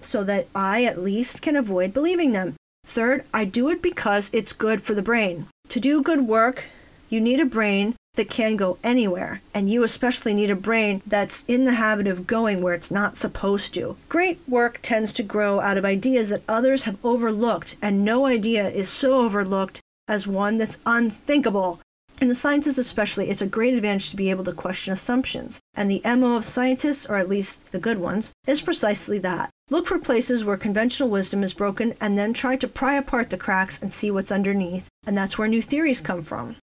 so 0.00 0.24
that 0.24 0.48
I 0.54 0.84
at 0.84 1.02
least 1.02 1.42
can 1.42 1.56
avoid 1.56 1.92
believing 1.92 2.32
them. 2.32 2.54
Third, 2.84 3.24
I 3.32 3.44
do 3.44 3.68
it 3.68 3.82
because 3.82 4.30
it's 4.32 4.52
good 4.52 4.82
for 4.82 4.94
the 4.94 5.02
brain. 5.02 5.46
To 5.68 5.80
do 5.80 6.02
good 6.02 6.22
work, 6.22 6.64
you 7.08 7.20
need 7.20 7.40
a 7.40 7.46
brain 7.46 7.94
that 8.14 8.28
can 8.28 8.56
go 8.56 8.76
anywhere, 8.84 9.40
and 9.54 9.70
you 9.70 9.82
especially 9.84 10.34
need 10.34 10.50
a 10.50 10.56
brain 10.56 11.00
that's 11.06 11.44
in 11.48 11.64
the 11.64 11.74
habit 11.74 12.06
of 12.06 12.26
going 12.26 12.60
where 12.60 12.74
it's 12.74 12.90
not 12.90 13.16
supposed 13.16 13.72
to. 13.74 13.96
Great 14.08 14.38
work 14.46 14.78
tends 14.82 15.12
to 15.14 15.22
grow 15.22 15.60
out 15.60 15.78
of 15.78 15.84
ideas 15.84 16.28
that 16.28 16.42
others 16.46 16.82
have 16.82 17.02
overlooked, 17.04 17.76
and 17.80 18.04
no 18.04 18.26
idea 18.26 18.68
is 18.68 18.88
so 18.88 19.20
overlooked 19.20 19.80
as 20.08 20.26
one 20.26 20.58
that's 20.58 20.80
unthinkable. 20.84 21.80
In 22.20 22.28
the 22.28 22.34
sciences, 22.34 22.78
especially, 22.78 23.28
it's 23.28 23.42
a 23.42 23.46
great 23.46 23.74
advantage 23.74 24.10
to 24.10 24.16
be 24.16 24.30
able 24.30 24.44
to 24.44 24.52
question 24.52 24.92
assumptions. 24.92 25.60
And 25.74 25.90
the 25.90 26.02
MO 26.04 26.36
of 26.36 26.44
scientists, 26.44 27.06
or 27.06 27.16
at 27.16 27.28
least 27.28 27.72
the 27.72 27.80
good 27.80 27.98
ones, 27.98 28.32
is 28.46 28.60
precisely 28.60 29.18
that. 29.20 29.50
Look 29.70 29.86
for 29.86 29.98
places 29.98 30.44
where 30.44 30.56
conventional 30.56 31.08
wisdom 31.08 31.42
is 31.42 31.54
broken 31.54 31.94
and 32.00 32.18
then 32.18 32.32
try 32.32 32.56
to 32.56 32.68
pry 32.68 32.94
apart 32.94 33.30
the 33.30 33.38
cracks 33.38 33.80
and 33.80 33.92
see 33.92 34.10
what's 34.10 34.30
underneath. 34.30 34.86
And 35.06 35.16
that's 35.16 35.38
where 35.38 35.48
new 35.48 35.62
theories 35.62 36.00
come 36.00 36.22
from. 36.22 36.56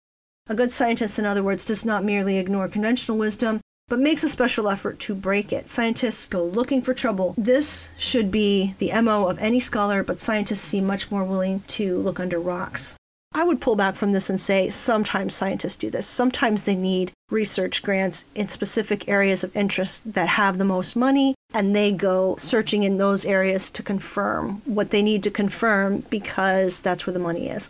A 0.48 0.56
good 0.56 0.72
scientist, 0.72 1.20
in 1.20 1.26
other 1.26 1.44
words, 1.44 1.66
does 1.66 1.84
not 1.84 2.04
merely 2.04 2.38
ignore 2.38 2.68
conventional 2.68 3.18
wisdom, 3.18 3.62
but 3.88 4.00
makes 4.00 4.24
a 4.24 4.30
special 4.30 4.70
effort 4.70 5.00
to 5.00 5.16
break 5.16 5.52
it. 5.52 5.68
Scientists 5.68 6.28
go 6.28 6.44
looking 6.44 6.82
for 6.82 6.94
trouble. 6.94 7.34
This 7.38 7.90
should 7.98 8.30
be 8.30 8.76
the 8.78 8.92
MO 9.02 9.28
of 9.28 9.40
any 9.40 9.60
scholar, 9.60 10.04
but 10.04 10.20
scientists 10.20 10.62
seem 10.62 10.86
much 10.86 11.10
more 11.10 11.24
willing 11.24 11.62
to 11.68 11.98
look 11.98 12.20
under 12.20 12.40
rocks. 12.40 12.96
I 13.32 13.44
would 13.44 13.62
pull 13.62 13.76
back 13.76 13.96
from 13.96 14.12
this 14.12 14.30
and 14.30 14.40
say 14.40 14.70
sometimes 14.70 15.36
scientists 15.36 15.78
do 15.78 15.92
this. 15.92 16.08
Sometimes 16.08 16.64
they 16.64 16.76
need 16.76 17.12
research 17.30 17.84
grants 17.84 18.26
in 18.34 18.48
specific 18.48 19.08
areas 19.08 19.44
of 19.44 19.56
interest 19.56 20.14
that 20.14 20.30
have 20.30 20.58
the 20.58 20.66
most 20.66 20.96
money, 20.96 21.36
and 21.54 21.76
they 21.76 21.92
go 21.92 22.36
searching 22.38 22.82
in 22.82 22.98
those 22.98 23.26
areas 23.26 23.70
to 23.72 23.84
confirm 23.84 24.64
what 24.66 24.90
they 24.90 25.04
need 25.04 25.22
to 25.24 25.32
confirm 25.32 26.00
because 26.10 26.80
that's 26.80 27.06
where 27.06 27.14
the 27.14 27.20
money 27.20 27.50
is. 27.50 27.70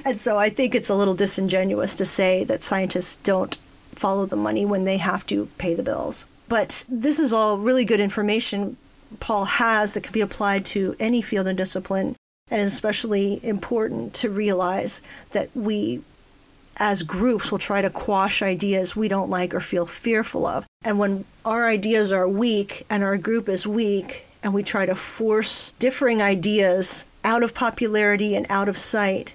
and 0.04 0.20
so 0.20 0.36
I 0.36 0.50
think 0.50 0.74
it's 0.74 0.90
a 0.90 0.94
little 0.94 1.14
disingenuous 1.14 1.94
to 1.94 2.04
say 2.04 2.44
that 2.44 2.62
scientists 2.62 3.16
don't 3.16 3.56
follow 3.92 4.26
the 4.26 4.36
money 4.36 4.66
when 4.66 4.84
they 4.84 4.98
have 4.98 5.24
to 5.26 5.46
pay 5.56 5.72
the 5.72 5.82
bills. 5.82 6.28
But 6.48 6.84
this 6.86 7.18
is 7.18 7.32
all 7.32 7.56
really 7.56 7.86
good 7.86 8.00
information 8.00 8.76
Paul 9.20 9.44
has 9.44 9.94
that 9.94 10.04
can 10.04 10.12
be 10.12 10.20
applied 10.20 10.64
to 10.66 10.96
any 10.98 11.22
field 11.22 11.46
and 11.46 11.56
discipline 11.56 12.16
and 12.52 12.60
it's 12.60 12.74
especially 12.74 13.40
important 13.42 14.12
to 14.12 14.28
realize 14.28 15.00
that 15.30 15.48
we, 15.56 16.02
as 16.76 17.02
groups, 17.02 17.50
will 17.50 17.58
try 17.58 17.80
to 17.80 17.88
quash 17.88 18.42
ideas 18.42 18.94
we 18.94 19.08
don't 19.08 19.30
like 19.30 19.54
or 19.54 19.60
feel 19.60 19.86
fearful 19.86 20.46
of. 20.46 20.66
And 20.84 20.98
when 20.98 21.24
our 21.46 21.66
ideas 21.66 22.12
are 22.12 22.28
weak 22.28 22.84
and 22.90 23.02
our 23.02 23.16
group 23.16 23.48
is 23.48 23.66
weak, 23.66 24.26
and 24.42 24.52
we 24.52 24.62
try 24.62 24.84
to 24.84 24.94
force 24.94 25.70
differing 25.78 26.20
ideas 26.20 27.06
out 27.24 27.42
of 27.42 27.54
popularity 27.54 28.34
and 28.34 28.44
out 28.50 28.68
of 28.68 28.76
sight, 28.76 29.34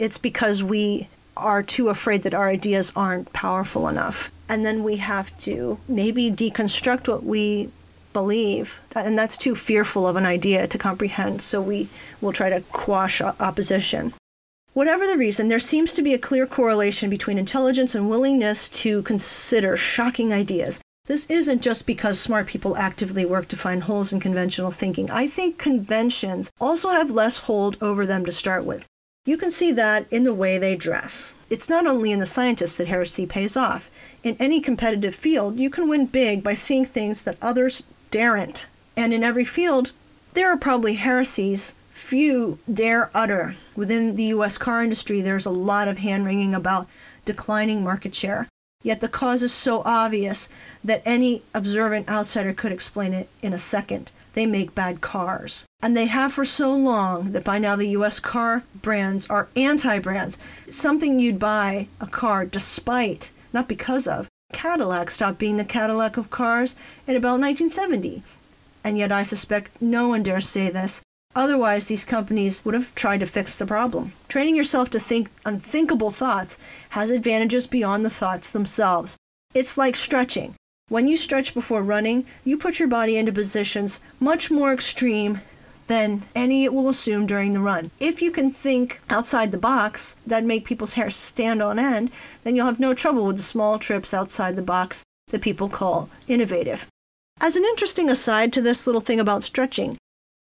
it's 0.00 0.18
because 0.18 0.62
we 0.62 1.08
are 1.36 1.62
too 1.62 1.88
afraid 1.88 2.24
that 2.24 2.34
our 2.34 2.48
ideas 2.48 2.92
aren't 2.96 3.32
powerful 3.32 3.86
enough. 3.86 4.32
And 4.48 4.66
then 4.66 4.82
we 4.82 4.96
have 4.96 5.36
to 5.38 5.78
maybe 5.86 6.30
deconstruct 6.32 7.06
what 7.06 7.22
we 7.22 7.70
believe. 8.12 8.80
And 8.94 9.18
that's 9.18 9.36
too 9.36 9.54
fearful 9.54 10.08
of 10.08 10.16
an 10.16 10.26
idea 10.26 10.66
to 10.66 10.78
comprehend, 10.78 11.42
so 11.42 11.60
we 11.60 11.88
will 12.20 12.32
try 12.32 12.50
to 12.50 12.60
quash 12.72 13.20
opposition. 13.20 14.12
Whatever 14.72 15.06
the 15.06 15.16
reason, 15.16 15.48
there 15.48 15.58
seems 15.58 15.92
to 15.94 16.02
be 16.02 16.14
a 16.14 16.18
clear 16.18 16.46
correlation 16.46 17.10
between 17.10 17.38
intelligence 17.38 17.94
and 17.94 18.08
willingness 18.08 18.68
to 18.68 19.02
consider 19.02 19.76
shocking 19.76 20.32
ideas. 20.32 20.80
This 21.06 21.26
isn't 21.26 21.62
just 21.62 21.86
because 21.86 22.20
smart 22.20 22.46
people 22.46 22.76
actively 22.76 23.24
work 23.24 23.48
to 23.48 23.56
find 23.56 23.82
holes 23.82 24.12
in 24.12 24.20
conventional 24.20 24.70
thinking. 24.70 25.10
I 25.10 25.26
think 25.26 25.58
conventions 25.58 26.52
also 26.60 26.90
have 26.90 27.10
less 27.10 27.40
hold 27.40 27.76
over 27.82 28.06
them 28.06 28.24
to 28.26 28.32
start 28.32 28.64
with. 28.64 28.86
You 29.26 29.36
can 29.36 29.50
see 29.50 29.72
that 29.72 30.06
in 30.10 30.22
the 30.22 30.32
way 30.32 30.56
they 30.56 30.76
dress. 30.76 31.34
It's 31.50 31.68
not 31.68 31.86
only 31.86 32.12
in 32.12 32.20
the 32.20 32.26
scientists 32.26 32.76
that 32.76 32.86
heresy 32.86 33.26
pays 33.26 33.56
off. 33.56 33.90
In 34.22 34.36
any 34.38 34.60
competitive 34.60 35.14
field, 35.14 35.58
you 35.58 35.68
can 35.68 35.88
win 35.88 36.06
big 36.06 36.44
by 36.44 36.54
seeing 36.54 36.84
things 36.84 37.24
that 37.24 37.36
others 37.42 37.82
daren't. 38.10 38.66
And 38.96 39.12
in 39.12 39.24
every 39.24 39.44
field, 39.44 39.92
there 40.34 40.48
are 40.52 40.56
probably 40.56 40.94
heresies 40.94 41.74
few 41.90 42.58
dare 42.72 43.10
utter. 43.14 43.54
Within 43.76 44.14
the 44.14 44.24
US 44.24 44.58
car 44.58 44.82
industry, 44.82 45.20
there's 45.20 45.46
a 45.46 45.50
lot 45.50 45.88
of 45.88 45.98
hand 45.98 46.24
wringing 46.24 46.54
about 46.54 46.88
declining 47.24 47.84
market 47.84 48.14
share. 48.14 48.48
Yet 48.82 49.00
the 49.00 49.08
cause 49.08 49.42
is 49.42 49.52
so 49.52 49.82
obvious 49.84 50.48
that 50.82 51.02
any 51.04 51.42
observant 51.54 52.08
outsider 52.08 52.54
could 52.54 52.72
explain 52.72 53.12
it 53.12 53.28
in 53.42 53.52
a 53.52 53.58
second. 53.58 54.10
They 54.32 54.46
make 54.46 54.74
bad 54.74 55.00
cars. 55.00 55.66
And 55.82 55.96
they 55.96 56.06
have 56.06 56.32
for 56.32 56.44
so 56.44 56.74
long 56.74 57.32
that 57.32 57.44
by 57.44 57.58
now 57.58 57.76
the 57.76 57.88
US 57.88 58.20
car 58.20 58.62
brands 58.74 59.26
are 59.28 59.48
anti 59.54 59.98
brands. 59.98 60.38
Something 60.68 61.18
you'd 61.18 61.38
buy 61.38 61.88
a 62.00 62.06
car 62.06 62.46
despite, 62.46 63.30
not 63.52 63.68
because 63.68 64.06
of, 64.06 64.28
Cadillac 64.52 65.10
stopped 65.10 65.38
being 65.38 65.56
the 65.56 65.64
Cadillac 65.64 66.16
of 66.16 66.30
cars 66.30 66.74
in 67.06 67.16
about 67.16 67.40
1970. 67.40 68.22
And 68.84 68.98
yet 68.98 69.12
I 69.12 69.22
suspect 69.22 69.80
no 69.80 70.08
one 70.08 70.22
dares 70.22 70.48
say 70.48 70.70
this. 70.70 71.02
Otherwise, 71.34 71.86
these 71.86 72.04
companies 72.04 72.64
would 72.64 72.74
have 72.74 72.94
tried 72.94 73.20
to 73.20 73.26
fix 73.26 73.56
the 73.56 73.66
problem. 73.66 74.12
Training 74.28 74.56
yourself 74.56 74.90
to 74.90 74.98
think 74.98 75.30
unthinkable 75.44 76.10
thoughts 76.10 76.58
has 76.90 77.10
advantages 77.10 77.66
beyond 77.66 78.04
the 78.04 78.10
thoughts 78.10 78.50
themselves. 78.50 79.16
It's 79.54 79.78
like 79.78 79.94
stretching. 79.94 80.56
When 80.88 81.06
you 81.06 81.16
stretch 81.16 81.54
before 81.54 81.84
running, 81.84 82.26
you 82.44 82.56
put 82.56 82.80
your 82.80 82.88
body 82.88 83.16
into 83.16 83.32
positions 83.32 84.00
much 84.18 84.50
more 84.50 84.72
extreme 84.72 85.40
than 85.90 86.22
any 86.36 86.62
it 86.62 86.72
will 86.72 86.88
assume 86.88 87.26
during 87.26 87.52
the 87.52 87.60
run. 87.60 87.90
If 87.98 88.22
you 88.22 88.30
can 88.30 88.52
think 88.52 89.00
outside 89.10 89.50
the 89.50 89.58
box 89.58 90.14
that 90.24 90.44
make 90.44 90.64
people's 90.64 90.92
hair 90.92 91.10
stand 91.10 91.60
on 91.60 91.80
end, 91.80 92.12
then 92.44 92.54
you'll 92.54 92.66
have 92.66 92.78
no 92.78 92.94
trouble 92.94 93.26
with 93.26 93.36
the 93.36 93.42
small 93.42 93.76
trips 93.76 94.14
outside 94.14 94.54
the 94.54 94.62
box 94.62 95.02
that 95.30 95.42
people 95.42 95.68
call 95.68 96.08
innovative. 96.28 96.86
As 97.40 97.56
an 97.56 97.64
interesting 97.64 98.08
aside 98.08 98.52
to 98.52 98.62
this 98.62 98.86
little 98.86 99.00
thing 99.00 99.18
about 99.18 99.42
stretching, 99.42 99.96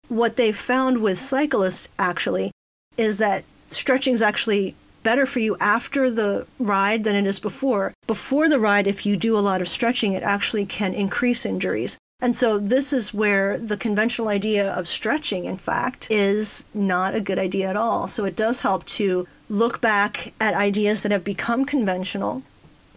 what 0.09 0.35
they 0.35 0.51
found 0.51 0.97
with 0.97 1.17
cyclists 1.17 1.87
actually 1.97 2.51
is 2.97 3.17
that 3.17 3.45
stretching 3.67 4.13
is 4.13 4.21
actually 4.21 4.75
better 5.03 5.25
for 5.25 5.39
you 5.39 5.55
after 5.61 6.09
the 6.09 6.45
ride 6.59 7.05
than 7.05 7.15
it 7.15 7.25
is 7.25 7.39
before. 7.39 7.93
Before 8.05 8.49
the 8.49 8.59
ride, 8.59 8.85
if 8.85 9.05
you 9.05 9.15
do 9.15 9.37
a 9.37 9.39
lot 9.39 9.61
of 9.61 9.69
stretching, 9.69 10.11
it 10.11 10.23
actually 10.23 10.65
can 10.65 10.93
increase 10.93 11.45
injuries. 11.45 11.97
And 12.19 12.35
so, 12.35 12.57
this 12.57 12.91
is 12.91 13.13
where 13.13 13.59
the 13.59 13.77
conventional 13.77 14.27
idea 14.27 14.71
of 14.71 14.87
stretching, 14.87 15.45
in 15.45 15.57
fact, 15.57 16.07
is 16.09 16.65
not 16.73 17.13
a 17.13 17.21
good 17.21 17.37
idea 17.37 17.69
at 17.69 17.75
all. 17.75 18.07
So, 18.07 18.25
it 18.25 18.35
does 18.35 18.61
help 18.61 18.85
to 18.85 19.27
look 19.49 19.81
back 19.81 20.33
at 20.41 20.55
ideas 20.55 21.03
that 21.03 21.11
have 21.11 21.23
become 21.23 21.63
conventional, 21.63 22.41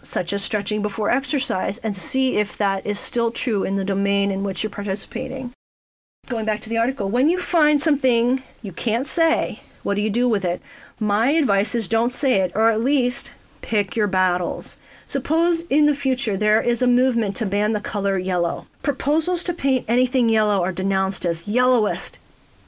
such 0.01 0.33
as 0.33 0.43
stretching 0.43 0.81
before 0.81 1.11
exercise, 1.11 1.77
and 1.79 1.95
see 1.95 2.39
if 2.39 2.57
that 2.57 2.87
is 2.87 2.99
still 2.99 3.31
true 3.31 3.63
in 3.63 3.77
the 3.77 3.85
domain 3.85 4.31
in 4.31 4.43
which 4.43 4.63
you're 4.63 4.71
participating. 4.71 5.53
Going 6.27 6.47
back 6.47 6.61
to 6.61 6.71
the 6.71 6.79
article, 6.79 7.11
when 7.11 7.29
you 7.29 7.39
find 7.39 7.83
something 7.83 8.43
you 8.63 8.73
can't 8.73 9.07
say, 9.07 9.61
what 9.83 9.95
do 9.95 10.01
you 10.01 10.11
do 10.11 10.29
with 10.29 10.45
it? 10.45 10.63
My 10.99 11.31
advice 11.33 11.75
is 11.75 11.89
don't 11.89 12.13
say 12.13 12.41
it, 12.41 12.53
or 12.55 12.71
at 12.71 12.81
least 12.81 13.35
pick 13.63 13.97
your 13.97 14.07
battles. 14.07 14.79
Suppose 15.07 15.63
in 15.71 15.87
the 15.87 15.95
future 15.95 16.37
there 16.37 16.61
is 16.61 16.83
a 16.83 16.87
movement 16.87 17.37
to 17.37 17.47
ban 17.47 17.73
the 17.73 17.81
color 17.81 18.19
yellow. 18.19 18.67
Proposals 18.83 19.45
to 19.45 19.55
paint 19.55 19.85
anything 19.89 20.29
yellow 20.29 20.63
are 20.63 20.73
denounced 20.73 21.25
as 21.25 21.49
yellowist, 21.49 22.19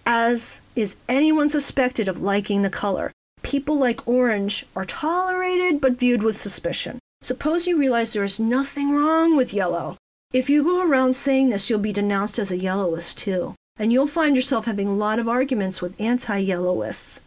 as 0.06 0.60
is 0.76 0.96
anyone 1.08 1.48
suspected 1.48 2.08
of 2.08 2.22
liking 2.22 2.62
the 2.62 2.70
color. 2.70 3.12
People 3.42 3.76
like 3.76 4.06
orange 4.06 4.64
are 4.76 4.84
tolerated 4.84 5.80
but 5.80 5.98
viewed 5.98 6.22
with 6.22 6.36
suspicion. 6.36 6.98
Suppose 7.22 7.66
you 7.66 7.78
realize 7.78 8.12
there 8.12 8.24
is 8.24 8.40
nothing 8.40 8.92
wrong 8.92 9.36
with 9.36 9.54
yellow. 9.54 9.96
If 10.32 10.48
you 10.48 10.62
go 10.62 10.88
around 10.88 11.14
saying 11.14 11.50
this, 11.50 11.68
you'll 11.68 11.78
be 11.78 11.92
denounced 11.92 12.38
as 12.38 12.50
a 12.50 12.56
yellowist 12.56 13.18
too. 13.18 13.54
And 13.78 13.92
you'll 13.92 14.06
find 14.06 14.36
yourself 14.36 14.64
having 14.64 14.88
a 14.88 14.94
lot 14.94 15.18
of 15.18 15.28
arguments 15.28 15.80
with 15.80 16.00
anti 16.00 16.38
yellowists. 16.38 17.20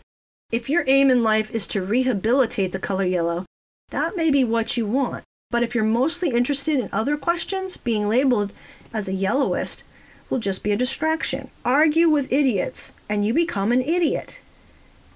If 0.51 0.69
your 0.69 0.83
aim 0.87 1.09
in 1.09 1.23
life 1.23 1.51
is 1.51 1.65
to 1.67 1.81
rehabilitate 1.81 2.71
the 2.71 2.79
color 2.79 3.05
yellow, 3.05 3.45
that 3.89 4.15
may 4.15 4.31
be 4.31 4.43
what 4.43 4.77
you 4.77 4.85
want. 4.85 5.23
But 5.51 5.63
if 5.63 5.75
you're 5.75 5.83
mostly 5.83 6.31
interested 6.31 6.79
in 6.79 6.89
other 6.91 7.17
questions, 7.17 7.77
being 7.77 8.09
labeled 8.09 8.51
as 8.93 9.07
a 9.07 9.13
yellowist 9.13 9.83
will 10.29 10.39
just 10.39 10.63
be 10.63 10.71
a 10.71 10.77
distraction. 10.77 11.49
Argue 11.63 12.09
with 12.09 12.33
idiots, 12.33 12.93
and 13.07 13.25
you 13.25 13.33
become 13.33 13.71
an 13.71 13.81
idiot. 13.81 14.41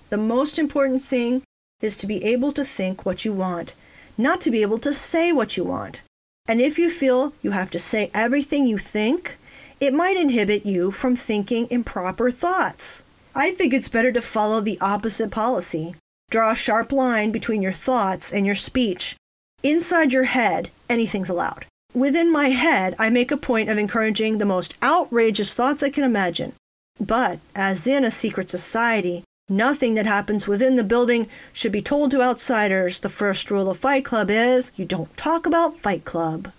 The 0.09 0.17
most 0.17 0.57
important 0.57 1.01
thing 1.01 1.41
is 1.81 1.97
to 1.97 2.07
be 2.07 2.23
able 2.23 2.51
to 2.53 2.63
think 2.63 3.05
what 3.05 3.25
you 3.25 3.33
want, 3.33 3.75
not 4.17 4.39
to 4.41 4.51
be 4.51 4.61
able 4.61 4.79
to 4.79 4.93
say 4.93 5.31
what 5.31 5.57
you 5.57 5.63
want. 5.63 6.03
And 6.47 6.61
if 6.61 6.77
you 6.77 6.89
feel 6.89 7.33
you 7.41 7.51
have 7.51 7.71
to 7.71 7.79
say 7.79 8.11
everything 8.13 8.65
you 8.65 8.77
think, 8.77 9.37
it 9.79 9.93
might 9.93 10.17
inhibit 10.17 10.65
you 10.65 10.91
from 10.91 11.15
thinking 11.15 11.67
improper 11.69 12.31
thoughts. 12.31 13.03
I 13.35 13.51
think 13.51 13.73
it's 13.73 13.87
better 13.87 14.11
to 14.11 14.21
follow 14.21 14.59
the 14.59 14.79
opposite 14.81 15.31
policy. 15.31 15.95
Draw 16.29 16.51
a 16.51 16.55
sharp 16.55 16.91
line 16.91 17.31
between 17.31 17.63
your 17.63 17.71
thoughts 17.71 18.31
and 18.31 18.45
your 18.45 18.55
speech. 18.55 19.15
Inside 19.63 20.13
your 20.13 20.25
head, 20.25 20.69
anything's 20.87 21.29
allowed. 21.29 21.65
Within 21.93 22.31
my 22.31 22.49
head, 22.49 22.95
I 22.99 23.09
make 23.09 23.31
a 23.31 23.37
point 23.37 23.67
of 23.67 23.79
encouraging 23.79 24.37
the 24.37 24.45
most 24.45 24.75
outrageous 24.83 25.55
thoughts 25.55 25.81
I 25.81 25.89
can 25.89 26.03
imagine. 26.03 26.53
But, 26.99 27.39
as 27.55 27.87
in 27.87 28.05
a 28.05 28.11
secret 28.11 28.51
society, 28.51 29.23
nothing 29.49 29.95
that 29.95 30.05
happens 30.05 30.47
within 30.47 30.75
the 30.75 30.83
building 30.83 31.27
should 31.51 31.71
be 31.71 31.81
told 31.81 32.11
to 32.11 32.21
outsiders. 32.21 32.99
The 32.99 33.09
first 33.09 33.49
rule 33.49 33.71
of 33.71 33.79
Fight 33.79 34.05
Club 34.05 34.29
is 34.29 34.71
you 34.75 34.85
don't 34.85 35.17
talk 35.17 35.47
about 35.47 35.77
Fight 35.77 36.05
Club. 36.05 36.51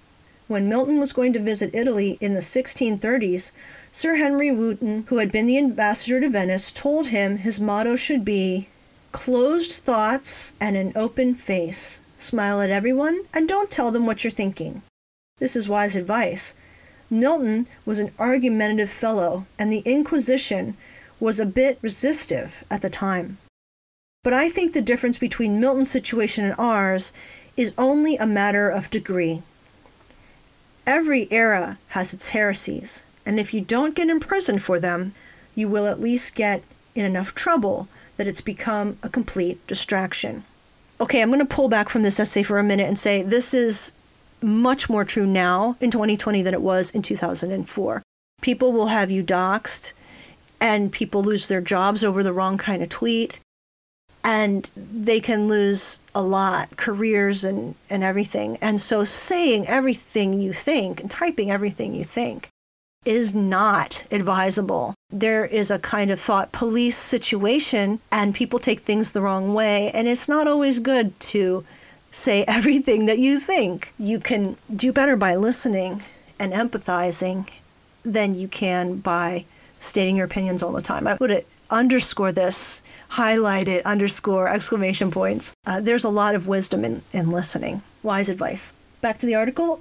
When 0.48 0.68
Milton 0.68 0.98
was 0.98 1.12
going 1.12 1.32
to 1.34 1.38
visit 1.38 1.72
Italy 1.72 2.18
in 2.20 2.34
the 2.34 2.40
1630s, 2.40 3.52
Sir 3.92 4.16
Henry 4.16 4.50
Wotton, 4.50 5.04
who 5.06 5.18
had 5.18 5.30
been 5.30 5.46
the 5.46 5.58
ambassador 5.58 6.20
to 6.20 6.28
Venice, 6.28 6.72
told 6.72 7.06
him 7.06 7.36
his 7.36 7.60
motto 7.60 7.94
should 7.94 8.24
be 8.24 8.66
closed 9.12 9.72
thoughts 9.82 10.52
and 10.60 10.76
an 10.76 10.92
open 10.94 11.34
face. 11.34 12.00
Smile 12.18 12.60
at 12.60 12.70
everyone 12.70 13.22
and 13.32 13.48
don't 13.48 13.70
tell 13.70 13.90
them 13.90 14.06
what 14.06 14.22
you're 14.22 14.30
thinking. 14.30 14.82
This 15.38 15.56
is 15.56 15.68
wise 15.68 15.96
advice. 15.96 16.54
Milton 17.08 17.66
was 17.84 17.98
an 17.98 18.12
argumentative 18.18 18.90
fellow, 18.90 19.46
and 19.58 19.72
the 19.72 19.82
Inquisition 19.84 20.76
was 21.18 21.40
a 21.40 21.46
bit 21.46 21.78
resistive 21.82 22.62
at 22.70 22.82
the 22.82 22.90
time. 22.90 23.38
But 24.22 24.32
I 24.32 24.48
think 24.48 24.72
the 24.72 24.82
difference 24.82 25.18
between 25.18 25.60
Milton's 25.60 25.90
situation 25.90 26.44
and 26.44 26.54
ours 26.58 27.12
is 27.56 27.74
only 27.76 28.16
a 28.16 28.26
matter 28.26 28.68
of 28.68 28.90
degree. 28.90 29.42
Every 30.86 31.26
era 31.32 31.78
has 31.88 32.14
its 32.14 32.28
heresies, 32.28 33.04
and 33.26 33.40
if 33.40 33.52
you 33.52 33.60
don't 33.60 33.94
get 33.94 34.08
imprisoned 34.08 34.62
for 34.62 34.78
them, 34.78 35.14
you 35.54 35.68
will 35.68 35.86
at 35.86 36.00
least 36.00 36.34
get 36.34 36.62
in 36.94 37.04
enough 37.04 37.34
trouble 37.34 37.88
that 38.20 38.28
it's 38.28 38.42
become 38.42 38.98
a 39.02 39.08
complete 39.08 39.66
distraction. 39.66 40.44
Okay, 41.00 41.22
I'm 41.22 41.30
going 41.30 41.40
to 41.40 41.46
pull 41.46 41.70
back 41.70 41.88
from 41.88 42.02
this 42.02 42.20
essay 42.20 42.42
for 42.42 42.58
a 42.58 42.62
minute 42.62 42.86
and 42.86 42.98
say 42.98 43.22
this 43.22 43.54
is 43.54 43.92
much 44.42 44.90
more 44.90 45.06
true 45.06 45.24
now 45.24 45.74
in 45.80 45.90
2020 45.90 46.42
than 46.42 46.52
it 46.52 46.60
was 46.60 46.90
in 46.90 47.00
2004. 47.00 48.02
People 48.42 48.72
will 48.74 48.88
have 48.88 49.10
you 49.10 49.24
doxxed, 49.24 49.94
and 50.60 50.92
people 50.92 51.22
lose 51.22 51.46
their 51.46 51.62
jobs 51.62 52.04
over 52.04 52.22
the 52.22 52.34
wrong 52.34 52.58
kind 52.58 52.82
of 52.82 52.90
tweet, 52.90 53.40
and 54.22 54.70
they 54.76 55.18
can 55.18 55.48
lose 55.48 56.00
a 56.14 56.20
lot 56.20 56.76
careers 56.76 57.42
and, 57.42 57.74
and 57.88 58.04
everything. 58.04 58.58
And 58.60 58.82
so, 58.82 59.02
saying 59.02 59.66
everything 59.66 60.34
you 60.34 60.52
think 60.52 61.00
and 61.00 61.10
typing 61.10 61.50
everything 61.50 61.94
you 61.94 62.04
think 62.04 62.49
is 63.04 63.34
not 63.34 64.04
advisable. 64.10 64.94
There 65.10 65.44
is 65.44 65.70
a 65.70 65.78
kind 65.78 66.10
of 66.10 66.20
thought 66.20 66.52
police 66.52 66.96
situation, 66.96 68.00
and 68.12 68.34
people 68.34 68.58
take 68.58 68.80
things 68.80 69.12
the 69.12 69.22
wrong 69.22 69.54
way. 69.54 69.90
And 69.92 70.06
it's 70.06 70.28
not 70.28 70.46
always 70.46 70.80
good 70.80 71.18
to 71.20 71.64
say 72.10 72.44
everything 72.48 73.06
that 73.06 73.18
you 73.18 73.40
think. 73.40 73.92
You 73.98 74.20
can 74.20 74.56
do 74.70 74.92
better 74.92 75.16
by 75.16 75.34
listening 75.36 76.02
and 76.38 76.52
empathizing 76.52 77.50
than 78.02 78.34
you 78.34 78.48
can 78.48 78.96
by 78.96 79.44
stating 79.78 80.16
your 80.16 80.26
opinions 80.26 80.62
all 80.62 80.72
the 80.72 80.82
time. 80.82 81.06
I 81.06 81.16
would 81.20 81.44
underscore 81.70 82.32
this, 82.32 82.82
highlight 83.10 83.68
it, 83.68 83.84
underscore, 83.86 84.48
exclamation 84.48 85.10
points. 85.10 85.54
Uh, 85.66 85.80
there's 85.80 86.04
a 86.04 86.10
lot 86.10 86.34
of 86.34 86.46
wisdom 86.46 86.84
in, 86.84 87.02
in 87.12 87.30
listening. 87.30 87.82
Wise 88.02 88.28
advice. 88.28 88.74
Back 89.00 89.18
to 89.18 89.26
the 89.26 89.34
article. 89.34 89.80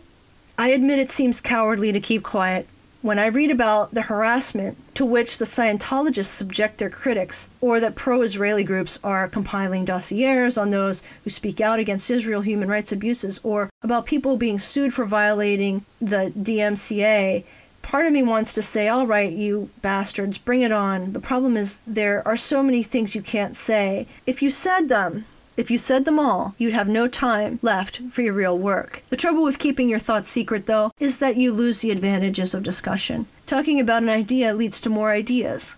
I 0.57 0.69
admit 0.69 0.99
it 0.99 1.11
seems 1.11 1.41
cowardly 1.41 1.91
to 1.91 1.99
keep 1.99 2.23
quiet 2.23 2.67
when 3.01 3.17
I 3.17 3.27
read 3.27 3.49
about 3.49 3.93
the 3.93 4.01
harassment 4.01 4.77
to 4.95 5.05
which 5.05 5.37
the 5.37 5.45
Scientologists 5.45 6.25
subject 6.25 6.77
their 6.77 6.89
critics, 6.89 7.49
or 7.61 7.79
that 7.79 7.95
pro 7.95 8.21
Israeli 8.21 8.63
groups 8.63 8.99
are 9.03 9.27
compiling 9.27 9.85
dossiers 9.85 10.57
on 10.57 10.69
those 10.69 11.01
who 11.23 11.29
speak 11.29 11.61
out 11.61 11.79
against 11.79 12.11
Israel 12.11 12.41
human 12.41 12.67
rights 12.67 12.91
abuses, 12.91 13.39
or 13.43 13.69
about 13.81 14.05
people 14.05 14.35
being 14.35 14.59
sued 14.59 14.93
for 14.93 15.05
violating 15.05 15.85
the 16.01 16.33
DMCA, 16.37 17.45
part 17.81 18.05
of 18.05 18.11
me 18.11 18.21
wants 18.21 18.53
to 18.53 18.61
say, 18.61 18.87
all 18.87 19.07
right, 19.07 19.31
you 19.31 19.69
bastards, 19.81 20.37
bring 20.37 20.61
it 20.61 20.71
on. 20.71 21.13
The 21.13 21.19
problem 21.19 21.55
is 21.55 21.79
there 21.87 22.27
are 22.27 22.37
so 22.37 22.61
many 22.61 22.83
things 22.83 23.15
you 23.15 23.21
can't 23.21 23.55
say. 23.55 24.05
If 24.27 24.41
you 24.41 24.49
said 24.49 24.89
them, 24.89 25.25
if 25.59 25.69
you 25.69 25.77
said 25.77 26.05
them 26.05 26.17
all, 26.17 26.55
you'd 26.57 26.73
have 26.73 26.87
no 26.87 27.05
time 27.05 27.59
left 27.61 27.99
for 28.11 28.21
your 28.21 28.33
real 28.33 28.57
work. 28.57 29.03
The 29.09 29.17
trouble 29.17 29.43
with 29.43 29.59
keeping 29.59 29.89
your 29.89 29.99
thoughts 29.99 30.29
secret, 30.29 30.67
though, 30.67 30.93
is 31.01 31.17
that 31.17 31.35
you 31.35 31.51
lose 31.51 31.81
the 31.81 31.91
advantages 31.91 32.53
of 32.53 32.63
discussion. 32.63 33.25
Talking 33.45 33.77
about 33.77 34.01
an 34.01 34.07
idea 34.07 34.53
leads 34.53 34.79
to 34.79 34.89
more 34.89 35.11
ideas. 35.11 35.75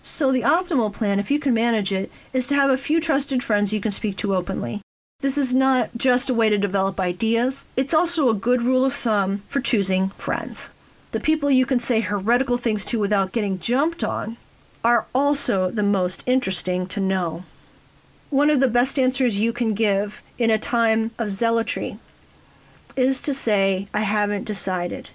So, 0.00 0.32
the 0.32 0.40
optimal 0.40 0.94
plan, 0.94 1.18
if 1.18 1.30
you 1.30 1.38
can 1.38 1.52
manage 1.52 1.92
it, 1.92 2.10
is 2.32 2.46
to 2.46 2.54
have 2.54 2.70
a 2.70 2.78
few 2.78 3.02
trusted 3.02 3.44
friends 3.44 3.70
you 3.70 3.82
can 3.82 3.92
speak 3.92 4.16
to 4.16 4.34
openly. 4.34 4.80
This 5.20 5.36
is 5.36 5.54
not 5.54 5.90
just 5.94 6.30
a 6.30 6.34
way 6.34 6.48
to 6.48 6.56
develop 6.56 6.98
ideas, 6.98 7.66
it's 7.76 7.92
also 7.92 8.30
a 8.30 8.34
good 8.34 8.62
rule 8.62 8.86
of 8.86 8.94
thumb 8.94 9.42
for 9.46 9.60
choosing 9.60 10.08
friends. 10.16 10.70
The 11.10 11.20
people 11.20 11.50
you 11.50 11.66
can 11.66 11.80
say 11.80 12.00
heretical 12.00 12.56
things 12.56 12.82
to 12.86 12.98
without 12.98 13.32
getting 13.32 13.58
jumped 13.58 14.02
on 14.02 14.38
are 14.82 15.04
also 15.14 15.70
the 15.70 15.82
most 15.82 16.24
interesting 16.26 16.86
to 16.86 17.00
know 17.00 17.44
one 18.30 18.50
of 18.50 18.60
the 18.60 18.68
best 18.68 18.98
answers 18.98 19.40
you 19.40 19.52
can 19.52 19.72
give 19.72 20.22
in 20.36 20.50
a 20.50 20.58
time 20.58 21.10
of 21.18 21.30
zealotry 21.30 21.98
is 22.94 23.22
to 23.22 23.32
say, 23.32 23.88
I 23.94 24.00
haven't 24.00 24.44
decided. 24.44 25.08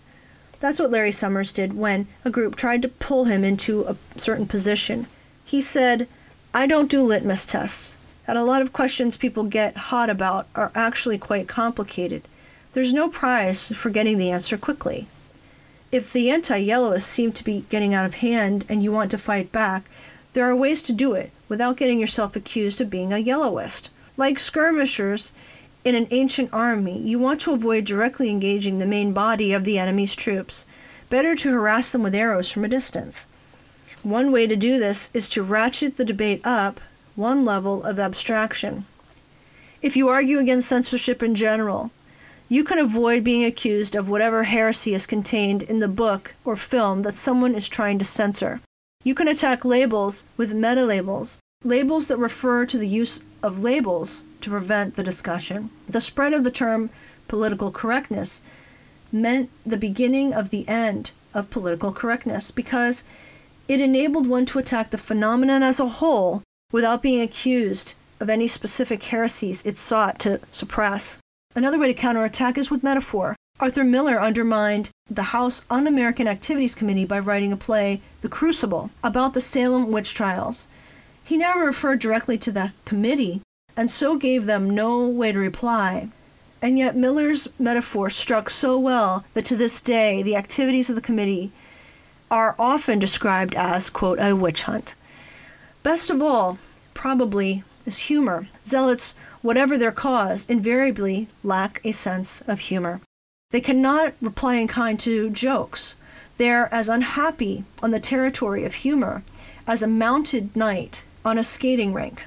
That's 0.59 0.79
what 0.79 0.89
Larry 0.89 1.11
Summers 1.11 1.51
did 1.51 1.73
when 1.73 2.07
a 2.25 2.31
group 2.31 2.55
tried 2.55 2.81
to 2.81 2.87
pull 2.87 3.25
him 3.25 3.43
into 3.43 3.83
a 3.83 3.97
certain 4.17 4.47
position. 4.47 5.05
He 5.45 5.61
said, 5.61 6.07
I 6.53 6.65
don't 6.65 6.89
do 6.89 7.03
litmus 7.03 7.45
tests, 7.45 7.97
and 8.25 8.37
a 8.37 8.43
lot 8.43 8.61
of 8.61 8.73
questions 8.73 9.17
people 9.17 9.43
get 9.43 9.75
hot 9.75 10.09
about 10.09 10.47
are 10.55 10.71
actually 10.73 11.17
quite 11.17 11.47
complicated. 11.47 12.23
There's 12.71 12.93
no 12.93 13.09
prize 13.09 13.67
for 13.75 13.89
getting 13.91 14.17
the 14.17 14.31
answer 14.31 14.57
quickly. 14.57 15.05
If 15.91 16.11
the 16.11 16.31
anti 16.31 16.57
yellowists 16.57 17.09
seem 17.09 17.31
to 17.33 17.43
be 17.43 17.65
getting 17.69 17.93
out 17.93 18.05
of 18.05 18.15
hand 18.15 18.65
and 18.67 18.81
you 18.81 18.91
want 18.91 19.11
to 19.11 19.17
fight 19.19 19.51
back, 19.51 19.83
there 20.33 20.45
are 20.45 20.55
ways 20.55 20.81
to 20.83 20.93
do 20.93 21.13
it 21.13 21.31
without 21.53 21.77
getting 21.77 21.99
yourself 21.99 22.35
accused 22.35 22.81
of 22.81 22.89
being 22.89 23.13
a 23.13 23.19
yellowist. 23.19 23.91
Like 24.17 24.39
skirmishers 24.39 25.33
in 25.85 25.93
an 25.93 26.07
ancient 26.09 26.49
army, 26.51 26.97
you 26.97 27.19
want 27.19 27.41
to 27.41 27.53
avoid 27.53 27.85
directly 27.85 28.31
engaging 28.31 28.79
the 28.79 28.87
main 28.87 29.13
body 29.13 29.53
of 29.53 29.63
the 29.63 29.77
enemy's 29.77 30.15
troops. 30.15 30.65
Better 31.11 31.35
to 31.35 31.51
harass 31.51 31.91
them 31.91 32.01
with 32.01 32.15
arrows 32.15 32.51
from 32.51 32.65
a 32.65 32.67
distance. 32.67 33.27
One 34.01 34.31
way 34.31 34.47
to 34.47 34.55
do 34.55 34.79
this 34.79 35.11
is 35.13 35.29
to 35.29 35.43
ratchet 35.43 35.97
the 35.97 36.05
debate 36.05 36.41
up 36.43 36.81
one 37.15 37.45
level 37.45 37.83
of 37.83 37.99
abstraction. 37.99 38.87
If 39.83 39.95
you 39.95 40.09
argue 40.09 40.39
against 40.39 40.67
censorship 40.67 41.21
in 41.21 41.35
general, 41.35 41.91
you 42.49 42.63
can 42.63 42.79
avoid 42.79 43.23
being 43.23 43.45
accused 43.45 43.95
of 43.95 44.09
whatever 44.09 44.45
heresy 44.45 44.95
is 44.95 45.05
contained 45.05 45.61
in 45.61 45.77
the 45.77 45.87
book 45.87 46.33
or 46.43 46.55
film 46.55 47.03
that 47.03 47.13
someone 47.13 47.53
is 47.53 47.69
trying 47.69 47.99
to 47.99 48.05
censor. 48.05 48.61
You 49.03 49.13
can 49.13 49.27
attack 49.27 49.65
labels 49.65 50.23
with 50.37 50.53
meta 50.53 50.85
labels, 50.85 51.39
labels 51.63 52.07
that 52.07 52.17
refer 52.17 52.65
to 52.65 52.77
the 52.77 52.87
use 52.87 53.21
of 53.41 53.61
labels 53.61 54.23
to 54.41 54.49
prevent 54.49 54.95
the 54.95 55.03
discussion. 55.03 55.69
The 55.87 56.01
spread 56.01 56.33
of 56.33 56.43
the 56.43 56.51
term 56.51 56.89
political 57.27 57.71
correctness 57.71 58.41
meant 59.11 59.49
the 59.65 59.77
beginning 59.77 60.33
of 60.33 60.49
the 60.49 60.67
end 60.67 61.11
of 61.33 61.49
political 61.49 61.91
correctness 61.91 62.51
because 62.51 63.03
it 63.67 63.79
enabled 63.79 64.27
one 64.27 64.45
to 64.47 64.59
attack 64.59 64.89
the 64.89 64.97
phenomenon 64.97 65.63
as 65.63 65.79
a 65.79 65.87
whole 65.87 66.43
without 66.71 67.01
being 67.01 67.21
accused 67.21 67.95
of 68.19 68.29
any 68.29 68.47
specific 68.47 69.03
heresies 69.03 69.65
it 69.65 69.77
sought 69.77 70.19
to 70.19 70.39
suppress. 70.51 71.19
Another 71.55 71.79
way 71.79 71.87
to 71.87 71.93
counterattack 71.93 72.57
is 72.57 72.69
with 72.69 72.83
metaphor. 72.83 73.35
Arthur 73.59 73.83
Miller 73.83 74.19
undermined 74.19 74.89
the 75.09 75.23
House 75.23 75.63
Un 75.69 75.87
American 75.87 76.27
Activities 76.27 76.75
Committee 76.75 77.05
by 77.05 77.19
writing 77.19 77.53
a 77.53 77.57
play, 77.57 78.01
The 78.21 78.29
Crucible, 78.29 78.89
about 79.03 79.33
the 79.33 79.41
Salem 79.41 79.91
witch 79.91 80.15
trials. 80.15 80.67
He 81.25 81.37
never 81.37 81.65
referred 81.65 81.99
directly 81.99 82.37
to 82.39 82.51
the 82.51 82.73
committee, 82.83 83.41
and 83.77 83.89
so 83.89 84.17
gave 84.17 84.45
them 84.45 84.69
no 84.69 85.07
way 85.07 85.31
to 85.31 85.39
reply. 85.39 86.09
And 86.61 86.77
yet 86.77 86.97
Miller's 86.97 87.47
metaphor 87.57 88.09
struck 88.09 88.49
so 88.49 88.77
well 88.77 89.23
that 89.33 89.45
to 89.45 89.55
this 89.55 89.81
day 89.81 90.21
the 90.21 90.35
activities 90.35 90.89
of 90.89 90.95
the 90.95 91.01
committee 91.01 91.51
are 92.29 92.55
often 92.59 92.99
described 92.99 93.53
as, 93.55 93.89
quote, 93.89 94.19
a 94.19 94.33
witch 94.35 94.63
hunt. 94.63 94.95
Best 95.81 96.09
of 96.09 96.21
all, 96.21 96.57
probably, 96.93 97.63
is 97.85 98.09
humor. 98.09 98.49
Zealots, 98.65 99.15
whatever 99.41 99.77
their 99.77 99.91
cause, 99.91 100.45
invariably 100.47 101.27
lack 101.41 101.79
a 101.85 101.93
sense 101.93 102.41
of 102.41 102.59
humor. 102.59 102.99
They 103.51 103.61
cannot 103.61 104.13
reply 104.21 104.55
in 104.55 104.67
kind 104.67 104.99
to 105.01 105.29
jokes. 105.29 105.95
They 106.37 106.49
are 106.49 106.67
as 106.71 106.89
unhappy 106.89 107.63
on 107.81 107.91
the 107.91 107.99
territory 107.99 108.65
of 108.65 108.73
humor 108.73 109.23
as 109.65 109.81
a 109.81 109.87
mounted 109.87 110.55
knight 110.55 111.05
on 111.25 111.37
a 111.37 111.43
skating 111.43 111.93
rink. 111.93 112.25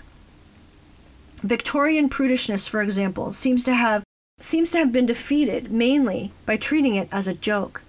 Victorian 1.42 2.08
prudishness, 2.08 2.68
for 2.68 2.82
example, 2.82 3.32
seems 3.32 3.62
to 3.64 3.74
have 3.74 4.02
seems 4.38 4.70
to 4.70 4.78
have 4.78 4.92
been 4.92 5.06
defeated 5.06 5.70
mainly 5.70 6.30
by 6.44 6.56
treating 6.56 6.94
it 6.94 7.08
as 7.10 7.26
a 7.26 7.34
joke. 7.34 7.82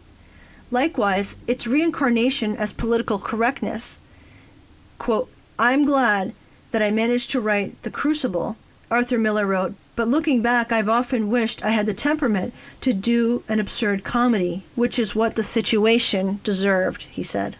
Likewise, 0.71 1.39
its 1.47 1.67
reincarnation 1.67 2.55
as 2.55 2.71
political 2.71 3.19
correctness, 3.19 3.99
quote, 4.97 5.29
I'm 5.59 5.85
glad 5.85 6.33
that 6.71 6.81
I 6.81 6.91
managed 6.91 7.31
to 7.31 7.41
write 7.41 7.81
The 7.81 7.91
Crucible, 7.91 8.57
Arthur 8.89 9.17
Miller 9.17 9.45
wrote, 9.45 9.75
but 9.97 10.07
looking 10.07 10.41
back, 10.41 10.71
I've 10.71 10.87
often 10.87 11.29
wished 11.29 11.65
I 11.65 11.71
had 11.71 11.85
the 11.85 11.93
temperament 11.93 12.53
to 12.81 12.93
do 12.93 13.43
an 13.49 13.59
absurd 13.59 14.03
comedy, 14.03 14.63
which 14.75 14.99
is 14.99 15.15
what 15.15 15.35
the 15.35 15.43
situation 15.43 16.39
deserved, 16.43 17.03
he 17.03 17.23
said. 17.23 17.55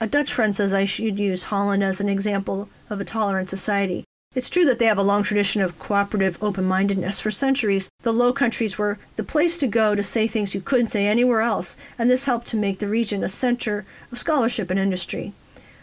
A 0.00 0.06
Dutch 0.06 0.32
friend 0.32 0.54
says 0.54 0.72
I 0.72 0.84
should 0.84 1.18
use 1.18 1.50
Holland 1.50 1.82
as 1.82 2.00
an 2.00 2.08
example 2.08 2.68
of 2.88 3.00
a 3.00 3.04
tolerant 3.04 3.50
society. 3.50 4.04
It's 4.32 4.48
true 4.48 4.64
that 4.64 4.78
they 4.78 4.84
have 4.84 4.96
a 4.98 5.02
long 5.02 5.24
tradition 5.24 5.60
of 5.60 5.76
cooperative 5.80 6.38
open 6.40 6.66
mindedness. 6.66 7.18
For 7.18 7.32
centuries, 7.32 7.90
the 8.02 8.12
Low 8.12 8.32
Countries 8.32 8.78
were 8.78 9.00
the 9.16 9.24
place 9.24 9.58
to 9.58 9.66
go 9.66 9.96
to 9.96 10.02
say 10.04 10.28
things 10.28 10.54
you 10.54 10.60
couldn't 10.60 10.86
say 10.86 11.04
anywhere 11.08 11.40
else, 11.40 11.76
and 11.98 12.08
this 12.08 12.26
helped 12.26 12.46
to 12.48 12.56
make 12.56 12.78
the 12.78 12.86
region 12.86 13.24
a 13.24 13.28
center 13.28 13.84
of 14.12 14.20
scholarship 14.20 14.70
and 14.70 14.78
industry, 14.78 15.32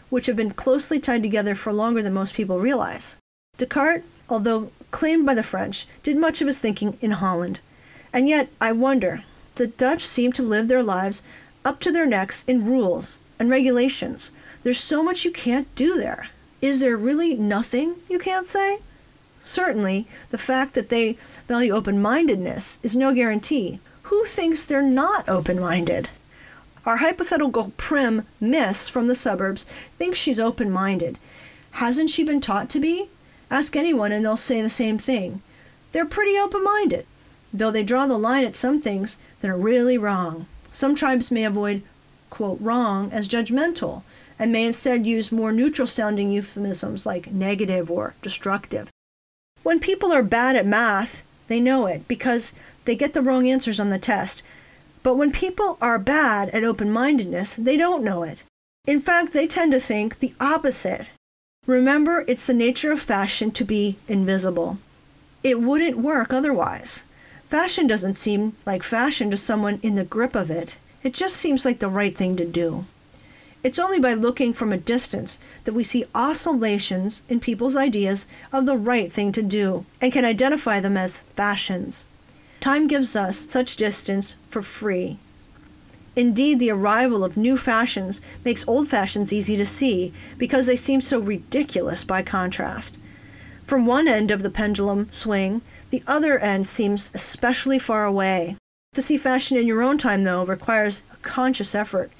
which 0.08 0.24
have 0.24 0.36
been 0.36 0.52
closely 0.52 0.98
tied 0.98 1.22
together 1.22 1.54
for 1.54 1.70
longer 1.70 2.00
than 2.00 2.14
most 2.14 2.32
people 2.32 2.58
realize. 2.58 3.18
Descartes, 3.58 4.06
although 4.30 4.70
claimed 4.92 5.26
by 5.26 5.34
the 5.34 5.42
French, 5.42 5.86
did 6.02 6.16
much 6.16 6.40
of 6.40 6.46
his 6.46 6.58
thinking 6.58 6.96
in 7.02 7.10
Holland. 7.10 7.60
And 8.14 8.30
yet, 8.30 8.48
I 8.62 8.72
wonder, 8.72 9.24
the 9.56 9.66
Dutch 9.66 10.06
seem 10.06 10.32
to 10.32 10.42
live 10.42 10.68
their 10.68 10.82
lives 10.82 11.22
up 11.66 11.80
to 11.80 11.92
their 11.92 12.06
necks 12.06 12.44
in 12.48 12.64
rules 12.64 13.20
and 13.38 13.50
regulations. 13.50 14.32
There's 14.62 14.80
so 14.80 15.02
much 15.02 15.24
you 15.24 15.30
can't 15.30 15.72
do 15.74 15.96
there. 15.96 16.28
Is 16.62 16.80
there 16.80 16.96
really 16.96 17.34
nothing 17.34 17.96
you 18.08 18.18
can't 18.18 18.46
say? 18.46 18.78
Certainly, 19.40 20.06
the 20.30 20.38
fact 20.38 20.74
that 20.74 20.88
they 20.88 21.16
value 21.46 21.72
open 21.72 22.02
mindedness 22.02 22.80
is 22.82 22.96
no 22.96 23.14
guarantee. 23.14 23.78
Who 24.04 24.24
thinks 24.24 24.64
they're 24.64 24.82
not 24.82 25.28
open 25.28 25.60
minded? 25.60 26.08
Our 26.84 26.96
hypothetical 26.98 27.72
prim 27.76 28.26
miss 28.40 28.88
from 28.88 29.08
the 29.08 29.14
suburbs 29.14 29.66
thinks 29.98 30.18
she's 30.18 30.40
open 30.40 30.70
minded. 30.70 31.18
Hasn't 31.72 32.10
she 32.10 32.24
been 32.24 32.40
taught 32.40 32.70
to 32.70 32.80
be? 32.80 33.08
Ask 33.50 33.76
anyone 33.76 34.12
and 34.12 34.24
they'll 34.24 34.36
say 34.36 34.62
the 34.62 34.70
same 34.70 34.98
thing. 34.98 35.42
They're 35.92 36.06
pretty 36.06 36.38
open 36.38 36.64
minded, 36.64 37.06
though 37.52 37.70
they 37.70 37.82
draw 37.82 38.06
the 38.06 38.18
line 38.18 38.44
at 38.44 38.56
some 38.56 38.80
things 38.80 39.18
that 39.40 39.50
are 39.50 39.56
really 39.56 39.98
wrong. 39.98 40.46
Some 40.70 40.94
tribes 40.94 41.30
may 41.30 41.44
avoid 41.44 41.82
quote, 42.36 42.60
wrong 42.60 43.10
as 43.12 43.30
judgmental 43.30 44.02
and 44.38 44.52
may 44.52 44.66
instead 44.66 45.06
use 45.06 45.32
more 45.32 45.52
neutral 45.52 45.88
sounding 45.88 46.30
euphemisms 46.30 47.06
like 47.06 47.32
negative 47.32 47.90
or 47.90 48.14
destructive. 48.20 48.90
When 49.62 49.80
people 49.80 50.12
are 50.12 50.22
bad 50.22 50.54
at 50.54 50.66
math, 50.66 51.22
they 51.48 51.60
know 51.60 51.86
it 51.86 52.06
because 52.06 52.52
they 52.84 52.94
get 52.94 53.14
the 53.14 53.22
wrong 53.22 53.48
answers 53.48 53.80
on 53.80 53.88
the 53.88 53.98
test. 53.98 54.42
But 55.02 55.16
when 55.16 55.32
people 55.32 55.78
are 55.80 55.98
bad 55.98 56.50
at 56.50 56.62
open 56.62 56.90
mindedness, 56.90 57.54
they 57.54 57.78
don't 57.78 58.04
know 58.04 58.22
it. 58.22 58.44
In 58.86 59.00
fact, 59.00 59.32
they 59.32 59.46
tend 59.46 59.72
to 59.72 59.80
think 59.80 60.18
the 60.18 60.34
opposite. 60.38 61.12
Remember, 61.66 62.22
it's 62.28 62.44
the 62.44 62.52
nature 62.52 62.92
of 62.92 63.00
fashion 63.00 63.50
to 63.52 63.64
be 63.64 63.96
invisible. 64.08 64.76
It 65.42 65.62
wouldn't 65.62 65.96
work 65.96 66.34
otherwise. 66.34 67.06
Fashion 67.48 67.86
doesn't 67.86 68.14
seem 68.14 68.56
like 68.66 68.82
fashion 68.82 69.30
to 69.30 69.38
someone 69.38 69.80
in 69.82 69.94
the 69.94 70.04
grip 70.04 70.34
of 70.34 70.50
it. 70.50 70.76
It 71.06 71.14
just 71.14 71.36
seems 71.36 71.64
like 71.64 71.78
the 71.78 71.88
right 71.88 72.16
thing 72.18 72.34
to 72.36 72.44
do. 72.44 72.84
It's 73.62 73.78
only 73.78 74.00
by 74.00 74.14
looking 74.14 74.52
from 74.52 74.72
a 74.72 74.76
distance 74.76 75.38
that 75.62 75.72
we 75.72 75.84
see 75.84 76.04
oscillations 76.16 77.22
in 77.28 77.38
people's 77.38 77.76
ideas 77.76 78.26
of 78.52 78.66
the 78.66 78.76
right 78.76 79.12
thing 79.12 79.30
to 79.30 79.40
do 79.40 79.86
and 80.00 80.12
can 80.12 80.24
identify 80.24 80.80
them 80.80 80.96
as 80.96 81.20
fashions. 81.36 82.08
Time 82.58 82.88
gives 82.88 83.14
us 83.14 83.46
such 83.48 83.76
distance 83.76 84.34
for 84.48 84.62
free. 84.62 85.20
Indeed, 86.16 86.58
the 86.58 86.72
arrival 86.72 87.22
of 87.22 87.36
new 87.36 87.56
fashions 87.56 88.20
makes 88.44 88.66
old 88.66 88.88
fashions 88.88 89.32
easy 89.32 89.56
to 89.58 89.64
see 89.64 90.12
because 90.38 90.66
they 90.66 90.74
seem 90.74 91.00
so 91.00 91.20
ridiculous 91.20 92.02
by 92.02 92.22
contrast. 92.22 92.98
From 93.64 93.86
one 93.86 94.08
end 94.08 94.32
of 94.32 94.42
the 94.42 94.50
pendulum 94.50 95.06
swing, 95.12 95.62
the 95.90 96.02
other 96.08 96.36
end 96.40 96.66
seems 96.66 97.12
especially 97.14 97.78
far 97.78 98.04
away. 98.04 98.56
To 98.96 99.02
see 99.02 99.18
fashion 99.18 99.58
in 99.58 99.66
your 99.66 99.82
own 99.82 99.98
time, 99.98 100.24
though, 100.24 100.46
requires 100.46 101.02
a 101.12 101.16
conscious 101.16 101.74
effort. 101.74 102.10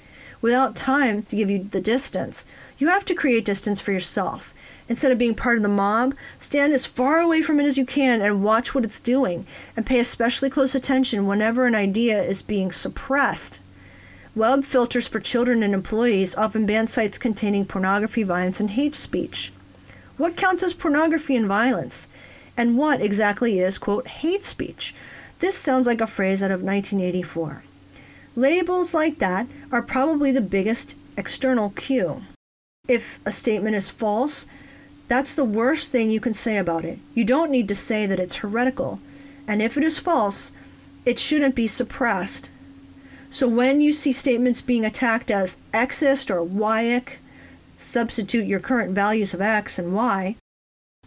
Without 0.41 0.75
time 0.75 1.23
to 1.23 1.35
give 1.35 1.49
you 1.49 1.63
the 1.63 1.81
distance, 1.81 2.45
you 2.77 2.87
have 2.89 3.03
to 3.05 3.15
create 3.15 3.45
distance 3.45 3.81
for 3.81 3.91
yourself. 3.91 4.53
Instead 4.87 5.11
of 5.11 5.17
being 5.17 5.33
part 5.33 5.57
of 5.57 5.63
the 5.63 5.69
mob, 5.69 6.13
stand 6.37 6.73
as 6.73 6.85
far 6.85 7.19
away 7.19 7.41
from 7.41 7.59
it 7.59 7.65
as 7.65 7.79
you 7.79 7.85
can 7.87 8.21
and 8.21 8.43
watch 8.43 8.75
what 8.75 8.83
it's 8.83 8.99
doing, 8.99 9.47
and 9.75 9.87
pay 9.87 9.99
especially 9.99 10.51
close 10.51 10.75
attention 10.75 11.25
whenever 11.25 11.65
an 11.65 11.73
idea 11.73 12.21
is 12.21 12.43
being 12.43 12.71
suppressed. 12.71 13.59
Web 14.35 14.63
filters 14.63 15.07
for 15.07 15.19
children 15.19 15.63
and 15.63 15.73
employees 15.73 16.35
often 16.35 16.67
ban 16.67 16.85
sites 16.85 17.17
containing 17.17 17.65
pornography, 17.65 18.21
violence, 18.21 18.59
and 18.59 18.69
hate 18.69 18.93
speech. 18.93 19.51
What 20.17 20.37
counts 20.37 20.61
as 20.61 20.75
pornography 20.75 21.35
and 21.35 21.47
violence? 21.47 22.07
And 22.55 22.77
what 22.77 23.01
exactly 23.01 23.59
is, 23.59 23.79
quote, 23.79 24.07
hate 24.07 24.43
speech? 24.43 24.93
This 25.39 25.55
sounds 25.55 25.85
like 25.85 26.01
a 26.01 26.07
phrase 26.07 26.41
out 26.41 26.51
of 26.51 26.63
1984. 26.63 27.63
Labels 28.35 28.93
like 28.93 29.19
that 29.19 29.47
are 29.71 29.81
probably 29.81 30.31
the 30.31 30.41
biggest 30.41 30.95
external 31.15 31.69
cue. 31.71 32.21
If 32.87 33.19
a 33.25 33.31
statement 33.31 33.75
is 33.75 33.89
false, 33.89 34.47
that's 35.07 35.33
the 35.33 35.45
worst 35.45 35.91
thing 35.91 36.09
you 36.09 36.19
can 36.19 36.33
say 36.33 36.57
about 36.57 36.85
it. 36.85 36.99
You 37.13 37.23
don't 37.23 37.51
need 37.51 37.67
to 37.69 37.75
say 37.75 38.05
that 38.05 38.19
it's 38.19 38.37
heretical. 38.37 38.99
And 39.47 39.61
if 39.61 39.77
it 39.77 39.83
is 39.83 39.97
false, 39.97 40.51
it 41.05 41.19
shouldn't 41.19 41.55
be 41.55 41.67
suppressed. 41.67 42.49
So 43.29 43.47
when 43.47 43.81
you 43.81 43.93
see 43.93 44.13
statements 44.13 44.61
being 44.61 44.85
attacked 44.85 45.31
as 45.31 45.57
Xist 45.73 46.29
or 46.29 46.45
Yic, 46.45 47.17
substitute 47.77 48.47
your 48.47 48.59
current 48.59 48.93
values 48.93 49.33
of 49.33 49.41
X 49.41 49.77
and 49.77 49.93
Y, 49.93 50.35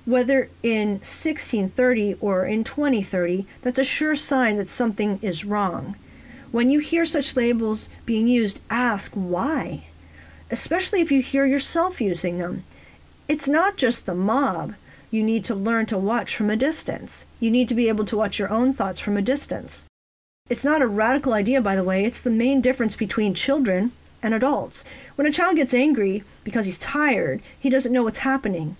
whether 0.04 0.48
in 0.62 0.88
1630 1.00 2.14
or 2.20 2.46
in 2.46 2.64
2030, 2.64 3.46
that's 3.62 3.78
a 3.78 3.84
sure 3.84 4.14
sign 4.14 4.56
that 4.56 4.68
something 4.68 5.18
is 5.22 5.44
wrong. 5.44 5.96
When 6.50 6.70
you 6.70 6.80
hear 6.80 7.04
such 7.04 7.36
labels 7.36 7.88
being 8.06 8.26
used, 8.26 8.60
ask 8.70 9.12
why, 9.12 9.84
especially 10.50 11.00
if 11.00 11.12
you 11.12 11.22
hear 11.22 11.46
yourself 11.46 12.00
using 12.00 12.38
them. 12.38 12.64
It's 13.28 13.46
not 13.46 13.76
just 13.76 14.06
the 14.06 14.14
mob. 14.14 14.74
You 15.12 15.22
need 15.22 15.44
to 15.44 15.54
learn 15.54 15.86
to 15.86 15.98
watch 15.98 16.34
from 16.34 16.50
a 16.50 16.56
distance. 16.56 17.26
You 17.38 17.50
need 17.50 17.68
to 17.68 17.74
be 17.74 17.88
able 17.88 18.04
to 18.06 18.16
watch 18.16 18.38
your 18.38 18.50
own 18.50 18.72
thoughts 18.72 18.98
from 18.98 19.16
a 19.16 19.22
distance. 19.22 19.84
It's 20.48 20.64
not 20.64 20.82
a 20.82 20.88
radical 20.88 21.32
idea, 21.32 21.62
by 21.62 21.76
the 21.76 21.84
way, 21.84 22.04
it's 22.04 22.20
the 22.20 22.30
main 22.30 22.60
difference 22.60 22.96
between 22.96 23.34
children 23.34 23.92
and 24.20 24.34
adults. 24.34 24.84
When 25.14 25.28
a 25.28 25.32
child 25.32 25.56
gets 25.56 25.72
angry 25.72 26.24
because 26.42 26.66
he's 26.66 26.78
tired, 26.78 27.40
he 27.58 27.70
doesn't 27.70 27.92
know 27.92 28.02
what's 28.02 28.18
happening. 28.18 28.76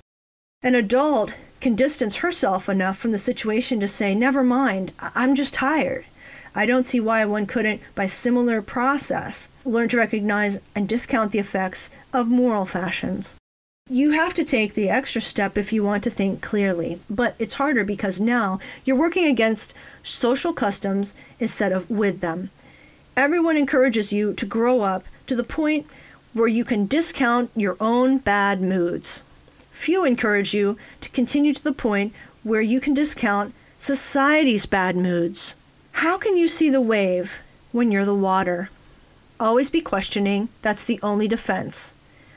An 0.62 0.74
adult 0.74 1.32
can 1.62 1.74
distance 1.74 2.16
herself 2.16 2.68
enough 2.68 2.98
from 2.98 3.12
the 3.12 3.18
situation 3.18 3.80
to 3.80 3.88
say, 3.88 4.14
Never 4.14 4.44
mind, 4.44 4.92
I'm 4.98 5.34
just 5.34 5.54
tired. 5.54 6.04
I 6.54 6.66
don't 6.66 6.84
see 6.84 7.00
why 7.00 7.24
one 7.24 7.46
couldn't, 7.46 7.80
by 7.94 8.04
similar 8.04 8.60
process, 8.60 9.48
learn 9.64 9.88
to 9.88 9.96
recognize 9.96 10.60
and 10.74 10.86
discount 10.86 11.32
the 11.32 11.38
effects 11.38 11.88
of 12.12 12.28
moral 12.28 12.66
fashions. 12.66 13.36
You 13.88 14.10
have 14.10 14.34
to 14.34 14.44
take 14.44 14.74
the 14.74 14.90
extra 14.90 15.22
step 15.22 15.56
if 15.56 15.72
you 15.72 15.82
want 15.82 16.04
to 16.04 16.10
think 16.10 16.42
clearly, 16.42 17.00
but 17.08 17.36
it's 17.38 17.54
harder 17.54 17.82
because 17.82 18.20
now 18.20 18.58
you're 18.84 18.96
working 18.96 19.24
against 19.24 19.72
social 20.02 20.52
customs 20.52 21.14
instead 21.38 21.72
of 21.72 21.88
with 21.88 22.20
them. 22.20 22.50
Everyone 23.16 23.56
encourages 23.56 24.12
you 24.12 24.34
to 24.34 24.44
grow 24.44 24.82
up 24.82 25.04
to 25.26 25.34
the 25.34 25.42
point 25.42 25.86
where 26.34 26.48
you 26.48 26.66
can 26.66 26.86
discount 26.86 27.50
your 27.56 27.78
own 27.80 28.18
bad 28.18 28.60
moods. 28.60 29.22
Few 29.80 30.04
encourage 30.04 30.52
you 30.52 30.76
to 31.00 31.08
continue 31.08 31.54
to 31.54 31.64
the 31.64 31.72
point 31.72 32.12
where 32.42 32.60
you 32.60 32.80
can 32.80 32.92
discount 32.92 33.54
society's 33.78 34.66
bad 34.66 34.94
moods. 34.94 35.56
How 35.92 36.18
can 36.18 36.36
you 36.36 36.48
see 36.48 36.68
the 36.68 36.82
wave 36.82 37.40
when 37.72 37.90
you're 37.90 38.04
the 38.04 38.14
water? 38.14 38.68
Always 39.40 39.70
be 39.70 39.80
questioning, 39.80 40.50
that's 40.60 40.84
the 40.84 41.00
only 41.02 41.26
defense. 41.26 41.94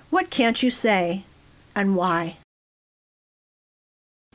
What 0.10 0.30
can't 0.30 0.64
you 0.64 0.70
say? 0.70 1.24
and 1.76 1.98
why. 1.98 2.38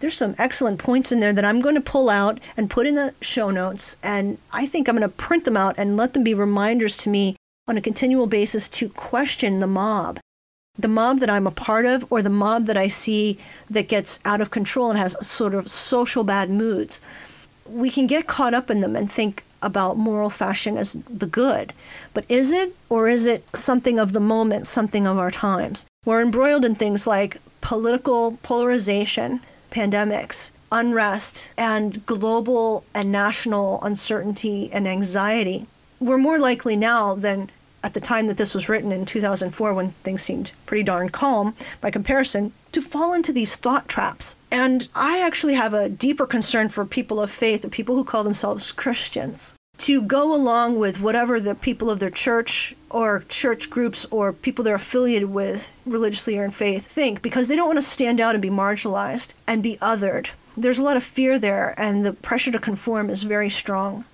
There's 0.00 0.18
some 0.18 0.34
excellent 0.36 0.78
points 0.78 1.10
in 1.10 1.20
there 1.20 1.32
that 1.32 1.46
I'm 1.46 1.62
going 1.62 1.76
to 1.76 1.80
pull 1.80 2.10
out 2.10 2.38
and 2.58 2.68
put 2.68 2.86
in 2.86 2.94
the 2.94 3.14
show 3.22 3.48
notes, 3.48 3.96
and 4.02 4.36
I 4.52 4.66
think 4.66 4.86
I'm 4.86 4.98
going 4.98 5.08
to 5.08 5.16
print 5.16 5.46
them 5.46 5.56
out 5.56 5.76
and 5.78 5.96
let 5.96 6.12
them 6.12 6.24
be 6.24 6.34
reminders 6.34 6.98
to 6.98 7.08
me 7.08 7.36
on 7.66 7.78
a 7.78 7.80
continual 7.80 8.26
basis 8.26 8.68
to 8.68 8.90
question 8.90 9.60
the 9.60 9.66
mob. 9.66 10.20
The 10.78 10.88
mob 10.88 11.18
that 11.20 11.30
I'm 11.30 11.46
a 11.46 11.50
part 11.50 11.86
of, 11.86 12.06
or 12.08 12.22
the 12.22 12.30
mob 12.30 12.66
that 12.66 12.76
I 12.76 12.88
see 12.88 13.38
that 13.68 13.88
gets 13.88 14.20
out 14.24 14.40
of 14.40 14.50
control 14.50 14.90
and 14.90 14.98
has 14.98 15.16
sort 15.26 15.54
of 15.54 15.68
social 15.68 16.24
bad 16.24 16.50
moods. 16.50 17.00
We 17.66 17.90
can 17.90 18.06
get 18.06 18.26
caught 18.26 18.54
up 18.54 18.70
in 18.70 18.80
them 18.80 18.94
and 18.94 19.10
think 19.10 19.44
about 19.60 19.96
moral 19.96 20.30
fashion 20.30 20.76
as 20.76 20.92
the 20.92 21.26
good. 21.26 21.72
But 22.14 22.24
is 22.28 22.52
it, 22.52 22.76
or 22.88 23.08
is 23.08 23.26
it 23.26 23.44
something 23.56 23.98
of 23.98 24.12
the 24.12 24.20
moment, 24.20 24.66
something 24.66 25.06
of 25.06 25.18
our 25.18 25.30
times? 25.30 25.86
We're 26.04 26.22
embroiled 26.22 26.64
in 26.64 26.74
things 26.74 27.06
like 27.06 27.38
political 27.60 28.38
polarization, 28.42 29.40
pandemics, 29.70 30.52
unrest, 30.70 31.52
and 31.56 32.04
global 32.06 32.84
and 32.94 33.10
national 33.10 33.82
uncertainty 33.82 34.70
and 34.72 34.86
anxiety. 34.86 35.66
We're 36.00 36.18
more 36.18 36.38
likely 36.38 36.76
now 36.76 37.14
than 37.14 37.50
at 37.82 37.94
the 37.94 38.00
time 38.00 38.26
that 38.26 38.36
this 38.36 38.54
was 38.54 38.68
written 38.68 38.92
in 38.92 39.04
2004, 39.04 39.74
when 39.74 39.90
things 40.02 40.22
seemed 40.22 40.52
pretty 40.66 40.82
darn 40.82 41.08
calm 41.08 41.54
by 41.80 41.90
comparison, 41.90 42.52
to 42.72 42.82
fall 42.82 43.14
into 43.14 43.32
these 43.32 43.56
thought 43.56 43.88
traps. 43.88 44.36
And 44.50 44.88
I 44.94 45.20
actually 45.20 45.54
have 45.54 45.74
a 45.74 45.88
deeper 45.88 46.26
concern 46.26 46.68
for 46.68 46.84
people 46.84 47.20
of 47.20 47.30
faith, 47.30 47.64
or 47.64 47.68
people 47.68 47.96
who 47.96 48.04
call 48.04 48.24
themselves 48.24 48.72
Christians 48.72 49.54
to 49.78 50.02
go 50.02 50.34
along 50.34 50.78
with 50.78 51.00
whatever 51.00 51.40
the 51.40 51.54
people 51.54 51.88
of 51.88 52.00
their 52.00 52.10
church 52.10 52.74
or 52.90 53.24
church 53.28 53.70
groups 53.70 54.04
or 54.10 54.32
people 54.32 54.64
they're 54.64 54.74
affiliated 54.74 55.30
with 55.30 55.70
religiously 55.86 56.36
or 56.36 56.44
in 56.44 56.50
faith 56.50 56.84
think 56.86 57.22
because 57.22 57.48
they 57.48 57.56
don't 57.56 57.68
want 57.68 57.78
to 57.78 57.82
stand 57.82 58.20
out 58.20 58.34
and 58.34 58.42
be 58.42 58.50
marginalized 58.50 59.34
and 59.46 59.62
be 59.62 59.76
othered. 59.76 60.28
There's 60.56 60.80
a 60.80 60.82
lot 60.82 60.96
of 60.96 61.04
fear 61.04 61.38
there, 61.38 61.74
and 61.78 62.04
the 62.04 62.12
pressure 62.12 62.50
to 62.50 62.58
conform 62.58 63.10
is 63.10 63.22
very 63.22 63.48
strong. 63.48 64.04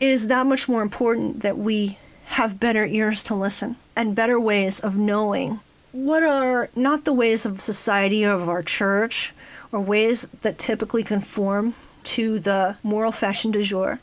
It 0.00 0.08
is 0.08 0.28
that 0.28 0.46
much 0.46 0.66
more 0.66 0.80
important 0.80 1.40
that 1.42 1.58
we 1.58 1.98
have 2.30 2.60
better 2.60 2.86
ears 2.86 3.22
to 3.22 3.34
listen 3.34 3.76
and 3.96 4.16
better 4.16 4.38
ways 4.38 4.80
of 4.80 4.96
knowing 4.96 5.60
what 5.92 6.22
are 6.22 6.70
not 6.76 7.04
the 7.04 7.12
ways 7.12 7.44
of 7.44 7.60
society 7.60 8.24
or 8.24 8.32
of 8.32 8.48
our 8.48 8.62
church 8.62 9.32
or 9.72 9.80
ways 9.80 10.22
that 10.42 10.58
typically 10.58 11.02
conform 11.02 11.74
to 12.02 12.38
the 12.38 12.76
moral 12.82 13.12
fashion 13.12 13.50
du 13.50 13.62
jour 13.62 13.98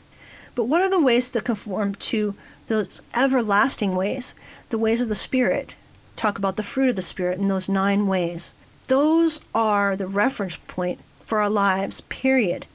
but 0.58 0.64
what 0.64 0.82
are 0.82 0.90
the 0.90 1.00
ways 1.00 1.30
that 1.30 1.44
conform 1.44 1.94
to 1.94 2.34
those 2.66 3.00
everlasting 3.14 3.94
ways, 3.94 4.34
the 4.70 4.76
ways 4.76 5.00
of 5.00 5.08
the 5.08 5.14
Spirit? 5.14 5.76
Talk 6.16 6.36
about 6.36 6.56
the 6.56 6.64
fruit 6.64 6.88
of 6.88 6.96
the 6.96 7.00
Spirit 7.00 7.38
in 7.38 7.46
those 7.46 7.68
nine 7.68 8.08
ways. 8.08 8.56
Those 8.88 9.40
are 9.54 9.94
the 9.94 10.08
reference 10.08 10.56
point 10.56 10.98
for 11.20 11.40
our 11.40 11.48
lives, 11.48 12.00
period. 12.00 12.66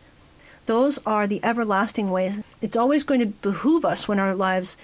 Those 0.66 0.98
are 1.06 1.28
the 1.28 1.44
everlasting 1.44 2.10
ways. 2.10 2.42
It's 2.62 2.78
always 2.78 3.04
going 3.04 3.20
to 3.20 3.26
behoove 3.26 3.84
us 3.84 4.08
when 4.08 4.18
our 4.18 4.34
lives 4.34 4.78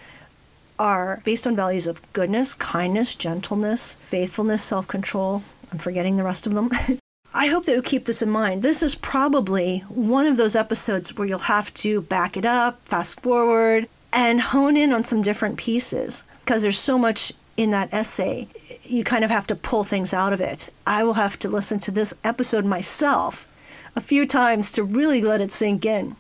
are 0.80 1.22
based 1.26 1.46
on 1.46 1.56
values 1.56 1.86
of 1.86 2.02
goodness, 2.14 2.56
kindness, 2.56 3.14
gentleness, 3.14 3.96
faithfulness, 4.02 4.64
self 4.64 4.88
control. 4.88 5.44
I'm 5.72 5.78
forgetting 5.78 6.16
the 6.16 6.24
rest 6.24 6.48
of 6.48 6.54
them. 6.54 6.72
I 7.34 7.48
hope 7.48 7.66
that 7.66 7.76
you 7.76 7.82
keep 7.84 8.06
this 8.06 8.24
in 8.24 8.30
mind. 8.32 8.64
This 8.64 8.82
is 8.82 8.96
probably 8.96 9.80
one 9.90 10.26
of 10.26 10.38
those 10.38 10.56
episodes 10.56 11.16
where 11.16 11.28
you'll 11.28 11.40
have 11.40 11.72
to 11.76 12.02
back 12.02 12.36
it 12.36 12.46
up, 12.46 12.80
fast 12.88 13.22
forward, 13.22 13.88
and 14.12 14.42
hone 14.42 14.76
in 14.76 14.92
on 14.92 15.04
some 15.04 15.22
different 15.22 15.58
pieces 15.58 16.24
because 16.44 16.64
there's 16.64 16.80
so 16.80 16.98
much 16.98 17.32
in 17.56 17.70
that 17.72 17.94
essay. 17.94 18.48
You 18.84 19.04
kind 19.04 19.24
of 19.24 19.30
have 19.30 19.46
to 19.48 19.56
pull 19.56 19.84
things 19.84 20.14
out 20.14 20.34
of 20.34 20.42
it. 20.42 20.70
I 20.88 21.04
will 21.04 21.14
have 21.14 21.38
to 21.40 21.50
listen 21.50 21.78
to 21.82 21.92
this 21.92 22.14
episode 22.24 22.66
myself 22.66 23.48
a 23.96 24.02
few 24.02 24.26
times 24.26 24.72
to 24.72 24.84
really 24.84 25.22
let 25.22 25.42
it 25.42 25.52
sink 25.52 25.86
in. 25.86 26.16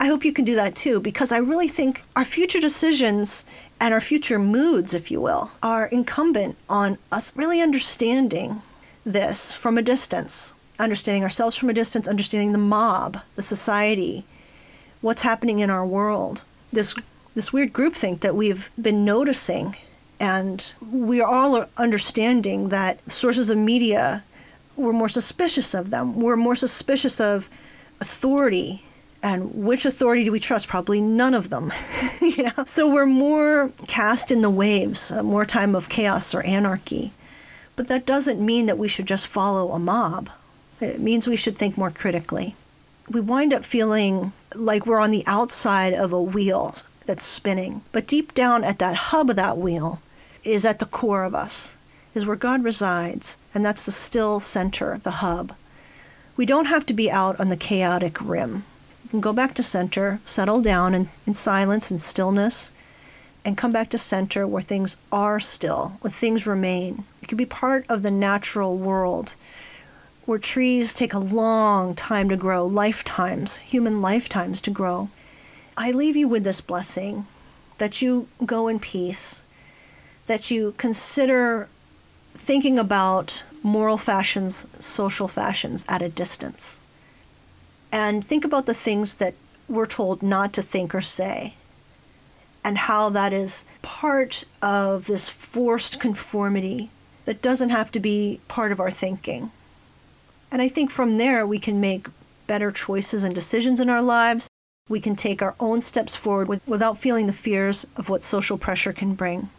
I 0.00 0.06
hope 0.06 0.24
you 0.24 0.32
can 0.32 0.44
do 0.44 0.54
that 0.54 0.74
too 0.74 1.00
because 1.00 1.32
I 1.32 1.38
really 1.38 1.68
think 1.68 2.02
our 2.16 2.24
future 2.24 2.60
decisions 2.60 3.44
and 3.80 3.94
our 3.94 4.00
future 4.00 4.38
moods, 4.38 4.92
if 4.94 5.10
you 5.10 5.20
will, 5.20 5.52
are 5.62 5.86
incumbent 5.86 6.56
on 6.68 6.98
us 7.12 7.36
really 7.36 7.60
understanding 7.60 8.62
this 9.04 9.52
from 9.52 9.78
a 9.78 9.82
distance, 9.82 10.54
understanding 10.78 11.22
ourselves 11.22 11.56
from 11.56 11.70
a 11.70 11.74
distance, 11.74 12.08
understanding 12.08 12.52
the 12.52 12.58
mob, 12.58 13.18
the 13.36 13.42
society, 13.42 14.24
what's 15.00 15.22
happening 15.22 15.58
in 15.60 15.70
our 15.70 15.86
world. 15.86 16.42
This 16.72 16.94
this 17.34 17.52
weird 17.52 17.72
groupthink 17.72 18.20
that 18.20 18.36
we've 18.36 18.70
been 18.80 19.04
noticing, 19.04 19.74
and 20.20 20.74
we 20.90 21.20
are 21.20 21.28
all 21.28 21.66
understanding 21.76 22.68
that 22.68 23.00
sources 23.10 23.50
of 23.50 23.58
media, 23.58 24.22
we're 24.76 24.92
more 24.92 25.08
suspicious 25.08 25.74
of 25.74 25.90
them. 25.90 26.20
We're 26.20 26.36
more 26.36 26.54
suspicious 26.54 27.20
of 27.20 27.50
authority 28.00 28.82
and 29.24 29.64
which 29.64 29.86
authority 29.86 30.22
do 30.22 30.32
we 30.32 30.38
trust? 30.38 30.68
Probably 30.68 31.00
none 31.00 31.32
of 31.32 31.48
them. 31.48 31.72
you 32.20 32.42
know? 32.42 32.64
So 32.66 32.92
we're 32.92 33.06
more 33.06 33.72
cast 33.88 34.30
in 34.30 34.42
the 34.42 34.50
waves, 34.50 35.10
uh, 35.10 35.22
more 35.22 35.46
time 35.46 35.74
of 35.74 35.88
chaos 35.88 36.34
or 36.34 36.42
anarchy. 36.42 37.10
But 37.74 37.88
that 37.88 38.04
doesn't 38.04 38.44
mean 38.44 38.66
that 38.66 38.76
we 38.76 38.86
should 38.86 39.06
just 39.06 39.26
follow 39.26 39.72
a 39.72 39.78
mob. 39.78 40.28
It 40.78 41.00
means 41.00 41.26
we 41.26 41.36
should 41.36 41.56
think 41.56 41.78
more 41.78 41.90
critically. 41.90 42.54
We 43.08 43.22
wind 43.22 43.54
up 43.54 43.64
feeling 43.64 44.32
like 44.54 44.84
we're 44.84 45.00
on 45.00 45.10
the 45.10 45.24
outside 45.26 45.94
of 45.94 46.12
a 46.12 46.22
wheel 46.22 46.74
that's 47.06 47.24
spinning. 47.24 47.80
But 47.92 48.06
deep 48.06 48.34
down 48.34 48.62
at 48.62 48.78
that 48.78 48.94
hub 48.94 49.30
of 49.30 49.36
that 49.36 49.56
wheel 49.56 50.00
is 50.44 50.66
at 50.66 50.80
the 50.80 50.86
core 50.86 51.24
of 51.24 51.34
us, 51.34 51.78
is 52.14 52.26
where 52.26 52.36
God 52.36 52.62
resides, 52.62 53.38
and 53.54 53.64
that's 53.64 53.86
the 53.86 53.92
still 53.92 54.38
center, 54.38 55.00
the 55.02 55.22
hub. 55.22 55.54
We 56.36 56.44
don't 56.44 56.66
have 56.66 56.84
to 56.86 56.94
be 56.94 57.10
out 57.10 57.40
on 57.40 57.48
the 57.48 57.56
chaotic 57.56 58.20
rim. 58.20 58.64
Can 59.14 59.20
go 59.20 59.32
back 59.32 59.54
to 59.54 59.62
center, 59.62 60.18
settle 60.24 60.60
down 60.60 60.92
in, 60.92 61.08
in 61.24 61.34
silence 61.34 61.88
and 61.88 62.02
stillness, 62.02 62.72
and 63.44 63.56
come 63.56 63.70
back 63.70 63.88
to 63.90 63.96
center 63.96 64.44
where 64.44 64.60
things 64.60 64.96
are 65.12 65.38
still, 65.38 65.98
where 66.00 66.10
things 66.10 66.48
remain. 66.48 67.04
It 67.22 67.28
can 67.28 67.38
be 67.38 67.46
part 67.46 67.86
of 67.88 68.02
the 68.02 68.10
natural 68.10 68.76
world 68.76 69.36
where 70.24 70.40
trees 70.40 70.94
take 70.94 71.14
a 71.14 71.20
long 71.20 71.94
time 71.94 72.28
to 72.28 72.36
grow, 72.36 72.66
lifetimes, 72.66 73.58
human 73.58 74.02
lifetimes 74.02 74.60
to 74.62 74.72
grow. 74.72 75.10
I 75.76 75.92
leave 75.92 76.16
you 76.16 76.26
with 76.26 76.42
this 76.42 76.60
blessing 76.60 77.24
that 77.78 78.02
you 78.02 78.26
go 78.44 78.66
in 78.66 78.80
peace, 78.80 79.44
that 80.26 80.50
you 80.50 80.74
consider 80.76 81.68
thinking 82.34 82.80
about 82.80 83.44
moral 83.62 83.96
fashions, 83.96 84.66
social 84.84 85.28
fashions 85.28 85.84
at 85.88 86.02
a 86.02 86.08
distance, 86.08 86.80
and 87.94 88.24
think 88.24 88.44
about 88.44 88.66
the 88.66 88.74
things 88.74 89.14
that 89.14 89.34
we're 89.68 89.86
told 89.86 90.20
not 90.20 90.52
to 90.52 90.62
think 90.62 90.96
or 90.96 91.00
say, 91.00 91.54
and 92.64 92.76
how 92.76 93.08
that 93.08 93.32
is 93.32 93.66
part 93.82 94.44
of 94.60 95.06
this 95.06 95.28
forced 95.28 96.00
conformity 96.00 96.90
that 97.24 97.40
doesn't 97.40 97.68
have 97.70 97.92
to 97.92 98.00
be 98.00 98.40
part 98.48 98.72
of 98.72 98.80
our 98.80 98.90
thinking. 98.90 99.52
And 100.50 100.60
I 100.60 100.66
think 100.66 100.90
from 100.90 101.18
there 101.18 101.46
we 101.46 101.60
can 101.60 101.80
make 101.80 102.08
better 102.48 102.72
choices 102.72 103.22
and 103.22 103.32
decisions 103.32 103.78
in 103.78 103.88
our 103.88 104.02
lives. 104.02 104.48
We 104.88 104.98
can 104.98 105.14
take 105.14 105.40
our 105.40 105.54
own 105.60 105.80
steps 105.80 106.16
forward 106.16 106.48
with, 106.48 106.66
without 106.66 106.98
feeling 106.98 107.28
the 107.28 107.32
fears 107.32 107.86
of 107.96 108.08
what 108.08 108.24
social 108.24 108.58
pressure 108.58 108.92
can 108.92 109.14
bring. 109.14 109.50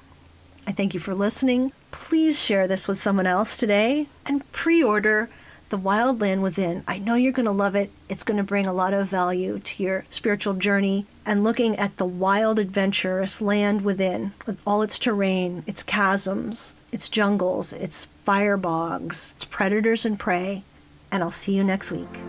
I 0.67 0.73
thank 0.73 0.93
you 0.93 0.99
for 0.99 1.15
listening. 1.15 1.71
Please 1.91 2.43
share 2.43 2.67
this 2.67 2.85
with 2.85 2.97
someone 2.97 3.27
else 3.27 3.55
today 3.55 4.07
and 4.25 4.51
pre 4.51 4.83
order 4.83 5.29
The 5.69 5.77
Wild 5.77 6.21
Land 6.21 6.43
Within. 6.43 6.83
I 6.87 6.99
know 6.99 7.15
you're 7.15 7.31
going 7.31 7.47
to 7.47 7.51
love 7.51 7.75
it. 7.75 7.91
It's 8.07 8.23
going 8.23 8.37
to 8.37 8.43
bring 8.43 8.67
a 8.67 8.73
lot 8.73 8.93
of 8.93 9.07
value 9.07 9.57
to 9.57 9.83
your 9.83 10.05
spiritual 10.09 10.53
journey 10.53 11.07
and 11.25 11.43
looking 11.43 11.75
at 11.77 11.97
the 11.97 12.05
wild, 12.05 12.59
adventurous 12.59 13.41
land 13.41 13.83
within 13.83 14.33
with 14.45 14.61
all 14.65 14.83
its 14.83 14.99
terrain, 14.99 15.63
its 15.65 15.83
chasms, 15.83 16.75
its 16.91 17.09
jungles, 17.09 17.73
its 17.73 18.05
fire 18.23 18.57
bogs, 18.57 19.33
its 19.35 19.45
predators 19.45 20.05
and 20.05 20.19
prey. 20.19 20.63
And 21.11 21.23
I'll 21.23 21.31
see 21.31 21.55
you 21.55 21.63
next 21.63 21.89
week. 21.89 22.19